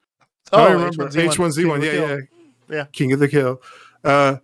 oh, 0.52 0.64
I 0.64 0.72
remember 0.72 1.08
H1Z1. 1.08 1.28
H1Z1. 1.34 1.54
King 1.56 1.72
of 1.72 1.80
the 1.80 1.86
Yeah, 1.86 2.08
yeah, 2.08 2.76
Yeah. 2.76 2.84
King 2.92 3.12
of 3.12 3.18
the 3.20 3.28
Kill. 3.28 3.62
Uh, 4.04 4.36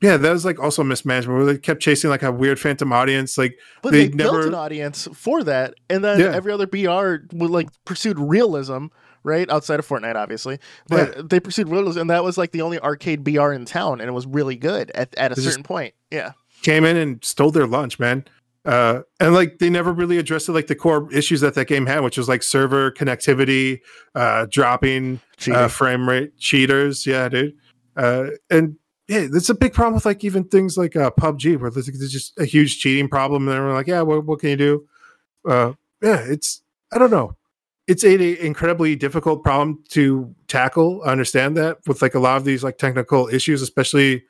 yeah, 0.00 0.16
that 0.18 0.32
was 0.32 0.44
like 0.44 0.58
also 0.60 0.82
mismanagement 0.84 1.36
where 1.38 1.46
they 1.46 1.58
kept 1.58 1.80
chasing 1.80 2.10
like 2.10 2.22
a 2.22 2.30
weird 2.30 2.60
phantom 2.60 2.92
audience. 2.92 3.38
Like, 3.38 3.58
But 3.82 3.92
They 3.92 4.08
they, 4.08 4.16
built 4.16 4.44
an 4.44 4.54
audience 4.54 5.08
for 5.14 5.42
that, 5.44 5.74
and 5.88 6.04
then 6.04 6.20
Yeah. 6.20 6.32
every 6.34 6.52
other 6.52 6.66
BR 6.66 7.26
would 7.32 7.50
like 7.50 7.68
pursued 7.86 8.18
realism, 8.18 8.86
right 9.22 9.48
outside 9.50 9.78
of 9.78 9.88
Fortnite, 9.88 10.16
obviously. 10.16 10.58
But 10.88 11.30
they 11.30 11.40
pursued 11.40 11.70
realism, 11.70 12.00
and 12.00 12.10
that 12.10 12.22
was 12.22 12.36
like 12.36 12.50
the 12.50 12.60
only 12.60 12.78
arcade 12.80 13.24
BR 13.24 13.52
in 13.52 13.64
town, 13.64 14.00
and 14.00 14.08
it 14.08 14.12
was 14.12 14.26
really 14.26 14.56
good 14.56 14.90
at, 14.94 15.14
at 15.16 15.32
a 15.32 15.36
They 15.36 15.42
certain 15.42 15.62
point. 15.62 15.94
Yeah, 16.10 16.32
came 16.60 16.84
in 16.84 16.96
and 16.98 17.24
stole 17.24 17.50
their 17.50 17.66
lunch, 17.66 17.98
man. 17.98 18.26
Uh, 18.64 19.02
and 19.20 19.34
like 19.34 19.58
they 19.58 19.68
never 19.68 19.92
really 19.92 20.16
addressed 20.16 20.48
it, 20.48 20.52
like 20.52 20.68
the 20.68 20.74
core 20.74 21.12
issues 21.12 21.40
that 21.42 21.54
that 21.54 21.66
game 21.66 21.86
had, 21.86 22.00
which 22.00 22.16
was 22.16 22.28
like 22.28 22.42
server 22.42 22.90
connectivity, 22.92 23.80
uh, 24.14 24.46
dropping 24.50 25.20
uh, 25.52 25.68
frame 25.68 26.08
rate, 26.08 26.36
cheaters. 26.38 27.06
Yeah, 27.06 27.28
dude. 27.28 27.54
Uh, 27.96 28.26
and 28.50 28.76
yeah, 29.06 29.26
it's 29.32 29.50
a 29.50 29.54
big 29.54 29.74
problem 29.74 29.94
with 29.94 30.06
like 30.06 30.24
even 30.24 30.44
things 30.44 30.78
like 30.78 30.96
uh, 30.96 31.10
PUBG, 31.10 31.60
where 31.60 31.70
there's, 31.70 31.86
there's 31.86 32.10
just 32.10 32.38
a 32.38 32.46
huge 32.46 32.78
cheating 32.78 33.08
problem. 33.08 33.46
And 33.48 33.58
we're 33.58 33.74
like, 33.74 33.86
yeah, 33.86 34.00
what, 34.00 34.24
what 34.24 34.40
can 34.40 34.50
you 34.50 34.56
do? 34.56 34.88
Uh, 35.46 35.72
yeah, 36.02 36.24
it's 36.26 36.62
I 36.90 36.98
don't 36.98 37.10
know. 37.10 37.36
It's 37.86 38.02
a, 38.02 38.14
a 38.14 38.46
incredibly 38.46 38.96
difficult 38.96 39.42
problem 39.42 39.84
to 39.90 40.34
tackle. 40.48 41.02
I 41.04 41.12
understand 41.12 41.54
that 41.58 41.78
with 41.86 42.00
like 42.00 42.14
a 42.14 42.18
lot 42.18 42.38
of 42.38 42.44
these 42.44 42.64
like 42.64 42.78
technical 42.78 43.28
issues, 43.28 43.60
especially 43.60 44.24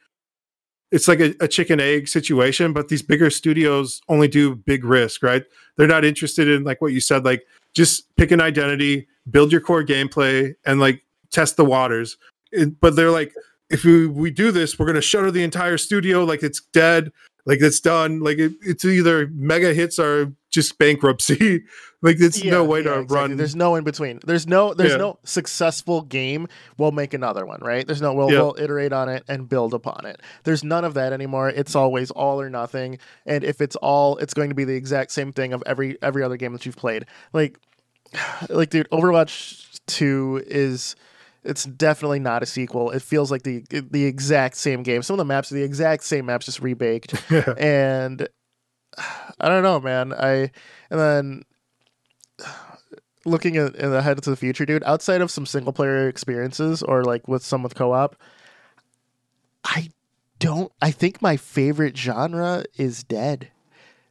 it's 0.94 1.09
like 1.09 1.20
a, 1.20 1.35
a 1.40 1.48
chicken 1.48 1.80
egg 1.80 2.07
situation, 2.09 2.72
but 2.72 2.88
these 2.88 3.02
bigger 3.02 3.28
studios 3.28 4.00
only 4.09 4.28
do 4.28 4.54
big 4.54 4.85
risk, 4.85 5.22
right? 5.24 5.44
They're 5.76 5.88
not 5.88 6.04
interested 6.04 6.46
in 6.48 6.62
like 6.62 6.80
what 6.80 6.92
you 6.92 7.00
said, 7.00 7.24
like 7.24 7.42
just 7.74 8.14
pick 8.16 8.30
an 8.30 8.40
identity, 8.40 9.09
build 9.28 9.50
your 9.50 9.61
core 9.61 9.83
gameplay, 9.85 10.54
and 10.64 10.78
like 10.78 11.02
test 11.33 11.57
the 11.57 11.64
waters. 11.64 12.16
It- 12.52 12.80
but 12.80 12.94
they're 12.94 13.11
like, 13.11 13.33
if 13.70 13.83
we, 13.85 14.07
we 14.07 14.30
do 14.30 14.52
this, 14.52 14.78
we're 14.78 14.87
gonna 14.87 15.00
shutter 15.00 15.33
the 15.33 15.42
entire 15.42 15.78
studio, 15.78 16.22
like 16.24 16.42
it's 16.44 16.61
dead, 16.72 17.11
like 17.44 17.59
it's 17.61 17.80
done. 17.80 18.20
Like 18.20 18.38
it, 18.38 18.52
it's 18.62 18.85
either 18.85 19.28
mega 19.35 19.74
hits 19.74 19.98
or 19.98 20.33
just 20.55 20.79
bankruptcy. 20.79 21.64
like 22.03 22.17
it's 22.21 22.43
no 22.45 22.64
way 22.64 22.78
yeah, 22.81 22.85
to 22.85 23.01
exactly. 23.01 23.16
run. 23.16 23.37
There's 23.37 23.57
no 23.57 23.74
in 23.74 23.85
between. 23.85 24.20
There's 24.24 24.47
no 24.47 24.72
there's 24.74 24.93
Yeah. 24.93 24.97
no 24.99 25.18
successful 25.24 26.03
game. 26.03 26.47
We'll 26.78 26.93
make 26.93 27.12
another 27.14 27.45
one, 27.45 27.61
right? 27.62 27.87
There's 27.87 28.01
no 28.01 28.14
we'll, 28.14 28.31
Yeah. 28.31 28.41
we'll 28.41 28.57
iterate 28.59 28.93
on 28.93 29.09
it 29.09 29.24
and 29.28 29.49
build 29.49 29.74
upon 29.74 30.07
it. 30.07 30.20
There's 30.45 30.62
none 30.64 30.85
of 30.85 30.95
that 30.95 31.12
anymore. 31.12 31.49
It's 31.51 31.74
always 31.74 32.11
all 32.11 32.41
or 32.41 32.49
nothing. 32.49 32.99
And 33.26 33.43
if 33.45 33.61
it's 33.61 33.76
all, 33.76 34.16
it's 34.18 34.35
going 34.35 34.49
to 34.49 34.55
be 34.55 34.64
the 34.64 34.74
exact 34.76 35.11
same 35.12 35.33
thing 35.33 35.53
of 35.53 35.62
every 35.66 35.99
every 36.03 36.22
other 36.22 36.37
game 36.37 36.53
that 36.53 36.64
you've 36.64 36.76
played. 36.76 37.05
Like, 37.33 37.59
like 38.49 38.70
dude, 38.70 38.89
Overwatch 38.91 39.81
Two 39.87 40.43
is. 40.47 40.97
It's 41.47 41.64
definitely 41.64 42.20
not 42.20 42.43
a 42.43 42.47
sequel. 42.47 42.91
It 42.91 43.03
feels 43.03 43.31
like 43.31 43.43
the 43.43 43.62
the 43.68 44.07
exact 44.07 44.57
same 44.57 44.83
game. 44.83 45.03
Some 45.03 45.12
of 45.12 45.18
the 45.18 45.26
maps 45.26 45.53
are 45.53 45.57
the 45.57 45.62
exact 45.62 46.05
same 46.05 46.24
maps, 46.24 46.47
just 46.47 46.62
rebaked 46.62 47.12
and 47.59 48.26
I 49.40 49.49
don't 49.49 49.62
know, 49.62 49.80
man. 49.80 50.12
I 50.12 50.51
and 50.90 51.01
then 51.01 51.42
looking 53.24 53.57
at, 53.57 53.76
the 53.76 54.03
head 54.03 54.22
to 54.22 54.30
the 54.30 54.36
future, 54.36 54.66
dude. 54.66 54.84
Outside 54.84 55.20
of 55.20 55.30
some 55.30 55.47
single 55.47 55.72
player 55.72 56.09
experiences 56.09 56.82
or 56.82 57.05
like 57.05 57.26
with 57.28 57.42
some 57.45 57.62
with 57.62 57.74
co 57.74 57.92
op, 57.92 58.16
I 59.64 59.90
don't. 60.38 60.72
I 60.80 60.90
think 60.90 61.22
my 61.22 61.36
favorite 61.36 61.97
genre 61.97 62.64
is 62.76 63.03
dead. 63.03 63.51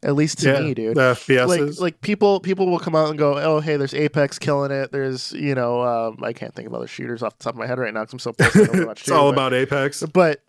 At 0.01 0.15
least 0.15 0.39
to 0.39 0.51
yeah, 0.51 0.59
me, 0.59 0.73
dude. 0.73 0.97
The 0.97 1.13
FPSs. 1.13 1.47
like 1.47 1.79
like 1.79 2.01
people 2.01 2.41
people 2.41 2.69
will 2.69 2.79
come 2.79 2.93
out 2.93 3.09
and 3.09 3.17
go, 3.17 3.37
oh 3.37 3.61
hey, 3.61 3.77
there's 3.77 3.93
Apex 3.93 4.37
killing 4.37 4.71
it. 4.71 4.91
There's 4.91 5.31
you 5.31 5.55
know 5.55 5.81
um, 5.81 6.19
I 6.21 6.33
can't 6.33 6.53
think 6.53 6.67
of 6.67 6.73
other 6.73 6.87
shooters 6.87 7.23
off 7.23 7.37
the 7.37 7.43
top 7.43 7.53
of 7.53 7.59
my 7.59 7.67
head 7.67 7.79
right 7.79 7.93
now 7.93 8.01
because 8.01 8.13
I'm 8.13 8.19
so 8.19 8.33
pissed. 8.33 8.55
it's 8.55 9.03
2, 9.03 9.13
all 9.13 9.31
but, 9.31 9.33
about 9.33 9.53
Apex. 9.53 10.03
but 10.03 10.41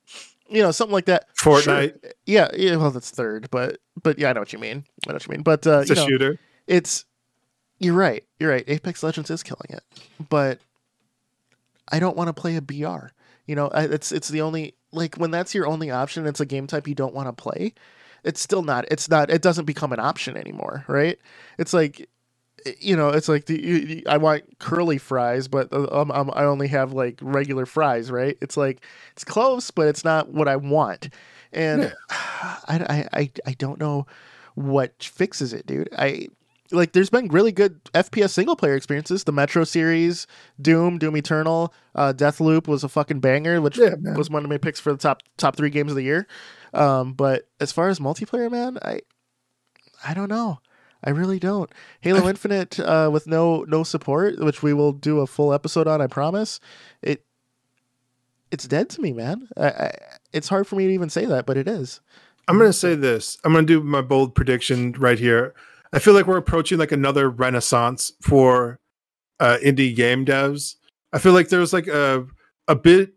you 0.49 0.63
know 0.63 0.71
something 0.71 0.93
like 0.93 1.07
that. 1.07 1.27
Sure. 1.35 1.61
Fortnite. 1.61 2.13
Yeah, 2.27 2.49
yeah. 2.55 2.77
Well, 2.77 2.91
that's 2.91 3.11
third, 3.11 3.49
but 3.51 3.79
but 4.03 4.19
yeah, 4.19 4.31
I 4.31 4.33
know 4.33 4.41
what 4.41 4.53
you 4.53 4.59
mean. 4.59 4.85
I 5.07 5.11
know 5.11 5.15
what 5.15 5.27
you 5.27 5.33
mean. 5.33 5.43
But 5.43 5.67
uh, 5.67 5.81
It's 5.81 5.91
you 5.91 5.95
a 5.95 5.99
know, 5.99 6.07
shooter. 6.07 6.39
it's 6.67 7.05
you're 7.79 7.95
right. 7.95 8.25
You're 8.39 8.51
right. 8.51 8.65
Apex 8.67 9.03
Legends 9.03 9.31
is 9.31 9.43
killing 9.43 9.69
it, 9.71 9.83
but 10.29 10.59
I 11.91 11.99
don't 11.99 12.17
want 12.17 12.29
to 12.29 12.33
play 12.41 12.57
a 12.57 12.63
BR. 12.63 13.09
You 13.47 13.55
know, 13.57 13.69
I, 13.69 13.85
it's 13.85 14.13
it's 14.13 14.29
the 14.29 14.41
only 14.41 14.75
like 14.93 15.17
when 15.17 15.31
that's 15.31 15.55
your 15.55 15.67
only 15.67 15.91
option. 15.91 16.27
It's 16.27 16.41
a 16.41 16.47
game 16.47 16.67
type 16.67 16.89
you 16.89 16.95
don't 16.95 17.15
want 17.15 17.29
to 17.29 17.33
play. 17.33 17.75
It's 18.23 18.41
still 18.41 18.63
not. 18.63 18.87
It's 18.91 19.11
not. 19.11 19.31
It 19.31 19.43
doesn't 19.43 19.67
become 19.67 19.93
an 19.93 20.01
option 20.01 20.37
anymore, 20.37 20.85
right? 20.89 21.19
It's 21.59 21.75
like, 21.75 22.09
you 22.81 22.97
know, 22.97 23.09
it's 23.11 23.29
like 23.29 23.47
the 23.47 23.63
you- 23.63 24.03
I 24.09 24.17
want 24.19 24.59
curly 24.59 24.99
fries, 24.99 25.49
but 25.49 25.73
uh, 25.73 25.87
um, 25.93 26.11
um, 26.11 26.31
I 26.35 26.45
only 26.45 26.69
have 26.69 26.93
like 26.93 27.19
regular 27.23 27.67
fries, 27.67 28.11
right? 28.11 28.37
It's 28.41 28.57
like 28.57 28.85
it's 29.13 29.25
close, 29.25 29.71
but 29.71 29.89
it's 29.89 30.05
not 30.05 30.31
what 30.31 30.49
I 30.49 30.57
want, 30.57 31.11
and 31.53 31.83
Yeah. 31.83 31.93
I, 32.11 32.65
I 32.69 33.09
I 33.21 33.31
I 33.47 33.53
don't 33.55 33.79
know 33.81 34.07
what 34.55 35.03
fixes 35.03 35.53
it, 35.53 35.67
dude. 35.67 35.89
I 35.99 36.29
like 36.71 36.93
there's 36.93 37.11
been 37.11 37.29
really 37.29 37.53
good 37.53 37.83
FPS 37.93 38.31
single 38.31 38.57
player 38.57 38.75
experiences. 38.77 39.25
The 39.25 39.33
Metro 39.33 39.65
series, 39.65 40.27
Doom, 40.61 40.99
Doom 40.99 41.17
Eternal, 41.17 41.73
uh, 41.95 42.13
Deathloop 42.17 42.67
was 42.67 42.83
a 42.83 42.89
fucking 42.89 43.21
banger, 43.21 43.61
which 43.61 43.77
Yeah, 43.79 43.95
was 44.17 44.31
one 44.31 44.43
of 44.45 44.51
my 44.51 44.59
picks 44.59 44.81
for 44.81 44.91
the 44.93 44.99
top 44.99 45.23
top 45.37 45.57
three 45.57 45.71
games 45.71 45.93
of 45.93 45.97
the 45.97 46.03
year. 46.03 46.27
Um, 46.73 47.13
but 47.13 47.49
as 47.61 47.73
far 47.73 47.89
as 47.89 47.99
multiplayer, 47.99 48.51
man, 48.51 48.79
I 48.83 49.01
I 50.07 50.15
don't 50.15 50.29
know. 50.29 50.59
I 51.05 51.11
really 51.11 51.39
don't. 51.39 51.71
Halo 52.01 52.29
Infinite 52.29 52.81
uh, 52.81 53.11
with 53.13 53.27
no 53.27 53.65
no 53.69 53.85
support, 53.85 54.39
which 54.39 54.63
we 54.63 54.73
will 54.73 54.93
do 54.93 55.21
a 55.21 55.27
full 55.27 55.53
episode 55.53 55.87
on, 55.87 56.01
I 56.01 56.07
promise. 56.07 56.59
It 57.03 57.25
it's 58.51 58.67
dead 58.67 58.89
to 58.91 59.01
me, 59.01 59.13
man. 59.13 59.49
I, 59.57 59.67
I, 59.67 59.93
it's 60.33 60.49
hard 60.49 60.67
for 60.67 60.77
me 60.77 60.87
to 60.87 60.93
even 60.93 61.11
say 61.11 61.25
that, 61.27 61.47
but 61.47 61.57
it 61.57 61.69
is. 61.69 62.01
I'm 62.49 62.59
gonna 62.59 62.73
say 62.73 62.95
this. 62.95 63.39
I'm 63.45 63.53
gonna 63.53 63.67
do 63.67 63.83
my 63.83 64.03
bold 64.03 64.35
prediction 64.35 64.93
right 64.93 65.19
here. 65.19 65.55
I 65.93 65.99
feel 65.99 66.15
like 66.15 66.27
we're 66.27 66.37
approaching 66.39 66.79
like 66.79 66.93
another 66.93 67.31
renaissance 67.31 68.13
for 68.21 68.81
uh, 69.41 69.59
indie 69.63 69.95
game 69.95 70.25
devs. 70.25 70.77
I 71.13 71.19
feel 71.19 71.33
like 71.33 71.49
there's 71.49 71.73
like 71.73 71.87
a 71.87 72.27
a 72.67 72.75
bit 72.75 73.15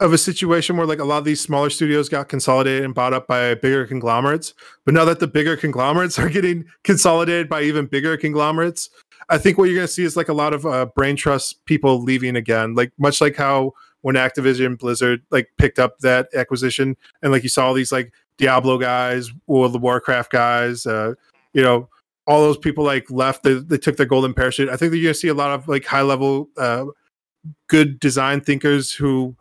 of 0.00 0.12
a 0.12 0.18
situation 0.18 0.76
where 0.76 0.86
like 0.86 0.98
a 0.98 1.04
lot 1.04 1.18
of 1.18 1.24
these 1.24 1.40
smaller 1.40 1.70
studios 1.70 2.08
got 2.08 2.28
consolidated 2.28 2.84
and 2.84 2.94
bought 2.94 3.14
up 3.14 3.26
by 3.26 3.54
bigger 3.54 3.86
conglomerates. 3.86 4.52
But 4.84 4.94
now 4.94 5.04
that 5.06 5.20
the 5.20 5.26
bigger 5.26 5.56
conglomerates 5.56 6.18
are 6.18 6.28
getting 6.28 6.66
consolidated 6.84 7.48
by 7.48 7.62
even 7.62 7.86
bigger 7.86 8.16
conglomerates, 8.16 8.90
I 9.28 9.38
think 9.38 9.58
what 9.58 9.64
you're 9.64 9.76
gonna 9.76 9.88
see 9.88 10.04
is 10.04 10.16
like 10.16 10.28
a 10.28 10.34
lot 10.34 10.52
of 10.54 10.66
uh, 10.66 10.86
brain 10.86 11.16
trust 11.16 11.64
people 11.64 12.02
leaving 12.02 12.36
again. 12.36 12.74
Like 12.74 12.92
much 12.98 13.20
like 13.20 13.36
how 13.36 13.72
when 14.02 14.14
Activision 14.16 14.78
Blizzard 14.78 15.22
like 15.30 15.48
picked 15.58 15.78
up 15.78 15.98
that 16.00 16.28
acquisition 16.34 16.96
and 17.22 17.32
like 17.32 17.42
you 17.42 17.48
saw 17.48 17.66
all 17.66 17.74
these 17.74 17.90
like 17.90 18.12
Diablo 18.38 18.78
guys, 18.78 19.30
World 19.46 19.74
of 19.74 19.82
Warcraft 19.82 20.30
guys, 20.30 20.86
uh, 20.86 21.14
you 21.54 21.62
know, 21.62 21.88
all 22.26 22.40
those 22.40 22.58
people 22.58 22.84
like 22.84 23.10
left. 23.10 23.42
They, 23.42 23.54
they 23.54 23.78
took 23.78 23.96
their 23.96 24.06
golden 24.06 24.34
parachute. 24.34 24.68
I 24.68 24.76
think 24.76 24.90
that 24.90 24.98
you're 24.98 25.08
gonna 25.08 25.14
see 25.14 25.28
a 25.28 25.34
lot 25.34 25.52
of 25.52 25.66
like 25.68 25.86
high 25.86 26.02
level, 26.02 26.50
uh, 26.58 26.84
good 27.68 27.98
design 27.98 28.42
thinkers 28.42 28.92
who 28.92 29.34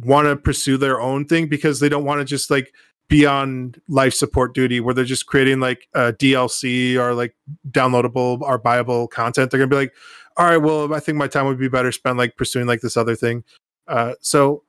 want 0.00 0.26
to 0.26 0.36
pursue 0.36 0.76
their 0.76 1.00
own 1.00 1.24
thing 1.24 1.48
because 1.48 1.80
they 1.80 1.88
don't 1.88 2.04
want 2.04 2.20
to 2.20 2.24
just 2.24 2.50
like 2.50 2.72
be 3.08 3.26
on 3.26 3.74
life 3.88 4.14
support 4.14 4.54
duty 4.54 4.80
where 4.80 4.94
they're 4.94 5.04
just 5.04 5.26
creating 5.26 5.60
like 5.60 5.86
uh, 5.94 6.12
DLC 6.18 6.96
or 6.96 7.14
like 7.14 7.34
downloadable 7.70 8.40
or 8.40 8.58
buyable 8.58 9.08
content. 9.10 9.50
They're 9.50 9.60
gonna 9.60 9.68
be 9.68 9.76
like, 9.76 9.94
all 10.36 10.46
right, 10.46 10.56
well, 10.56 10.94
I 10.94 11.00
think 11.00 11.18
my 11.18 11.28
time 11.28 11.46
would 11.46 11.58
be 11.58 11.68
better 11.68 11.92
spent 11.92 12.16
like 12.16 12.36
pursuing 12.36 12.66
like 12.66 12.80
this 12.80 12.96
other 12.96 13.14
thing. 13.14 13.44
Uh, 13.86 14.14
so 14.20 14.62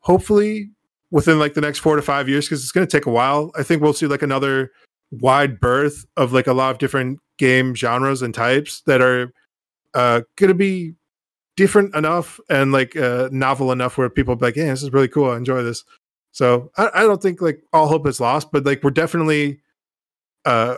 hopefully 0.00 0.70
within 1.10 1.38
like 1.38 1.54
the 1.54 1.60
next 1.60 1.80
four 1.80 1.96
to 1.96 2.02
five 2.02 2.28
years 2.28 2.46
because 2.46 2.62
it's 2.62 2.72
to 2.86 2.86
take 2.86 3.06
a 3.06 3.10
while. 3.10 3.50
I 3.58 3.62
think 3.62 3.82
we'll 3.82 3.92
see 3.92 4.06
like 4.06 4.22
another 4.22 4.70
wide 5.10 5.58
berth 5.60 6.04
of 6.16 6.32
like 6.32 6.46
a 6.46 6.52
lot 6.52 6.70
of 6.70 6.78
different 6.78 7.18
game 7.38 7.74
genres 7.74 8.22
and 8.22 8.32
types 8.32 8.82
that 8.82 9.00
are 9.00 9.32
uh, 9.94 10.22
to 10.50 10.54
be 10.54 10.94
different 11.60 11.94
enough 11.94 12.40
and 12.48 12.72
like 12.72 12.96
uh, 12.96 13.28
novel 13.30 13.70
enough 13.70 13.98
where 13.98 14.08
people 14.08 14.34
be 14.34 14.46
like, 14.46 14.56
"Yeah, 14.56 14.70
this 14.70 14.82
is 14.82 14.94
really 14.94 15.08
cool. 15.08 15.30
I 15.30 15.36
enjoy 15.36 15.62
this." 15.62 15.84
So 16.32 16.70
I, 16.78 16.88
I 16.94 17.00
don't 17.02 17.20
think 17.20 17.42
like 17.42 17.60
all 17.74 17.86
hope 17.86 18.06
is 18.06 18.18
lost, 18.18 18.50
but 18.50 18.64
like 18.64 18.82
we're 18.82 18.92
definitely 18.92 19.60
uh, 20.46 20.76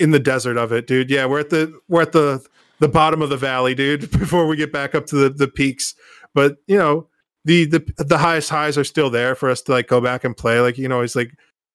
in 0.00 0.10
the 0.10 0.18
desert 0.18 0.56
of 0.56 0.72
it, 0.72 0.88
dude. 0.88 1.08
Yeah, 1.08 1.26
we're 1.26 1.38
at 1.38 1.50
the 1.50 1.78
we're 1.88 2.02
at 2.02 2.10
the 2.10 2.44
the 2.80 2.88
bottom 2.88 3.22
of 3.22 3.30
the 3.30 3.36
valley, 3.36 3.76
dude. 3.76 4.10
Before 4.18 4.48
we 4.48 4.56
get 4.56 4.72
back 4.72 4.96
up 4.96 5.06
to 5.06 5.16
the 5.16 5.30
the 5.30 5.46
peaks, 5.46 5.94
but 6.34 6.56
you 6.66 6.78
know 6.78 7.06
the 7.44 7.66
the 7.66 7.94
the 7.98 8.18
highest 8.18 8.50
highs 8.50 8.76
are 8.76 8.82
still 8.82 9.10
there 9.10 9.36
for 9.36 9.48
us 9.48 9.62
to 9.62 9.72
like 9.72 9.86
go 9.86 10.00
back 10.00 10.24
and 10.24 10.36
play. 10.36 10.58
Like 10.58 10.78
you 10.78 10.88
know, 10.88 10.96
always 10.96 11.14
like 11.14 11.30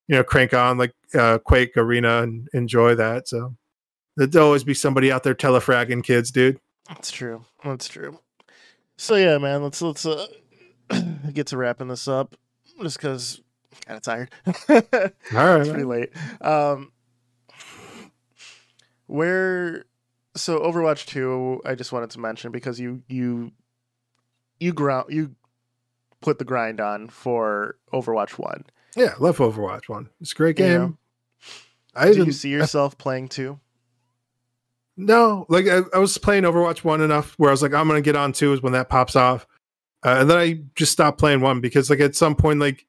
you 0.10 0.18
know 0.18 0.24
crank 0.26 0.54
on 0.54 0.78
like 0.78 0.92
uh, 1.14 1.38
Quake 1.38 1.78
Arena 1.78 2.24
and 2.24 2.50
enjoy 2.52 2.94
that. 2.96 3.30
So 3.30 3.56
there'll 4.18 4.48
always 4.48 4.66
be 4.66 4.74
somebody 4.74 5.14
out 5.14 5.24
there 5.24 5.34
telefragging 5.34 6.04
kids, 6.04 6.30
dude. 6.30 6.60
That's 6.90 7.10
true. 7.10 7.46
That's 7.64 7.88
true. 7.88 8.20
So 9.02 9.16
yeah, 9.16 9.38
man, 9.38 9.64
let's 9.64 9.82
let's 9.82 10.06
uh, 10.06 10.28
get 11.34 11.48
to 11.48 11.58
wrapping 11.58 11.88
this 11.88 12.06
up, 12.10 12.36
just 12.82 12.98
because 12.98 13.40
kind 13.86 13.96
of 13.96 14.04
tired. 14.04 14.30
All 14.70 15.46
right, 15.48 15.62
it's 15.62 15.70
pretty 15.70 15.86
late. 15.86 16.10
Um, 16.42 16.92
where 19.08 19.86
so 20.36 20.60
Overwatch 20.60 21.06
two, 21.06 21.62
I 21.66 21.76
just 21.76 21.94
wanted 21.94 22.10
to 22.10 22.20
mention 22.20 22.52
because 22.52 22.78
you 22.78 23.02
you 23.08 23.54
you 24.60 24.74
ground 24.74 25.06
you 25.14 25.34
put 26.20 26.38
the 26.38 26.44
grind 26.46 26.82
on 26.82 27.08
for 27.08 27.78
Overwatch 27.94 28.32
one. 28.32 28.66
yeah, 28.98 29.14
love 29.18 29.38
Overwatch 29.38 29.88
one. 29.88 30.10
It's 30.20 30.34
a 30.34 30.36
great 30.36 30.60
You 30.60 30.66
game. 30.66 30.78
know? 30.82 30.98
I 31.96 32.06
Do 32.08 32.12
even 32.12 32.26
you 32.26 32.32
see 32.34 32.50
yourself 32.50 32.98
playing 32.98 33.30
two? 33.30 33.62
No, 35.02 35.46
like 35.48 35.66
I, 35.66 35.80
I 35.94 36.00
was 36.00 36.18
playing 36.18 36.44
Overwatch 36.44 36.84
one 36.84 37.00
enough 37.00 37.34
where 37.38 37.50
I 37.50 37.54
was 37.54 37.62
like, 37.62 37.74
I'm 37.74 37.88
gonna 37.88 38.02
get 38.02 38.18
on 38.18 38.34
two 38.34 38.52
is 38.52 38.62
when 38.62 38.74
that 38.74 38.90
pops 38.90 39.16
off, 39.16 39.48
uh, 40.04 40.18
and 40.20 40.30
then 40.30 40.38
I 40.38 40.60
just 40.76 40.92
stopped 40.92 41.18
playing 41.18 41.40
one 41.40 41.62
because 41.62 41.90
like 41.90 42.02
at 42.02 42.18
some 42.18 42.36
point 42.36 42.60
like 42.60 42.86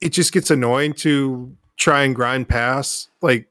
it 0.00 0.10
just 0.10 0.32
gets 0.32 0.52
annoying 0.52 0.92
to 0.94 1.56
try 1.76 2.04
and 2.04 2.14
grind 2.14 2.48
pass. 2.48 3.08
Like 3.22 3.48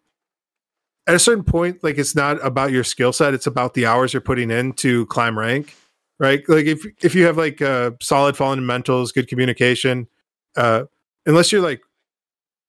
at 1.06 1.16
a 1.16 1.20
certain 1.20 1.44
point, 1.44 1.84
like 1.84 1.98
it's 1.98 2.16
not 2.16 2.38
about 2.46 2.72
your 2.72 2.86
skill 2.86 3.12
set; 3.12 3.34
it's 3.34 3.48
about 3.48 3.74
the 3.74 3.86
hours 3.86 4.14
you're 4.14 4.22
putting 4.22 4.52
in 4.52 4.72
to 4.76 5.06
climb 5.08 5.38
rank, 5.38 5.76
right? 6.18 6.42
Like 6.48 6.66
if 6.66 6.86
if 7.04 7.14
you 7.14 7.26
have 7.26 7.36
like 7.38 7.62
uh, 7.62 7.92
solid 8.00 8.38
fundamentals, 8.38 9.12
good 9.12 9.28
communication, 9.28 10.08
uh, 10.56 10.84
unless 11.26 11.52
you're 11.52 11.60
like 11.60 11.82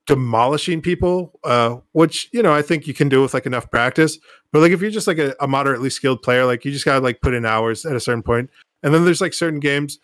demolishing 0.09 0.83
people, 0.83 1.39
uh, 1.45 1.77
which 1.93 2.29
you 2.33 2.43
know 2.43 2.53
I 2.53 2.63
think 2.63 2.89
you 2.89 2.95
can 2.95 3.09
do 3.09 3.23
with 3.23 3.35
like 3.35 3.47
enough 3.47 3.71
practice. 3.71 4.19
But 4.53 4.61
like 4.61 4.73
if 4.73 4.81
you're 4.81 4.91
just 4.91 5.07
like 5.07 5.19
a, 5.19 5.35
a 5.41 5.47
moderately 5.47 5.91
skilled 5.91 6.23
player, 6.23 6.45
like 6.45 6.65
you 6.65 6.73
just 6.73 6.85
gotta 6.85 7.01
like 7.01 7.21
put 7.21 7.35
in 7.35 7.47
hours 7.47 7.85
at 7.85 7.97
a 7.97 8.01
certain 8.01 8.23
point. 8.23 8.51
And 8.83 8.95
then 8.95 9.05
there's 9.05 9.21
like 9.21 9.35
certain 9.35 9.61
games. 9.61 9.99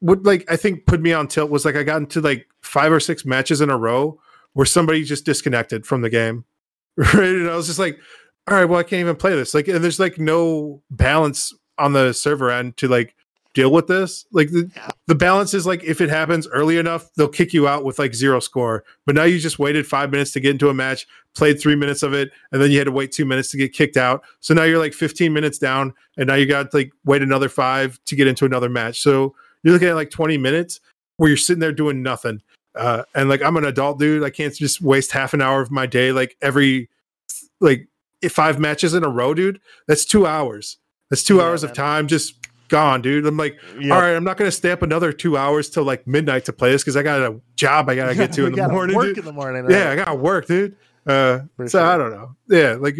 would 0.00 0.24
like 0.24 0.50
I 0.50 0.56
think 0.56 0.86
put 0.86 1.00
me 1.00 1.12
on 1.12 1.28
tilt 1.28 1.50
was 1.50 1.64
like 1.64 1.76
I 1.76 1.82
got 1.82 1.98
into 1.98 2.20
like 2.20 2.46
five 2.62 2.92
or 2.92 3.00
six 3.00 3.24
matches 3.24 3.60
in 3.60 3.70
a 3.70 3.76
row 3.76 4.20
where 4.54 4.66
somebody 4.66 5.04
just 5.04 5.26
disconnected 5.26 5.86
from 5.86 6.02
the 6.02 6.10
game. 6.10 6.44
Right. 6.98 7.28
And 7.28 7.50
I 7.50 7.54
was 7.54 7.66
just 7.66 7.78
like, 7.78 7.98
all 8.48 8.56
right, 8.56 8.64
well, 8.64 8.80
I 8.80 8.82
can't 8.82 9.00
even 9.00 9.16
play 9.16 9.36
this. 9.36 9.52
Like, 9.52 9.68
and 9.68 9.84
there's 9.84 10.00
like 10.00 10.18
no 10.18 10.82
balance 10.90 11.52
on 11.76 11.92
the 11.92 12.14
server 12.14 12.50
end 12.50 12.78
to 12.78 12.88
like 12.88 13.14
deal 13.56 13.72
with 13.72 13.88
this. 13.88 14.24
Like 14.30 14.50
the, 14.50 14.70
Yeah. 14.76 14.90
the 15.08 15.14
balance 15.16 15.54
is 15.54 15.66
like 15.66 15.82
if 15.82 16.00
it 16.00 16.08
happens 16.10 16.46
early 16.48 16.78
enough, 16.78 17.10
they'll 17.16 17.26
kick 17.28 17.52
you 17.52 17.66
out 17.66 17.84
with 17.84 17.98
like 17.98 18.14
zero 18.14 18.38
score. 18.38 18.84
But 19.06 19.14
now 19.16 19.24
you 19.24 19.38
just 19.40 19.58
waited 19.58 19.86
five 19.86 20.10
minutes 20.12 20.30
to 20.32 20.40
get 20.40 20.50
into 20.52 20.68
a 20.68 20.74
match, 20.74 21.06
played 21.34 21.58
three 21.60 21.74
minutes 21.74 22.02
of 22.04 22.12
it, 22.14 22.30
and 22.52 22.62
then 22.62 22.70
you 22.70 22.78
had 22.78 22.84
to 22.84 22.92
wait 22.92 23.10
two 23.10 23.24
minutes 23.24 23.50
to 23.52 23.56
get 23.56 23.72
kicked 23.72 23.96
out. 23.96 24.22
So 24.40 24.54
now 24.54 24.62
you're 24.64 24.78
like 24.78 24.92
15 24.94 25.32
minutes 25.32 25.58
down, 25.58 25.92
and 26.16 26.28
now 26.28 26.34
you 26.34 26.46
got 26.46 26.70
to 26.70 26.76
like 26.76 26.92
wait 27.04 27.22
another 27.22 27.48
five 27.48 27.98
to 28.04 28.14
get 28.14 28.26
into 28.28 28.44
another 28.44 28.68
match. 28.68 29.00
So 29.00 29.34
you're 29.64 29.72
looking 29.72 29.88
at 29.88 29.94
like 29.96 30.10
20 30.10 30.38
minutes 30.38 30.78
where 31.16 31.28
you're 31.30 31.36
sitting 31.36 31.60
there 31.60 31.72
doing 31.72 32.02
nothing. 32.02 32.42
Uh, 32.74 33.02
and 33.14 33.28
like 33.30 33.40
I'm 33.42 33.56
an 33.56 33.64
adult 33.64 33.98
dude, 33.98 34.22
I 34.22 34.28
can't 34.30 34.54
just 34.54 34.82
waste 34.82 35.10
half 35.12 35.32
an 35.32 35.40
hour 35.40 35.62
of 35.62 35.70
my 35.70 35.86
day 35.86 36.12
like 36.12 36.36
every 36.42 36.90
like 37.60 37.88
if 38.20 38.32
five 38.32 38.58
matches 38.58 38.92
in 38.92 39.02
a 39.02 39.08
row, 39.08 39.32
dude. 39.32 39.60
That's 39.88 40.04
two 40.04 40.26
hours. 40.26 40.76
That's 41.08 41.22
two 41.22 41.36
Yeah, 41.36 41.44
hours 41.44 41.62
man. 41.62 41.70
of 41.70 41.76
time 41.76 42.06
just 42.06 42.34
gone, 42.68 43.02
dude. 43.02 43.26
I'm 43.26 43.36
like, 43.36 43.56
Yep. 43.80 43.92
all 43.92 44.00
right, 44.00 44.14
I'm 44.16 44.24
not 44.24 44.36
gonna 44.36 44.50
stay 44.50 44.70
up 44.70 44.82
another 44.82 45.12
two 45.12 45.36
hours 45.36 45.68
till 45.70 45.84
like 45.84 46.06
midnight 46.06 46.44
to 46.46 46.52
play 46.52 46.70
this 46.70 46.82
because 46.82 46.96
I 46.96 47.02
got 47.02 47.20
a 47.20 47.40
job 47.56 47.88
I 47.88 47.94
gotta 47.96 48.14
get 48.14 48.32
to 48.34 48.46
in 48.46 48.52
the 48.52 48.68
morning. 48.68 48.96
Work 48.96 49.06
dude. 49.08 49.18
in 49.18 49.24
the 49.24 49.32
morning. 49.32 49.66
Yeah, 49.70 49.90
I 49.90 49.96
gotta 49.96 50.14
work, 50.14 50.46
dude. 50.46 50.76
Uh, 51.06 51.40
so 51.58 51.66
sure. 51.68 51.80
I 51.82 51.96
don't 51.96 52.10
know. 52.10 52.34
Yeah, 52.48 52.76
like 52.80 52.96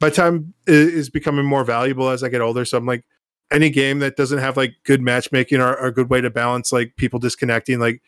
my 0.00 0.10
time 0.10 0.54
is 0.66 1.10
becoming 1.10 1.44
more 1.46 1.64
valuable 1.64 2.08
as 2.08 2.22
I 2.22 2.28
get 2.28 2.40
older. 2.40 2.64
So 2.64 2.76
I'm 2.78 2.86
like, 2.86 3.04
any 3.50 3.70
game 3.70 3.98
that 4.00 4.16
doesn't 4.16 4.38
have 4.38 4.56
like 4.56 4.74
good 4.84 5.00
matchmaking 5.02 5.60
or, 5.60 5.74
or 5.76 5.86
a 5.86 5.92
good 5.92 6.08
way 6.10 6.20
to 6.20 6.30
balance 6.30 6.72
like 6.72 6.96
people 6.96 7.18
disconnecting, 7.18 7.78
like 7.78 8.02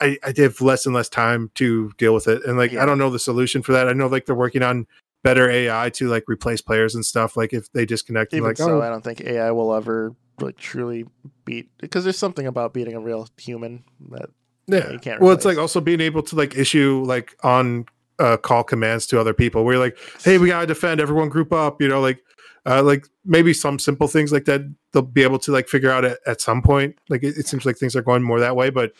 I, 0.00 0.16
I 0.24 0.32
have 0.36 0.60
less 0.60 0.86
and 0.86 0.94
less 0.94 1.08
time 1.08 1.50
to 1.56 1.90
deal 1.98 2.14
with 2.14 2.28
it. 2.28 2.44
And 2.44 2.56
like 2.56 2.70
Yeah. 2.72 2.82
I 2.82 2.86
don't 2.86 2.98
know 2.98 3.10
the 3.10 3.18
solution 3.18 3.62
for 3.62 3.72
that. 3.72 3.88
I 3.88 3.92
know 3.92 4.06
like 4.06 4.26
they're 4.26 4.34
working 4.36 4.62
on 4.62 4.86
better 5.24 5.50
AI 5.50 5.90
to 5.90 6.08
like 6.08 6.22
replace 6.28 6.60
players 6.60 6.94
and 6.94 7.04
stuff. 7.04 7.36
Like 7.36 7.52
if 7.52 7.70
they 7.72 7.84
disconnect, 7.84 8.32
Even 8.32 8.46
like 8.48 8.56
so, 8.56 8.78
oh 8.78 8.82
I 8.82 8.88
don't 8.88 9.02
think 9.02 9.20
AI 9.22 9.50
will 9.50 9.74
ever 9.74 10.14
like 10.40 10.56
truly 10.56 11.04
beat 11.44 11.70
because 11.78 12.04
there's 12.04 12.18
something 12.18 12.46
about 12.46 12.74
beating 12.74 12.94
a 12.94 13.00
real 13.00 13.28
human 13.36 13.84
that 14.10 14.30
yeah. 14.68 14.90
you 14.90 14.98
can't 14.98 15.20
Well, 15.20 15.32
it's 15.32 15.44
like 15.44 15.58
also 15.58 15.80
being 15.80 16.00
able 16.00 16.22
to 16.24 16.36
like 16.36 16.56
issue 16.56 17.02
like 17.06 17.34
on 17.42 17.86
uh, 18.18 18.36
call 18.36 18.64
commands 18.64 19.06
to 19.08 19.20
other 19.20 19.34
people. 19.34 19.64
Where 19.64 19.74
you're 19.74 19.84
like, 19.84 19.98
hey, 20.22 20.38
we 20.38 20.48
gotta 20.48 20.66
defend. 20.66 21.00
Everyone 21.00 21.28
group 21.28 21.52
up. 21.52 21.80
You 21.80 21.88
know, 21.88 22.00
like 22.00 22.20
uh, 22.66 22.82
like 22.82 23.06
maybe 23.24 23.52
some 23.52 23.78
simple 23.78 24.08
things 24.08 24.32
like 24.32 24.44
that 24.44 24.62
they'll 24.92 25.02
be 25.02 25.22
able 25.22 25.38
to 25.40 25.52
like 25.52 25.68
figure 25.68 25.90
out 25.90 26.04
at, 26.04 26.18
at 26.26 26.40
some 26.40 26.62
point. 26.62 26.96
Like 27.08 27.22
it, 27.22 27.36
it 27.38 27.46
seems 27.46 27.64
like 27.64 27.76
things 27.76 27.96
are 27.96 28.02
going 28.02 28.22
more 28.22 28.40
that 28.40 28.56
way, 28.56 28.70
but. 28.70 28.92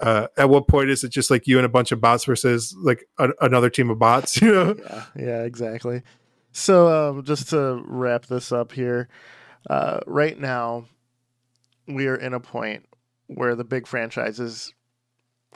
Uh, 0.00 0.26
at 0.36 0.50
what 0.50 0.66
point 0.66 0.90
is 0.90 1.04
it 1.04 1.08
just 1.08 1.30
like 1.30 1.46
you 1.46 1.56
and 1.56 1.64
a 1.64 1.68
bunch 1.68 1.92
of 1.92 2.00
bots 2.00 2.24
versus 2.24 2.74
like 2.82 3.06
a, 3.18 3.28
another 3.40 3.70
team 3.70 3.90
of 3.90 3.98
bots? 3.98 4.36
You 4.42 4.52
know, 4.52 4.76
yeah, 4.76 5.04
yeah, 5.16 5.42
exactly. 5.44 6.02
So 6.50 6.88
um, 6.88 7.24
just 7.24 7.50
to 7.50 7.80
wrap 7.86 8.26
this 8.26 8.50
up 8.50 8.72
here, 8.72 9.08
uh, 9.70 10.00
right 10.06 10.38
now 10.38 10.86
we 11.86 12.06
are 12.06 12.16
in 12.16 12.32
a 12.34 12.40
point 12.40 12.86
where 13.26 13.54
the 13.54 13.64
big 13.64 13.86
franchises 13.86 14.72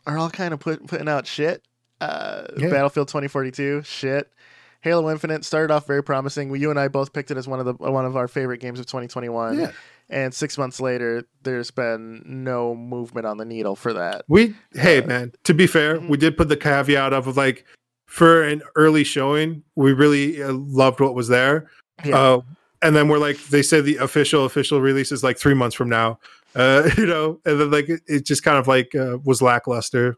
are 0.07 0.19
all 0.19 0.31
kind 0.31 0.55
of 0.55 0.61
put, 0.61 0.87
putting 0.87 1.09
out 1.09 1.27
shit. 1.27 1.63
Uh, 2.01 2.45
Yeah. 2.57 2.71
Battlefield 2.71 3.09
2042, 3.09 3.83
shit. 3.83 4.33
Halo 4.81 5.11
Infinite 5.11 5.45
started 5.45 5.75
off 5.75 5.87
very 5.87 6.03
promising. 6.05 6.55
You 6.55 6.71
and 6.71 6.79
I 6.79 6.87
both 6.89 7.13
picked 7.13 7.31
it 7.33 7.37
as 7.37 7.49
one 7.49 7.59
of 7.59 7.67
the 7.67 7.75
one 7.75 8.05
of 8.05 8.17
our 8.17 8.29
favorite 8.29 8.59
games 8.61 8.79
of 8.79 8.87
2021. 8.87 9.59
Yeah. 9.59 9.73
And 10.09 10.33
six 10.33 10.57
months 10.57 10.81
later, 10.81 11.25
there's 11.43 11.71
been 11.73 12.23
no 12.25 12.75
movement 12.77 13.27
on 13.27 13.37
the 13.39 13.45
needle 13.45 13.75
for 13.75 13.93
that. 13.93 14.25
We 14.29 14.55
hey 14.73 15.03
Uh, 15.03 15.07
man, 15.07 15.33
to 15.45 15.53
be 15.53 15.67
fair, 15.67 15.99
we 15.99 16.17
did 16.17 16.37
put 16.37 16.49
the 16.49 16.57
caveat 16.57 17.13
of 17.13 17.37
like 17.37 17.65
for 18.07 18.43
an 18.45 18.63
early 18.77 19.03
showing, 19.05 19.65
we 19.75 19.93
really 19.93 20.41
uh, 20.43 20.53
loved 20.53 21.01
what 21.01 21.15
was 21.15 21.27
there. 21.29 21.69
Yeah. 22.05 22.17
Uh, 22.17 22.41
and 22.83 22.95
then 22.95 23.09
we're 23.09 23.19
like, 23.19 23.39
they 23.49 23.63
said 23.63 23.85
the 23.85 23.97
official 23.97 24.45
official 24.45 24.81
release 24.81 25.13
is 25.13 25.23
like 25.23 25.39
three 25.39 25.55
months 25.55 25.75
from 25.77 25.89
now. 25.89 26.19
Uh, 26.55 26.89
you 26.97 27.07
know, 27.07 27.41
and 27.45 27.61
then 27.61 27.71
like 27.71 27.89
it, 27.89 28.01
it 28.07 28.27
just 28.27 28.43
kind 28.43 28.57
of 28.57 28.67
like 28.67 28.95
uh, 28.95 29.19
was 29.25 29.43
lackluster, 29.43 30.17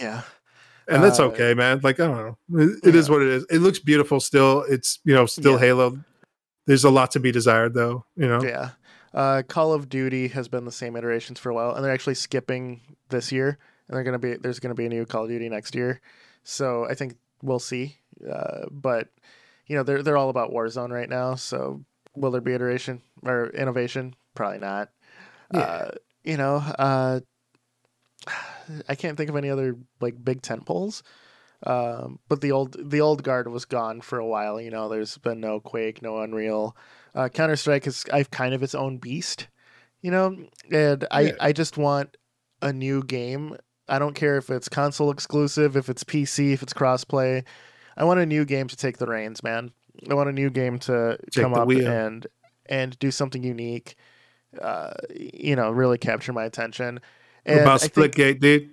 Yeah. 0.00 0.22
and 0.88 1.02
that's 1.02 1.18
Uh, 1.18 1.26
okay, 1.26 1.54
man. 1.54 1.80
Like 1.82 1.98
I 2.00 2.06
don't 2.06 2.16
know, 2.50 2.60
it, 2.62 2.80
it 2.88 2.94
is 2.94 3.08
yeah. 3.08 3.12
what 3.14 3.22
it 3.22 3.28
is. 3.28 3.46
It 3.50 3.58
looks 3.58 3.78
beautiful 3.80 4.20
still. 4.20 4.62
It's 4.68 5.00
you 5.04 5.14
know 5.14 5.26
still 5.26 5.52
Yeah. 5.54 5.58
Halo. 5.58 5.98
There's 6.66 6.84
a 6.84 6.90
lot 6.90 7.10
to 7.12 7.20
be 7.20 7.32
desired 7.32 7.74
though. 7.74 8.04
You 8.16 8.28
know, 8.28 8.42
Yeah. 8.42 8.70
Uh, 9.12 9.42
Call 9.46 9.72
of 9.74 9.88
Duty 9.90 10.28
has 10.28 10.48
been 10.48 10.64
the 10.64 10.72
same 10.72 10.96
iterations 10.96 11.38
for 11.38 11.50
a 11.50 11.54
while, 11.54 11.74
and 11.74 11.84
they're 11.84 11.92
actually 11.92 12.14
skipping 12.14 12.80
this 13.10 13.30
year, 13.32 13.58
and 13.88 13.96
they're 13.96 14.04
gonna 14.04 14.18
be 14.18 14.34
there's 14.36 14.60
gonna 14.60 14.74
be 14.74 14.86
a 14.86 14.88
new 14.88 15.04
Call 15.04 15.24
of 15.24 15.28
Duty 15.28 15.48
next 15.50 15.74
year, 15.74 16.00
so 16.44 16.86
I 16.88 16.94
think 16.94 17.16
we'll 17.42 17.58
see. 17.58 17.98
Uh, 18.26 18.66
but 18.70 19.08
you 19.66 19.76
know 19.76 19.82
they're 19.82 20.02
they're 20.02 20.16
all 20.16 20.30
about 20.30 20.50
Warzone 20.52 20.90
right 20.90 21.08
now, 21.08 21.34
so 21.34 21.84
will 22.16 22.30
there 22.30 22.40
be 22.40 22.54
iteration 22.54 23.02
or 23.22 23.48
innovation? 23.50 24.14
Probably 24.34 24.58
not. 24.58 24.90
Yeah. 25.52 25.60
Uh, 25.60 25.90
you 26.24 26.36
know, 26.36 26.56
uh, 26.56 27.20
I 28.88 28.94
can't 28.94 29.16
think 29.16 29.30
of 29.30 29.36
any 29.36 29.50
other 29.50 29.76
like 30.00 30.22
big 30.22 30.42
tent 30.42 30.66
poles. 30.66 31.02
Um, 31.64 32.18
but 32.28 32.40
the 32.40 32.52
old 32.52 32.76
the 32.90 33.00
old 33.00 33.22
guard 33.22 33.48
was 33.48 33.64
gone 33.64 34.00
for 34.00 34.18
a 34.18 34.26
while. 34.26 34.60
You 34.60 34.70
know, 34.70 34.88
there's 34.88 35.16
been 35.18 35.40
no 35.40 35.60
Quake, 35.60 36.02
no 36.02 36.18
Unreal. 36.18 36.76
Uh, 37.14 37.28
Counter 37.28 37.56
Strike 37.56 37.86
is 37.86 38.04
I've 38.12 38.30
kind 38.30 38.54
of 38.54 38.62
its 38.62 38.74
own 38.74 38.98
beast. 38.98 39.48
You 40.00 40.10
know, 40.10 40.36
and 40.70 41.06
I 41.10 41.20
Yeah. 41.20 41.32
I 41.40 41.52
just 41.52 41.76
want 41.76 42.16
a 42.60 42.72
new 42.72 43.02
game. 43.04 43.56
I 43.88 43.98
don't 43.98 44.14
care 44.14 44.38
if 44.38 44.50
it's 44.50 44.68
console 44.68 45.10
exclusive, 45.10 45.76
if 45.76 45.88
it's 45.88 46.04
PC, 46.04 46.52
if 46.52 46.62
it's 46.62 46.72
crossplay. 46.72 47.44
I 47.96 48.04
want 48.04 48.20
a 48.20 48.26
new 48.26 48.44
game 48.44 48.68
to 48.68 48.76
take 48.76 48.98
the 48.98 49.06
reins, 49.06 49.42
man. 49.42 49.72
I 50.10 50.14
want 50.14 50.28
a 50.28 50.32
new 50.32 50.50
game 50.50 50.78
to 50.80 51.18
Take 51.30 51.42
come 51.44 51.54
up 51.54 51.66
wheel. 51.66 51.86
and 51.86 52.26
and 52.66 52.98
do 52.98 53.10
something 53.10 53.42
unique. 53.42 53.96
Uh, 54.60 54.92
you 55.14 55.56
know, 55.56 55.70
really 55.70 55.98
capture 55.98 56.32
my 56.32 56.44
attention. 56.44 57.00
What 57.46 57.58
about 57.62 57.80
Splitgate, 57.80 58.40
dude. 58.40 58.70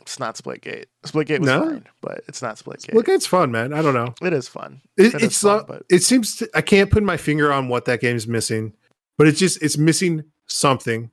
it's 0.00 0.18
not 0.20 0.36
Splitgate. 0.36 0.84
Splitgate 1.04 1.40
was 1.40 1.46
No? 1.48 1.64
fine, 1.70 1.86
but 2.02 2.22
it's 2.28 2.42
not 2.42 2.56
Splitgate. 2.56 2.92
Splitgate's 2.94 3.26
fun, 3.26 3.50
man. 3.50 3.72
I 3.72 3.80
don't 3.82 3.94
know. 3.94 4.14
It 4.22 4.32
is 4.32 4.46
fun. 4.48 4.80
It, 4.96 5.14
It 5.14 5.22
it's 5.22 5.40
fun, 5.40 5.56
not, 5.58 5.66
but- 5.68 5.82
it 5.90 6.02
seems 6.02 6.36
to, 6.36 6.48
I 6.54 6.60
can't 6.60 6.90
put 6.90 7.02
my 7.02 7.16
finger 7.16 7.50
on 7.52 7.68
what 7.68 7.86
that 7.86 8.00
game's 8.00 8.26
missing, 8.28 8.74
but 9.18 9.26
it's 9.26 9.38
just 9.38 9.62
it's 9.62 9.78
missing 9.78 10.24
something. 10.46 11.10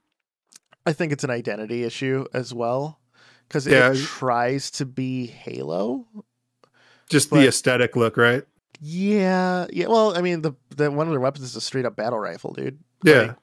I 0.85 0.93
think 0.93 1.11
it's 1.13 1.23
an 1.23 1.29
identity 1.31 1.83
issue 1.83 2.25
as 2.33 2.53
well 2.53 2.99
because 3.47 3.65
Yeah. 3.67 3.91
it 3.93 3.97
tries 3.97 4.69
to 4.71 4.85
be 4.85 5.27
Halo. 5.27 6.07
Just 7.09 7.29
the 7.31 7.47
aesthetic 7.47 7.95
look, 7.95 8.17
right? 8.17 8.43
Yeah, 8.79 9.67
yeah. 9.71 9.87
Well, 9.87 10.17
I 10.17 10.21
mean, 10.21 10.41
the 10.41 10.53
the 10.75 10.89
one 10.89 11.07
of 11.07 11.11
their 11.11 11.19
weapons 11.19 11.45
is 11.45 11.55
a 11.55 11.61
straight 11.61 11.85
up 11.85 11.95
battle 11.95 12.19
rifle, 12.19 12.53
dude. 12.53 12.79
Yeah. 13.03 13.21
Like, 13.21 13.35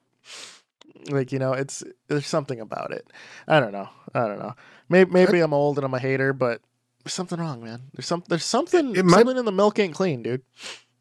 like, 1.08 1.32
you 1.32 1.38
know, 1.38 1.52
it's 1.52 1.84
there's 2.08 2.26
something 2.26 2.60
about 2.60 2.90
it. 2.90 3.06
I 3.46 3.60
don't 3.60 3.72
know. 3.72 3.88
I 4.14 4.26
don't 4.26 4.38
know. 4.38 4.54
Maybe 4.88 5.10
maybe 5.10 5.40
I'm 5.40 5.52
old 5.54 5.78
and 5.78 5.84
I'm 5.84 5.94
a 5.94 5.98
hater, 5.98 6.32
but 6.32 6.60
there's 7.04 7.14
something 7.14 7.38
wrong, 7.38 7.62
man. 7.62 7.82
There's 7.94 8.06
some 8.06 8.24
there's 8.28 8.44
something 8.44 8.92
might- 9.06 9.18
something 9.18 9.36
in 9.36 9.44
the 9.44 9.52
milk 9.52 9.78
ain't 9.78 9.94
clean, 9.94 10.22
dude. 10.22 10.42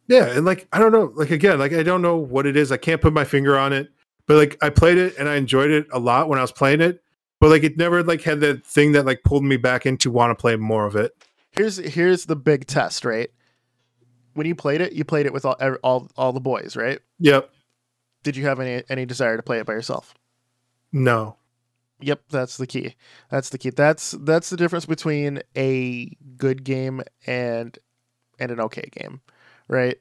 Yeah, 0.08 0.26
and 0.28 0.46
like 0.46 0.68
I 0.72 0.80
don't 0.80 0.92
know, 0.92 1.12
like 1.16 1.32
again, 1.32 1.58
like 1.58 1.74
I 1.74 1.82
don't 1.82 2.02
know 2.02 2.18
what 2.18 2.46
it 2.46 2.56
is. 2.56 2.72
I 2.72 2.78
can't 2.78 3.02
put 3.02 3.14
my 3.14 3.24
finger 3.24 3.58
on 3.58 3.74
it, 3.74 3.90
but 4.28 4.36
like 4.38 4.58
I 4.62 4.70
played 4.70 4.98
it 4.98 5.18
and 5.18 5.28
I 5.28 5.36
enjoyed 5.36 5.72
it 5.72 5.88
a 5.92 5.98
lot 6.00 6.30
when 6.30 6.38
I 6.38 6.44
was 6.44 6.52
playing 6.52 6.82
it, 6.82 7.02
but 7.40 7.50
like 7.50 7.64
it 7.64 7.78
never 7.78 8.04
like 8.04 8.22
had 8.22 8.42
that 8.42 8.66
thing 8.66 8.92
that 8.92 9.06
like 9.06 9.24
pulled 9.24 9.44
me 9.44 9.58
back 9.58 9.86
into 9.86 10.12
want 10.12 10.30
to 10.30 10.40
play 10.40 10.56
more 10.58 10.86
of 10.86 10.96
it. 10.96 11.14
Here's 11.52 11.78
here's 11.78 12.26
the 12.26 12.36
big 12.36 12.68
test, 12.68 13.06
right? 13.06 13.32
When 14.36 14.46
you 14.46 14.54
played 14.56 14.82
it, 14.82 14.94
you 14.94 15.04
played 15.04 15.26
it 15.26 15.34
with 15.34 15.46
all 15.46 15.56
all 15.84 16.08
all 16.16 16.32
the 16.34 16.40
boys, 16.40 16.76
right? 16.76 17.00
Yep. 17.20 17.50
Did 18.24 18.36
you 18.38 18.46
have 18.46 18.60
any 18.60 18.84
any 18.90 19.06
desire 19.06 19.38
to 19.38 19.44
play 19.44 19.60
it 19.60 19.66
by 19.66 19.74
yourself? 19.74 20.14
No. 20.92 21.38
Yep, 22.02 22.24
that's 22.30 22.58
the 22.58 22.68
key. 22.68 22.96
That's 23.32 23.50
the 23.50 23.58
key. 23.58 23.70
That's 23.70 24.12
that's 24.12 24.50
the 24.50 24.58
difference 24.58 24.86
between 24.86 25.42
a 25.56 26.16
good 26.38 26.64
game 26.64 27.02
and 27.26 27.78
and 28.38 28.52
an 28.52 28.60
okay 28.60 28.90
game, 28.92 29.22
right? 29.68 29.98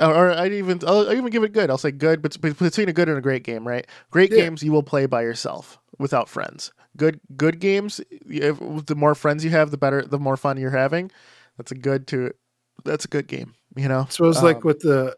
Or, 0.00 0.12
or 0.14 0.30
I'd 0.32 0.52
even 0.52 0.80
I'll, 0.86 1.08
I'll 1.08 1.12
even 1.12 1.30
give 1.30 1.44
it 1.44 1.52
good. 1.52 1.70
I'll 1.70 1.78
say 1.78 1.92
good, 1.92 2.20
but 2.22 2.38
between 2.40 2.88
a 2.88 2.92
good 2.92 3.08
and 3.08 3.16
a 3.16 3.22
great 3.22 3.44
game, 3.44 3.66
right? 3.66 3.86
Great 4.10 4.32
Yeah. 4.32 4.38
games 4.38 4.62
you 4.62 4.72
will 4.72 4.82
play 4.82 5.06
by 5.06 5.22
yourself 5.22 5.78
without 5.98 6.28
friends. 6.28 6.72
Good 6.96 7.20
good 7.36 7.60
games, 7.60 8.00
have- 8.32 8.86
the 8.86 8.96
more 8.96 9.14
friends 9.14 9.44
you 9.44 9.50
have, 9.50 9.70
the 9.70 9.78
better, 9.78 10.02
the 10.02 10.18
more 10.18 10.36
fun 10.36 10.58
you're 10.58 10.70
having. 10.70 11.10
That's 11.56 11.70
a 11.70 11.76
good 11.76 12.06
to. 12.08 12.32
That's 12.84 13.04
a 13.04 13.08
good 13.08 13.26
game. 13.26 13.54
You 13.76 13.88
know. 13.88 14.06
So 14.10 14.24
it 14.24 14.28
was 14.28 14.42
like 14.42 14.56
Um, 14.56 14.62
with 14.64 14.80
the. 14.80 15.16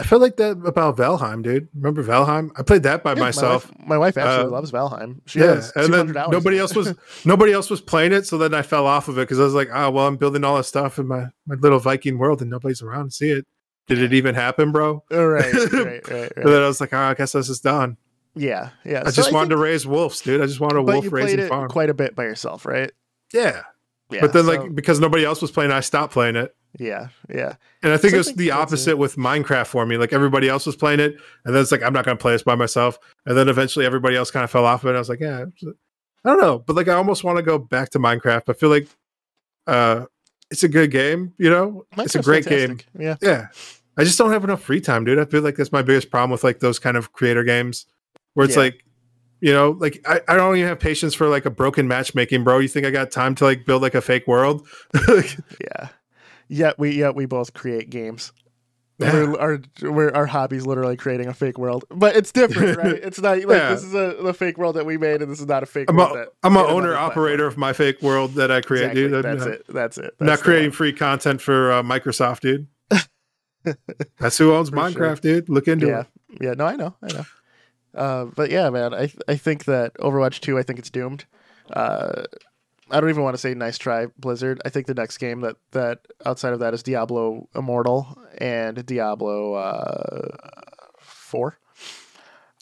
I 0.00 0.04
felt 0.04 0.22
like 0.22 0.36
that 0.36 0.52
about 0.64 0.96
Valheim, 0.96 1.42
dude. 1.42 1.66
Remember 1.74 2.04
Valheim? 2.04 2.50
I 2.56 2.62
played 2.62 2.84
that 2.84 3.02
by 3.02 3.14
yeah, 3.14 3.20
myself. 3.20 3.68
My 3.80 3.80
wife, 3.80 3.88
my 3.88 3.98
wife 3.98 4.16
absolutely 4.16 4.46
Uh, 4.46 4.56
loves 4.56 4.70
Valheim. 4.70 5.20
She 5.26 5.40
yeah, 5.40 5.54
has 5.56 5.72
and 5.74 5.92
then 5.92 6.16
hours. 6.16 6.30
nobody 6.30 6.56
else 6.58 6.74
was 6.76 6.94
nobody 7.24 7.52
else 7.52 7.68
was 7.68 7.80
playing 7.80 8.12
it. 8.12 8.24
So 8.24 8.38
then 8.38 8.54
I 8.54 8.62
fell 8.62 8.86
off 8.86 9.08
of 9.08 9.18
it 9.18 9.22
because 9.22 9.40
I 9.40 9.44
was 9.44 9.54
like, 9.54 9.68
oh 9.72 9.90
well, 9.90 10.06
I'm 10.06 10.16
building 10.16 10.44
all 10.44 10.56
this 10.56 10.68
stuff 10.68 10.98
in 11.00 11.08
my 11.08 11.26
my 11.46 11.56
little 11.56 11.80
Viking 11.80 12.16
world, 12.18 12.40
and 12.42 12.48
nobody's 12.50 12.80
around 12.80 13.06
to 13.06 13.10
see 13.10 13.30
it. 13.30 13.44
Did 13.88 14.00
it 14.00 14.12
even 14.12 14.34
happen, 14.36 14.70
bro? 14.70 15.02
Right, 15.10 15.52
right, 15.52 15.72
right, 15.72 16.08
right. 16.10 16.32
And 16.36 16.46
then 16.46 16.62
I 16.62 16.66
was 16.68 16.80
like, 16.80 16.92
oh, 16.92 16.98
I 16.98 17.14
guess 17.14 17.32
this 17.32 17.48
is 17.48 17.58
done. 17.60 17.96
Yeah, 18.36 18.70
yeah. 18.84 19.02
I 19.04 19.10
So 19.10 19.16
just 19.22 19.32
wanted 19.32 19.46
think- 19.48 19.58
to 19.58 19.62
raise 19.64 19.84
wolves, 19.86 20.20
dude. 20.20 20.40
I 20.40 20.46
just 20.46 20.60
wanted 20.60 20.76
a 20.78 20.82
but 20.84 20.92
wolf 20.92 21.04
you 21.04 21.10
played 21.10 21.24
raising 21.24 21.40
it 21.40 21.48
farm. 21.48 21.68
quite 21.70 21.90
a 21.90 21.94
bit 21.94 22.14
by 22.14 22.22
yourself, 22.24 22.66
right? 22.66 22.92
yeah. 23.32 23.62
Yeah. 24.10 24.20
but 24.22 24.32
then, 24.32 24.44
so- 24.44 24.50
like, 24.52 24.74
because 24.74 25.00
nobody 25.00 25.24
else 25.24 25.42
was 25.42 25.50
playing, 25.50 25.70
I 25.70 25.80
stopped 25.80 26.12
playing 26.12 26.36
it. 26.36 26.54
yeah, 26.78 27.08
yeah, 27.28 27.54
And 27.82 27.92
I 27.92 27.96
think 27.96 28.14
it 28.14 28.18
was 28.18 28.32
the 28.34 28.50
opposite 28.50 28.90
it. 28.92 28.98
with 28.98 29.16
Minecraft 29.16 29.66
for 29.66 29.84
me. 29.86 29.96
Like 29.96 30.12
everybody 30.12 30.48
else 30.48 30.66
was 30.66 30.76
playing 30.76 31.00
it, 31.00 31.16
and 31.44 31.54
then 31.54 31.62
it's 31.62 31.72
like 31.72 31.82
I'm 31.82 31.92
not 31.92 32.04
going 32.04 32.16
to 32.16 32.20
play 32.22 32.32
this 32.32 32.42
by 32.42 32.54
myself. 32.54 32.98
And 33.26 33.36
then 33.36 33.48
eventually 33.48 33.84
everybody 33.86 34.16
else 34.16 34.30
kind 34.30 34.44
of 34.44 34.50
fell 34.50 34.64
off 34.66 34.82
of 34.82 34.86
it. 34.86 34.90
And 34.90 34.96
I 34.96 35.00
was 35.00 35.08
like, 35.08 35.20
yeah, 35.20 35.44
I 36.24 36.28
don't 36.28 36.40
know, 36.40 36.58
but 36.58 36.76
like 36.76 36.88
I 36.88 36.94
almost 36.94 37.24
want 37.24 37.36
to 37.38 37.42
go 37.42 37.58
back 37.58 37.90
to 37.90 37.98
Minecraft. 37.98 38.42
I 38.48 38.52
feel 38.52 38.68
like 38.70 38.88
uh, 39.66 40.06
it's 40.50 40.62
a 40.62 40.68
good 40.68 40.90
game. 40.90 41.32
You 41.38 41.50
know, 41.50 41.86
it's 41.96 42.14
a 42.14 42.18
Minecraft's 42.18 42.26
great 42.26 42.46
game. 42.46 42.78
Yeah, 42.98 43.16
Yeah, 43.22 43.48
I 43.96 44.04
just 44.04 44.18
don't 44.18 44.30
have 44.32 44.44
enough 44.44 44.62
free 44.62 44.80
time, 44.80 45.04
dude. 45.04 45.18
I 45.18 45.24
feel 45.24 45.42
like 45.42 45.56
that's 45.56 45.72
my 45.72 45.82
biggest 45.82 46.10
problem 46.10 46.30
with 46.30 46.44
like 46.44 46.60
those 46.60 46.78
kind 46.78 46.96
of 46.96 47.12
creator 47.12 47.44
games, 47.44 47.86
where 48.34 48.44
it's 48.46 48.56
Yeah. 48.56 48.62
like. 48.62 48.84
You 49.40 49.52
know, 49.52 49.70
like 49.78 50.00
I, 50.06 50.20
I 50.26 50.36
don't 50.36 50.56
even 50.56 50.68
have 50.68 50.80
patience 50.80 51.14
for 51.14 51.28
like 51.28 51.44
a 51.46 51.50
broken 51.50 51.86
matchmaking, 51.86 52.42
bro. 52.44 52.58
You 52.58 52.68
think 52.68 52.86
I 52.86 52.90
got 52.90 53.10
time 53.10 53.34
to 53.36 53.44
like 53.44 53.64
build 53.66 53.82
like 53.82 53.94
a 53.94 54.00
fake 54.00 54.26
world? 54.26 54.66
yeah. 55.60 55.88
Yeah, 56.48 56.72
we 56.78 56.90
yet 56.92 57.14
we 57.14 57.26
both 57.26 57.52
create 57.54 57.88
games. 57.90 58.32
Yeah. 58.98 59.12
We're, 59.12 59.38
our 59.38 59.60
we're, 59.82 60.10
our 60.10 60.26
hobby's 60.26 60.66
literally 60.66 60.96
creating 60.96 61.28
a 61.28 61.34
fake 61.34 61.56
world, 61.56 61.84
but 61.88 62.16
it's 62.16 62.32
different, 62.32 62.78
right? 62.78 62.94
It's 63.04 63.20
not 63.20 63.36
like 63.38 63.46
Yeah. 63.46 63.68
this 63.70 63.84
is 63.84 63.94
a 63.94 64.16
the 64.20 64.34
fake 64.34 64.58
world 64.58 64.74
that 64.74 64.86
we 64.86 64.98
made, 64.98 65.22
and 65.22 65.30
this 65.30 65.38
is 65.38 65.46
not 65.46 65.62
a 65.62 65.66
fake 65.66 65.88
I'm 65.88 65.94
world. 65.96 66.16
a 66.16 66.26
I'm 66.42 66.56
an 66.56 66.62
owner 66.64 66.70
another 66.88 66.88
platform. 66.94 67.10
operator 67.10 67.46
of 67.46 67.56
my 67.56 67.72
fake 67.72 68.02
world 68.02 68.32
that 68.34 68.50
I 68.50 68.60
create, 68.60 68.86
Exactly. 68.90 69.08
dude. 69.08 69.24
That's 69.24 69.44
it. 69.46 69.64
That's 69.68 69.98
it. 69.98 70.14
That's 70.18 70.26
not 70.28 70.40
creating 70.40 70.70
one. 70.70 70.76
free 70.76 70.92
content 70.92 71.40
for 71.40 71.70
uh, 71.70 71.82
Microsoft, 71.84 72.40
dude. 72.40 72.66
That's 74.18 74.38
who 74.38 74.52
owns 74.52 74.70
For 74.70 74.76
Minecraft, 74.76 75.20
dude. 75.20 75.48
Look 75.48 75.68
into 75.68 75.86
Yeah, 75.86 76.00
it. 76.30 76.38
yeah. 76.42 76.54
No, 76.54 76.66
I 76.66 76.76
know, 76.76 76.96
I 77.02 77.12
know. 77.12 77.24
Uh, 77.94 78.26
but 78.26 78.50
yeah, 78.50 78.70
man, 78.70 78.94
I 78.94 79.10
I 79.26 79.36
think 79.36 79.64
that 79.64 79.94
Overwatch 79.94 80.40
two, 80.40 80.58
I 80.58 80.62
think 80.62 80.78
it's 80.78 80.90
doomed. 80.90 81.24
Uh, 81.72 82.24
I 82.90 83.00
don't 83.00 83.10
even 83.10 83.22
want 83.22 83.34
to 83.34 83.38
say 83.38 83.54
nice 83.54 83.76
try, 83.78 84.06
Blizzard. 84.18 84.60
I 84.64 84.70
think 84.70 84.86
the 84.86 84.94
next 84.94 85.18
game 85.18 85.40
that 85.42 85.56
that 85.72 86.06
outside 86.24 86.52
of 86.52 86.60
that 86.60 86.74
is 86.74 86.82
Diablo 86.82 87.48
Immortal 87.54 88.18
and 88.38 88.84
Diablo 88.86 89.54
uh, 89.54 90.36
Four. 91.00 91.58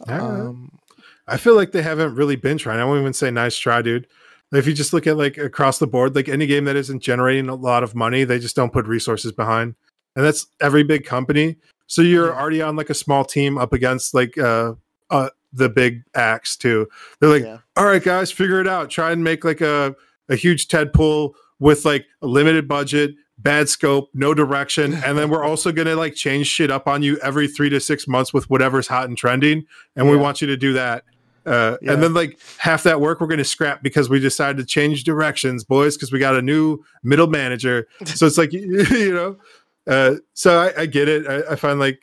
Um, 0.09 0.79
I 1.27 1.37
feel 1.37 1.55
like 1.55 1.73
they 1.73 1.83
haven't 1.83 2.15
really 2.15 2.37
been 2.37 2.59
trying. 2.59 2.81
I 2.81 2.85
won't 2.85 3.01
even 3.01 3.13
say 3.13 3.31
nice 3.31 3.57
try, 3.57 3.83
dude. 3.83 4.07
If 4.53 4.67
you 4.67 4.73
just 4.75 4.93
look 4.93 5.07
at 5.07 5.17
like 5.17 5.39
across 5.39 5.79
the 5.79 5.87
board, 5.87 6.15
like 6.15 6.29
any 6.29 6.47
game 6.47 6.65
that 6.67 6.77
isn't 6.77 7.01
generating 7.03 7.49
a 7.49 7.55
lot 7.55 7.83
of 7.83 7.95
money, 7.95 8.25
they 8.25 8.39
just 8.39 8.55
don't 8.55 8.73
put 8.73 8.87
resources 8.87 9.33
behind. 9.33 9.75
And 10.15 10.25
that's 10.25 10.47
every 10.61 10.83
big 10.85 11.05
company. 11.05 11.57
So 11.89 12.01
you're 12.03 12.31
Mhm. 12.31 12.37
already 12.41 12.63
on 12.63 12.77
like 12.77 12.91
a 12.91 12.95
small 12.95 13.25
team 13.25 13.59
up 13.59 13.73
against 13.73 14.15
like 14.15 14.39
uh 14.39 14.75
uh 15.11 15.31
the 15.53 15.69
big 15.69 16.03
acts 16.15 16.57
too. 16.57 16.87
They're 17.19 17.31
like, 17.31 17.43
yeah. 17.43 17.59
all 17.77 17.87
right, 17.87 18.03
guys, 18.03 18.31
figure 18.31 18.61
it 18.61 18.69
out. 18.69 18.91
Try 18.91 19.11
and 19.13 19.25
make 19.25 19.45
like 19.45 19.61
a, 19.61 19.97
a 20.29 20.37
huge 20.37 20.69
tent 20.69 20.93
pole 20.93 21.35
with 21.59 21.85
like 21.85 22.05
a 22.21 22.27
limited 22.27 22.69
budget, 22.69 23.15
bad 23.39 23.69
scope, 23.69 24.11
no 24.13 24.35
direction. 24.35 24.95
And 24.95 25.17
then 25.17 25.31
we're 25.31 25.45
also 25.45 25.73
going 25.73 25.87
to 25.87 25.97
like 25.97 26.15
change 26.15 26.47
shit 26.47 26.71
up 26.71 26.87
on 26.87 27.03
you 27.03 27.17
every 27.19 27.49
three 27.49 27.71
to 27.71 27.81
six 27.81 28.07
months 28.07 28.35
with 28.35 28.51
whatever's 28.51 28.87
hot 28.87 29.09
and 29.09 29.17
trending. 29.17 29.65
And 29.95 30.11
we 30.11 30.17
want 30.17 30.41
you 30.41 30.47
to 30.49 30.57
do 30.57 30.75
that. 30.75 31.05
Uh, 31.47 31.79
Yeah. 31.81 31.93
And 31.93 32.03
then 32.03 32.13
like 32.13 32.39
half 32.59 32.83
that 32.83 33.01
work 33.01 33.21
we're 33.21 33.29
going 33.29 33.39
to 33.39 33.45
scrap 33.45 33.83
because 33.83 34.11
we 34.11 34.21
decided 34.21 34.59
to 34.59 34.65
change 34.67 35.05
directions, 35.05 35.65
boys, 35.65 35.97
because 35.97 36.13
we 36.13 36.19
got 36.19 36.37
a 36.37 36.43
new 36.43 36.85
middle 37.03 37.29
manager. 37.29 37.87
So 38.07 38.27
it's 38.27 38.37
like, 38.37 38.53
you 38.53 39.15
know, 39.15 39.37
uh, 39.87 40.17
so 40.35 40.59
I, 40.59 40.83
I 40.83 40.87
get 40.87 41.09
it. 41.09 41.27
I, 41.27 41.53
I 41.53 41.57
find 41.57 41.79
like, 41.81 42.03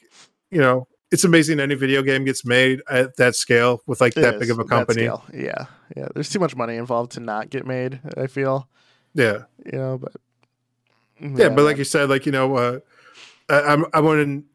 you 0.49 0.61
know, 0.61 0.87
it's 1.13 1.23
amazing 1.23 1.59
any 1.59 1.75
video 1.75 2.01
game 2.01 2.25
gets 2.25 2.43
made 2.43 2.81
at 2.89 3.15
that 3.17 3.35
scale 3.35 3.83
with 3.85 4.01
like 4.01 4.17
It 4.17 4.21
that 4.21 4.33
is, 4.35 4.39
big 4.39 4.49
of 4.49 4.57
a 4.57 4.65
company. 4.65 5.03
Yeah, 5.31 5.67
yeah. 5.95 6.07
There's 6.15 6.27
too 6.27 6.39
much 6.39 6.55
money 6.55 6.75
involved 6.75 7.11
to 7.11 7.19
not 7.19 7.51
get 7.51 7.67
made. 7.67 8.01
I 8.17 8.25
feel, 8.25 8.67
Yeah. 9.13 9.43
you 9.63 9.77
know, 9.77 9.99
but 9.99 10.11
yeah, 11.21 11.49
but 11.49 11.63
like 11.65 11.77
you 11.77 11.83
said, 11.83 12.09
like 12.09 12.25
you 12.25 12.31
know, 12.31 12.55
uh, 12.57 12.79
I, 13.47 13.61
I'm 13.61 13.85
I 13.93 13.99
wouldn't. 13.99 14.45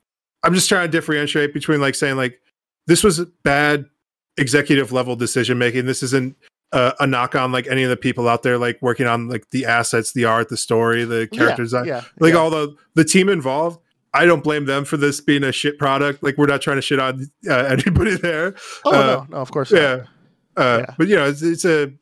I'm 0.43 0.53
just 0.53 0.69
trying 0.69 0.89
to 0.89 0.91
differentiate 0.91 1.55
between 1.55 1.81
like 1.81 1.95
saying 1.95 2.17
like 2.17 2.41
this 2.87 3.05
was 3.05 3.25
bad 3.45 3.87
executive 4.37 4.91
level 4.91 5.15
decision 5.15 5.59
making. 5.59 5.87
This 5.87 6.03
isn't 6.03 6.37
uh, 6.73 6.93
a 6.99 7.07
knock 7.07 7.37
on 7.37 7.53
like 7.53 7.69
any 7.69 7.85
of 7.85 7.91
the 7.91 7.97
people 7.97 8.29
out 8.29 8.43
there 8.43 8.59
like 8.59 8.83
working 8.83 9.07
on 9.07 9.29
like 9.29 9.49
the 9.51 9.65
assets, 9.65 10.13
the 10.13 10.25
art, 10.25 10.49
the 10.49 10.57
story, 10.57 11.05
the 11.05 11.29
character 11.29 11.63
design, 11.63 11.85
yeah, 11.87 12.03
like 12.19 12.35
yeah. 12.35 12.41
all 12.41 12.51
the 12.51 12.75
the 12.95 13.05
team 13.05 13.29
involved. 13.29 13.79
I 14.15 14.25
don't 14.25 14.43
blame 14.43 14.65
them 14.65 14.85
for 14.85 14.97
this 14.97 15.21
being 15.21 15.45
a 15.45 15.53
shit 15.53 15.79
product. 15.79 16.23
Like 16.23 16.37
we're 16.39 16.47
not 16.47 16.63
trying 16.63 16.77
to 16.79 16.83
shit 16.83 16.99
on 16.99 17.27
uh, 17.49 17.55
anybody 17.69 18.17
there. 18.17 18.55
Oh 18.85 18.93
uh, 18.95 19.07
no, 19.07 19.27
no, 19.31 19.37
of 19.39 19.51
course. 19.51 19.71
not. 19.71 19.81
Yeah. 19.81 20.05
Uh, 20.57 20.79
Yeah. 20.89 20.95
But 20.99 21.09
you 21.09 21.17
know, 21.17 21.27
it's, 21.29 21.43
it's 21.43 21.65
a 21.65 21.93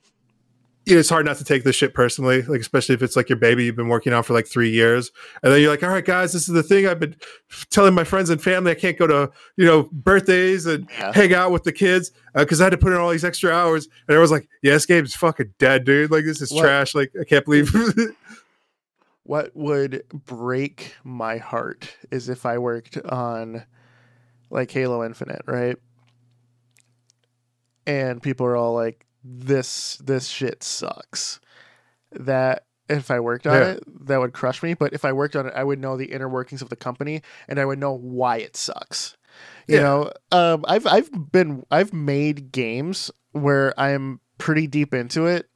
you 0.89 0.95
know, 0.95 1.01
it's 1.01 1.09
hard 1.09 1.27
not 1.27 1.37
to 1.39 1.43
take 1.43 1.65
this 1.65 1.75
shit 1.75 1.95
personally, 1.95 2.43
like 2.43 2.61
especially 2.61 2.95
if 2.95 3.03
it's 3.03 3.17
like 3.17 3.29
your 3.29 3.37
baby 3.39 3.65
you've 3.65 3.75
been 3.75 3.89
working 3.89 4.13
on 4.13 4.23
for 4.23 4.35
like 4.35 4.47
three 4.47 4.71
years, 4.71 5.11
and 5.43 5.53
then 5.53 5.61
you're 5.61 5.69
like, 5.71 5.83
all 5.83 5.89
right, 5.89 6.05
guys, 6.05 6.33
this 6.33 6.49
is 6.49 6.55
the 6.55 6.63
thing 6.63 6.87
I've 6.87 7.01
been 7.01 7.17
telling 7.71 7.93
my 7.93 8.05
friends 8.05 8.31
and 8.31 8.41
family 8.41 8.71
I 8.71 8.75
can't 8.77 8.97
go 8.97 9.09
to 9.09 9.29
you 9.57 9.65
know 9.67 9.89
birthdays 9.93 10.65
and 10.65 10.89
Yeah. 10.97 11.13
hang 11.13 11.35
out 11.35 11.51
with 11.51 11.65
the 11.65 11.73
kids 11.73 12.13
because 12.35 12.61
I 12.61 12.65
had 12.65 12.71
to 12.71 12.79
put 12.79 12.93
in 12.93 12.99
all 13.01 13.11
these 13.11 13.25
extra 13.25 13.51
hours, 13.51 13.89
and 14.07 14.17
I 14.17 14.21
was 14.21 14.31
like, 14.31 14.49
yeah, 14.63 14.75
this 14.75 14.87
game's 14.87 15.17
fucking 15.17 15.55
dead, 15.59 15.85
dude. 15.85 16.13
Like 16.13 16.25
this 16.25 16.41
is 16.41 16.53
What? 16.53 16.63
trash. 16.63 16.95
Like 16.95 17.11
I 17.21 17.25
can't 17.25 17.45
believe. 17.45 17.69
What 19.27 19.51
would 19.57 20.05
break 20.13 20.95
my 21.03 21.39
heart 21.39 21.93
is 22.13 22.29
if 22.29 22.47
I 22.47 22.59
worked 22.59 22.97
on 22.99 23.65
like 24.51 24.71
Halo 24.71 25.05
Infinite, 25.05 25.43
right? 25.47 25.77
And 27.87 28.23
people 28.23 28.47
are 28.47 28.57
all 28.57 28.73
like, 28.75 29.05
"This 29.25 29.97
this 29.97 30.29
shit 30.29 30.63
sucks." 30.63 31.41
That 32.13 32.67
if 32.89 33.11
I 33.11 33.19
worked 33.19 33.49
on 33.49 33.55
Yeah. 33.55 33.65
it, 33.73 34.07
that 34.07 34.21
would 34.21 34.33
crush 34.33 34.63
me. 34.63 34.75
But 34.75 34.93
if 34.93 35.05
I 35.05 35.13
worked 35.13 35.35
on 35.35 35.47
it, 35.47 35.55
I 35.57 35.65
would 35.65 35.81
know 35.81 35.97
the 35.97 36.13
inner 36.13 36.29
workings 36.29 36.63
of 36.63 36.69
the 36.69 36.77
company, 36.77 37.23
and 37.49 37.59
I 37.59 37.65
would 37.65 37.81
know 37.81 37.93
why 37.93 38.37
it 38.39 38.57
sucks. 38.57 39.17
You 39.67 39.77
Yeah. 39.77 39.83
know, 39.83 40.13
um, 40.31 40.65
I've 40.69 40.87
I've 40.87 41.33
been 41.33 41.65
I've 41.71 41.93
made 41.93 42.53
games 42.53 43.11
where 43.33 43.75
I'm 43.79 44.21
pretty 44.39 44.69
deep 44.69 44.95
into 44.95 45.27
it, 45.27 45.51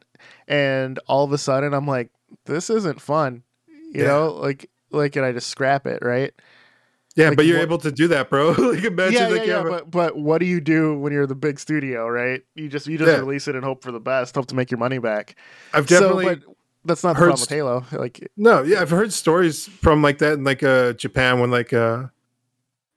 and 0.48 0.98
all 1.06 1.24
of 1.24 1.32
a 1.32 1.38
sudden 1.38 1.72
I'm 1.72 1.86
like, 1.86 2.10
"This 2.46 2.68
isn't 2.68 3.00
fun." 3.00 3.44
You 3.90 4.02
Yeah. 4.02 4.08
know, 4.08 4.32
like 4.32 4.70
like, 4.90 5.16
and 5.16 5.24
I 5.24 5.32
just 5.32 5.48
scrap 5.48 5.86
it, 5.86 6.02
right? 6.02 6.32
yeah, 7.16 7.28
Like, 7.28 7.36
but 7.36 7.46
you're 7.46 7.58
what- 7.58 7.62
able 7.64 7.78
to 7.78 7.92
do 7.92 8.08
that, 8.08 8.30
bro. 8.30 8.50
like 8.58 8.84
imagine 8.84 9.22
yeah, 9.22 9.28
like 9.28 9.38
yeah, 9.40 9.44
you 9.44 9.52
yeah. 9.52 9.62
But 9.68 9.90
but 9.90 10.16
what 10.16 10.38
do 10.38 10.46
you 10.46 10.60
do 10.60 10.96
when 10.98 11.12
you're 11.12 11.26
the 11.26 11.34
big 11.34 11.58
studio, 11.60 12.08
right? 12.08 12.42
You 12.54 12.68
just 12.68 12.86
you 12.86 12.98
just 12.98 13.10
Yeah. 13.12 13.18
release 13.18 13.46
it 13.48 13.54
and 13.54 13.64
hope 13.64 13.82
for 13.82 13.92
the 13.92 14.00
best, 14.00 14.34
hope 14.34 14.46
to 14.46 14.54
make 14.54 14.70
your 14.70 14.78
money 14.78 14.98
back. 14.98 15.36
I've 15.74 15.86
definitely 15.86 16.40
so, 16.40 16.56
that's 16.84 17.04
not 17.04 17.14
the 17.14 17.18
problem 17.20 17.40
with 17.40 17.50
Halo. 17.50 17.84
Like 17.92 18.30
No, 18.36 18.62
yeah, 18.62 18.80
I've 18.80 18.90
heard 18.90 19.12
stories 19.12 19.66
from 19.66 20.02
like 20.02 20.18
that 20.18 20.34
in 20.34 20.44
like 20.44 20.62
uh 20.62 20.92
Japan 20.94 21.40
when 21.40 21.50
like 21.50 21.72
uh 21.72 22.04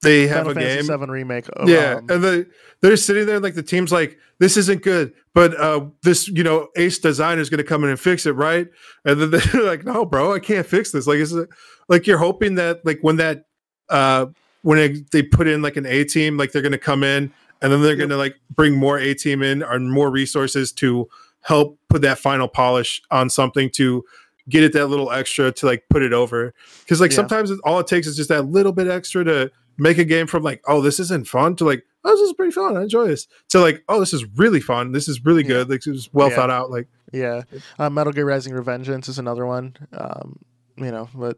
they 0.04 0.28
have 0.28 0.46
Final 0.46 0.52
a 0.52 0.56
Fantasy 0.56 0.76
game. 0.78 0.84
Seven 0.86 1.10
remake. 1.12 1.46
Of, 1.54 1.68
yeah, 1.70 1.96
um, 1.96 2.10
and 2.10 2.24
the 2.24 2.48
they're 2.82 2.98
sitting 2.98 3.26
there 3.26 3.40
like 3.40 3.56
the 3.56 3.64
team's 3.64 3.92
like, 3.92 4.18
this 4.40 4.58
isn't 4.58 4.84
good, 4.84 5.14
but 5.34 5.60
uh 5.60 5.86
this 6.04 6.28
you 6.28 6.44
know 6.44 6.68
ace 6.76 7.00
designer 7.00 7.42
is 7.42 7.50
gonna 7.50 7.64
come 7.64 7.84
in 7.84 7.90
and 7.90 8.00
fix 8.00 8.26
it, 8.26 8.34
right? 8.34 8.68
And 9.06 9.22
then 9.22 9.32
they're 9.54 9.64
like, 9.64 9.84
no, 9.86 10.06
bro, 10.06 10.34
I 10.34 10.40
can't 10.40 10.66
fix 10.68 10.92
this. 10.92 11.08
Like, 11.08 11.18
is 11.18 11.34
it 11.34 11.50
like 11.90 12.06
you're 12.08 12.18
hoping 12.18 12.56
that 12.56 12.86
like 12.86 13.00
when 13.02 13.16
that 13.18 13.46
uh 13.90 14.28
when 14.62 14.80
it, 14.80 15.12
they 15.12 15.24
put 15.24 15.48
in 15.48 15.62
like 15.62 15.76
an 15.78 15.86
A 15.86 16.04
team, 16.06 16.38
like 16.38 16.52
they're 16.52 16.62
gonna 16.62 16.78
come 16.78 17.04
in 17.04 17.32
and 17.62 17.72
then 17.72 17.82
they're 17.82 17.92
Yep. 17.98 18.10
gonna 18.10 18.18
like 18.18 18.36
bring 18.54 18.76
more 18.76 18.98
A 19.00 19.14
team 19.14 19.42
in 19.42 19.64
or 19.64 19.80
more 19.80 20.10
resources 20.12 20.72
to 20.74 21.08
help 21.42 21.78
put 21.90 22.02
that 22.02 22.20
final 22.20 22.48
polish 22.48 23.02
on 23.12 23.30
something 23.30 23.70
to 23.72 24.04
get 24.50 24.64
it 24.64 24.74
that 24.74 24.88
little 24.88 25.12
extra 25.12 25.52
to 25.54 25.66
like 25.66 25.84
put 25.90 26.02
it 26.02 26.12
over 26.14 26.54
because 26.84 27.00
like 27.02 27.12
Yeah. 27.12 27.16
sometimes 27.18 27.52
all 27.66 27.80
it 27.80 27.88
takes 27.88 28.08
is 28.08 28.16
just 28.18 28.30
that 28.30 28.44
little 28.50 28.72
bit 28.74 28.88
extra 28.88 29.24
to 29.26 29.52
make 29.78 29.98
a 29.98 30.06
game 30.06 30.28
from 30.28 30.44
like 30.44 30.62
oh 30.68 30.82
this 30.82 31.00
isn't 31.00 31.28
fun 31.28 31.56
to 31.56 31.66
like 31.66 31.84
oh 32.04 32.12
this 32.12 32.22
is 32.22 32.34
pretty 32.34 32.52
fun 32.52 32.78
i 32.78 32.82
enjoy 32.82 33.08
this 33.08 33.28
to 33.50 33.60
like 33.60 33.84
oh 33.90 34.00
this 34.00 34.14
is 34.14 34.26
really 34.38 34.60
fun 34.60 34.92
this 34.92 35.08
is 35.08 35.24
really 35.26 35.42
Yeah. 35.42 35.48
good 35.50 35.70
like 35.70 35.86
it 35.88 35.92
was 35.92 36.10
well 36.14 36.30
Yeah. 36.30 36.36
thought 36.36 36.50
out 36.52 36.70
like 36.72 36.88
yeah. 37.12 37.44
Uh, 37.78 37.92
Metal 37.92 38.12
Gear 38.12 38.26
Rising: 38.26 38.54
Revengeance 38.56 39.08
is 39.08 39.20
another 39.20 39.46
one. 39.46 39.76
Um, 39.96 40.40
you 40.78 40.90
know, 40.90 41.10
but 41.14 41.38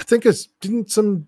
i 0.00 0.02
think 0.02 0.26
it's 0.26 0.46
didn't 0.60 0.90
some 0.90 1.26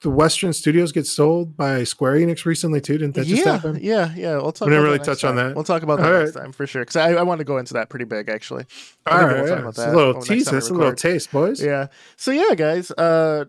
the 0.00 0.10
western 0.10 0.52
studios 0.52 0.90
get 0.92 1.06
sold 1.06 1.56
by 1.56 1.84
square 1.84 2.14
enix 2.14 2.44
recently 2.44 2.80
too 2.80 2.98
didn't 2.98 3.14
that 3.14 3.26
just 3.26 3.44
yeah, 3.44 3.52
happen 3.52 3.78
yeah, 3.80 4.12
yeah. 4.14 4.36
We'll 4.36 4.52
talk. 4.52 4.66
We 4.66 4.72
didn't 4.72 4.84
really 4.84 4.98
touch 4.98 5.24
on 5.24 5.36
that. 5.36 5.54
We'll 5.54 5.64
talk 5.64 5.82
about 5.82 5.98
that 5.98 6.12
All 6.12 6.20
next 6.20 6.34
right. 6.34 6.42
time 6.42 6.52
for 6.52 6.66
sure. 6.66 6.82
Because 6.82 6.96
I, 6.96 7.12
I 7.12 7.22
want 7.22 7.38
to 7.38 7.44
go 7.44 7.56
into 7.58 7.74
that 7.74 7.88
pretty 7.88 8.04
big 8.04 8.28
actually. 8.28 8.66
I 9.06 9.22
all 9.22 9.28
think 9.28 9.48
we'll 9.48 9.72
yeah. 9.76 9.92
a 9.92 9.96
little 9.96 10.20
tease 10.22 10.44
time 10.46 10.54
that's 10.54 10.68
a 10.68 10.74
little 10.74 10.94
taste 10.94 11.32
boys 11.32 11.62
Yeah. 11.62 11.86
So 12.16 12.32
yeah, 12.32 12.54
guys. 12.54 12.90
Uh, 12.90 13.44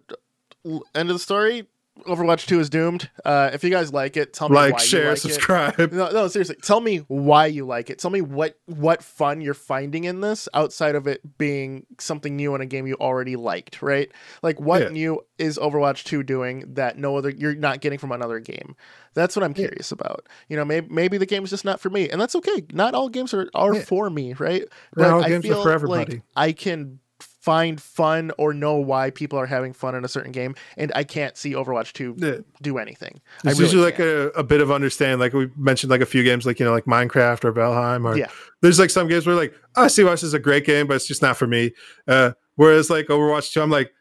end 0.93 1.09
of 1.09 1.15
the 1.15 1.19
story. 1.19 1.67
Overwatch 2.05 2.45
Two 2.45 2.59
is 2.59 2.69
doomed. 2.69 3.09
Uh, 3.23 3.51
if 3.53 3.63
you 3.63 3.69
guys 3.69 3.93
like 3.93 4.17
it, 4.17 4.33
tell 4.33 4.49
me 4.49 4.55
like 4.55 4.73
why 4.73 4.81
you 4.81 4.85
share 4.85 5.07
like 5.07 5.15
it. 5.17 5.21
subscribe 5.21 5.93
No, 5.93 6.11
no, 6.11 6.27
seriously. 6.27 6.57
Tell 6.61 6.81
me 6.81 6.97
why 7.07 7.45
you 7.45 7.65
like 7.65 7.89
it. 7.89 7.99
Tell 7.99 8.11
me 8.11 8.19
what 8.19 8.59
what 8.65 9.01
fun 9.01 9.39
you're 9.39 9.53
finding 9.53 10.03
in 10.03 10.19
this 10.19 10.49
outside 10.53 10.95
of 10.95 11.07
it 11.07 11.21
being 11.37 11.85
something 11.97 12.35
new 12.35 12.53
in 12.53 12.59
a 12.59 12.65
game 12.65 12.85
you 12.85 12.95
already 12.95 13.37
liked, 13.37 13.81
right? 13.81 14.11
Like 14.43 14.59
what 14.59 14.81
Yeah. 14.81 14.89
new 14.89 15.21
is 15.37 15.57
Overwatch 15.57 16.03
2 16.03 16.21
doing 16.21 16.65
that 16.73 16.97
no 16.97 17.15
other 17.15 17.29
you're 17.29 17.55
not 17.55 17.79
getting 17.79 17.97
from 17.97 18.11
another 18.11 18.41
game? 18.41 18.75
That's 19.13 19.33
what 19.37 19.43
I'm 19.43 19.51
Yeah. 19.51 19.67
curious 19.67 19.93
about. 19.93 20.27
You 20.49 20.57
know, 20.57 20.65
maybe 20.65 20.87
maybe 20.93 21.17
the 21.17 21.25
game 21.25 21.45
is 21.45 21.49
just 21.49 21.63
not 21.63 21.79
for 21.79 21.89
me, 21.89 22.09
and 22.09 22.19
that's 22.19 22.35
okay. 22.35 22.63
Not 22.73 22.93
all 22.93 23.07
games 23.07 23.33
are 23.33 23.49
are 23.55 23.73
Yeah. 23.75 23.83
for 23.85 24.09
me, 24.09 24.33
right? 24.33 24.63
Not 24.97 25.11
all 25.11 25.23
I 25.23 25.29
games 25.29 25.45
are 25.45 25.47
feel 25.47 25.63
for 25.63 25.69
like 25.69 25.75
everybody. 25.75 26.21
I 26.35 26.51
can 26.51 26.99
find 27.45 27.79
fun 27.79 28.31
or 28.39 28.53
know 28.55 28.75
why 28.77 29.11
people 29.11 29.37
are 29.37 29.45
having 29.45 29.71
fun 29.71 29.93
in 29.93 30.03
a 30.03 30.07
certain 30.07 30.31
game, 30.31 30.55
and 30.77 30.91
I 30.95 31.03
can't 31.03 31.37
see 31.37 31.53
Overwatch 31.53 31.93
2 31.93 32.15
Yeah. 32.17 32.37
do 32.63 32.79
anything. 32.79 33.21
There's 33.43 33.57
I 33.59 33.61
really 33.61 33.71
usually 33.75 33.83
like 33.85 33.99
a, 33.99 34.29
a 34.29 34.43
bit 34.43 34.61
of 34.61 34.71
understanding. 34.71 35.19
Like 35.19 35.33
we 35.33 35.51
mentioned, 35.55 35.91
like 35.91 36.01
a 36.01 36.07
few 36.07 36.23
games, 36.23 36.47
like 36.47 36.59
you 36.59 36.65
know, 36.65 36.71
like 36.71 36.85
Minecraft 36.85 37.45
or 37.45 37.53
Valheim, 37.53 38.03
or 38.05 38.17
Yeah. 38.17 38.29
there's 38.61 38.79
like 38.79 38.89
some 38.89 39.07
games 39.07 39.27
where 39.27 39.35
like 39.35 39.53
oh, 39.75 39.87
Sea 39.87 40.03
Watch 40.05 40.23
is 40.23 40.33
a 40.33 40.39
great 40.39 40.65
game, 40.65 40.87
but 40.87 40.95
it's 40.95 41.05
just 41.07 41.21
not 41.21 41.37
for 41.37 41.45
me. 41.45 41.71
Uh, 42.07 42.31
whereas 42.55 42.89
like 42.89 43.05
Overwatch 43.07 43.53
2, 43.53 43.61
I'm 43.61 43.69
like, 43.69 43.91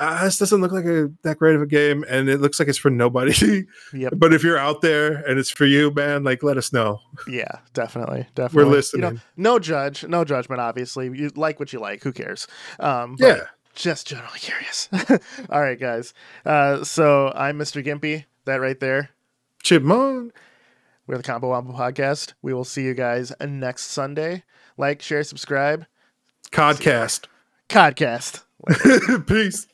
ah, 0.00 0.20
this 0.24 0.38
doesn't 0.38 0.60
look 0.60 0.72
like 0.72 0.84
a 0.84 1.10
that 1.22 1.38
great 1.38 1.56
of 1.56 1.62
a 1.62 1.66
game, 1.66 2.04
and 2.08 2.28
it 2.28 2.40
looks 2.40 2.58
like 2.58 2.68
it's 2.68 2.78
for 2.78 2.90
nobody. 2.90 3.66
Yep. 3.92 4.14
but 4.16 4.34
if 4.34 4.42
you're 4.42 4.58
out 4.58 4.80
there 4.82 5.14
and 5.26 5.38
it's 5.38 5.50
for 5.50 5.64
you, 5.64 5.90
man, 5.92 6.24
like 6.24 6.42
let 6.42 6.56
us 6.56 6.72
know. 6.72 7.00
Yeah, 7.28 7.60
definitely, 7.72 8.26
definitely. 8.34 8.64
We're 8.64 8.76
listening. 8.76 9.04
You 9.04 9.10
know, 9.12 9.20
no 9.36 9.58
judge, 9.58 10.04
no 10.04 10.24
judgment. 10.24 10.60
Obviously, 10.60 11.06
you 11.06 11.30
like 11.34 11.58
what 11.58 11.72
you 11.72 11.80
like. 11.80 12.02
Who 12.02 12.12
cares? 12.12 12.46
Um, 12.78 13.16
but 13.18 13.26
yeah, 13.26 13.40
just 13.74 14.06
generally 14.06 14.38
curious. 14.38 14.88
All 15.50 15.60
right, 15.60 15.78
guys. 15.78 16.12
Uh, 16.44 16.84
so 16.84 17.32
I'm 17.34 17.58
Mr. 17.58 17.84
Gimpy. 17.84 18.24
That 18.44 18.56
right 18.56 18.78
there. 18.78 19.10
Chipmunk. 19.62 20.32
We're 21.06 21.16
the 21.18 21.22
Combo 21.22 21.50
Wombo 21.50 21.72
Podcast. 21.72 22.34
We 22.42 22.52
will 22.52 22.64
see 22.64 22.82
you 22.82 22.94
guys 22.94 23.32
next 23.40 23.84
Sunday. 23.90 24.42
Like, 24.76 25.00
share, 25.02 25.22
subscribe. 25.22 25.86
Codcast. 26.50 27.26
Podcast. 27.68 28.42
Peace. 29.26 29.66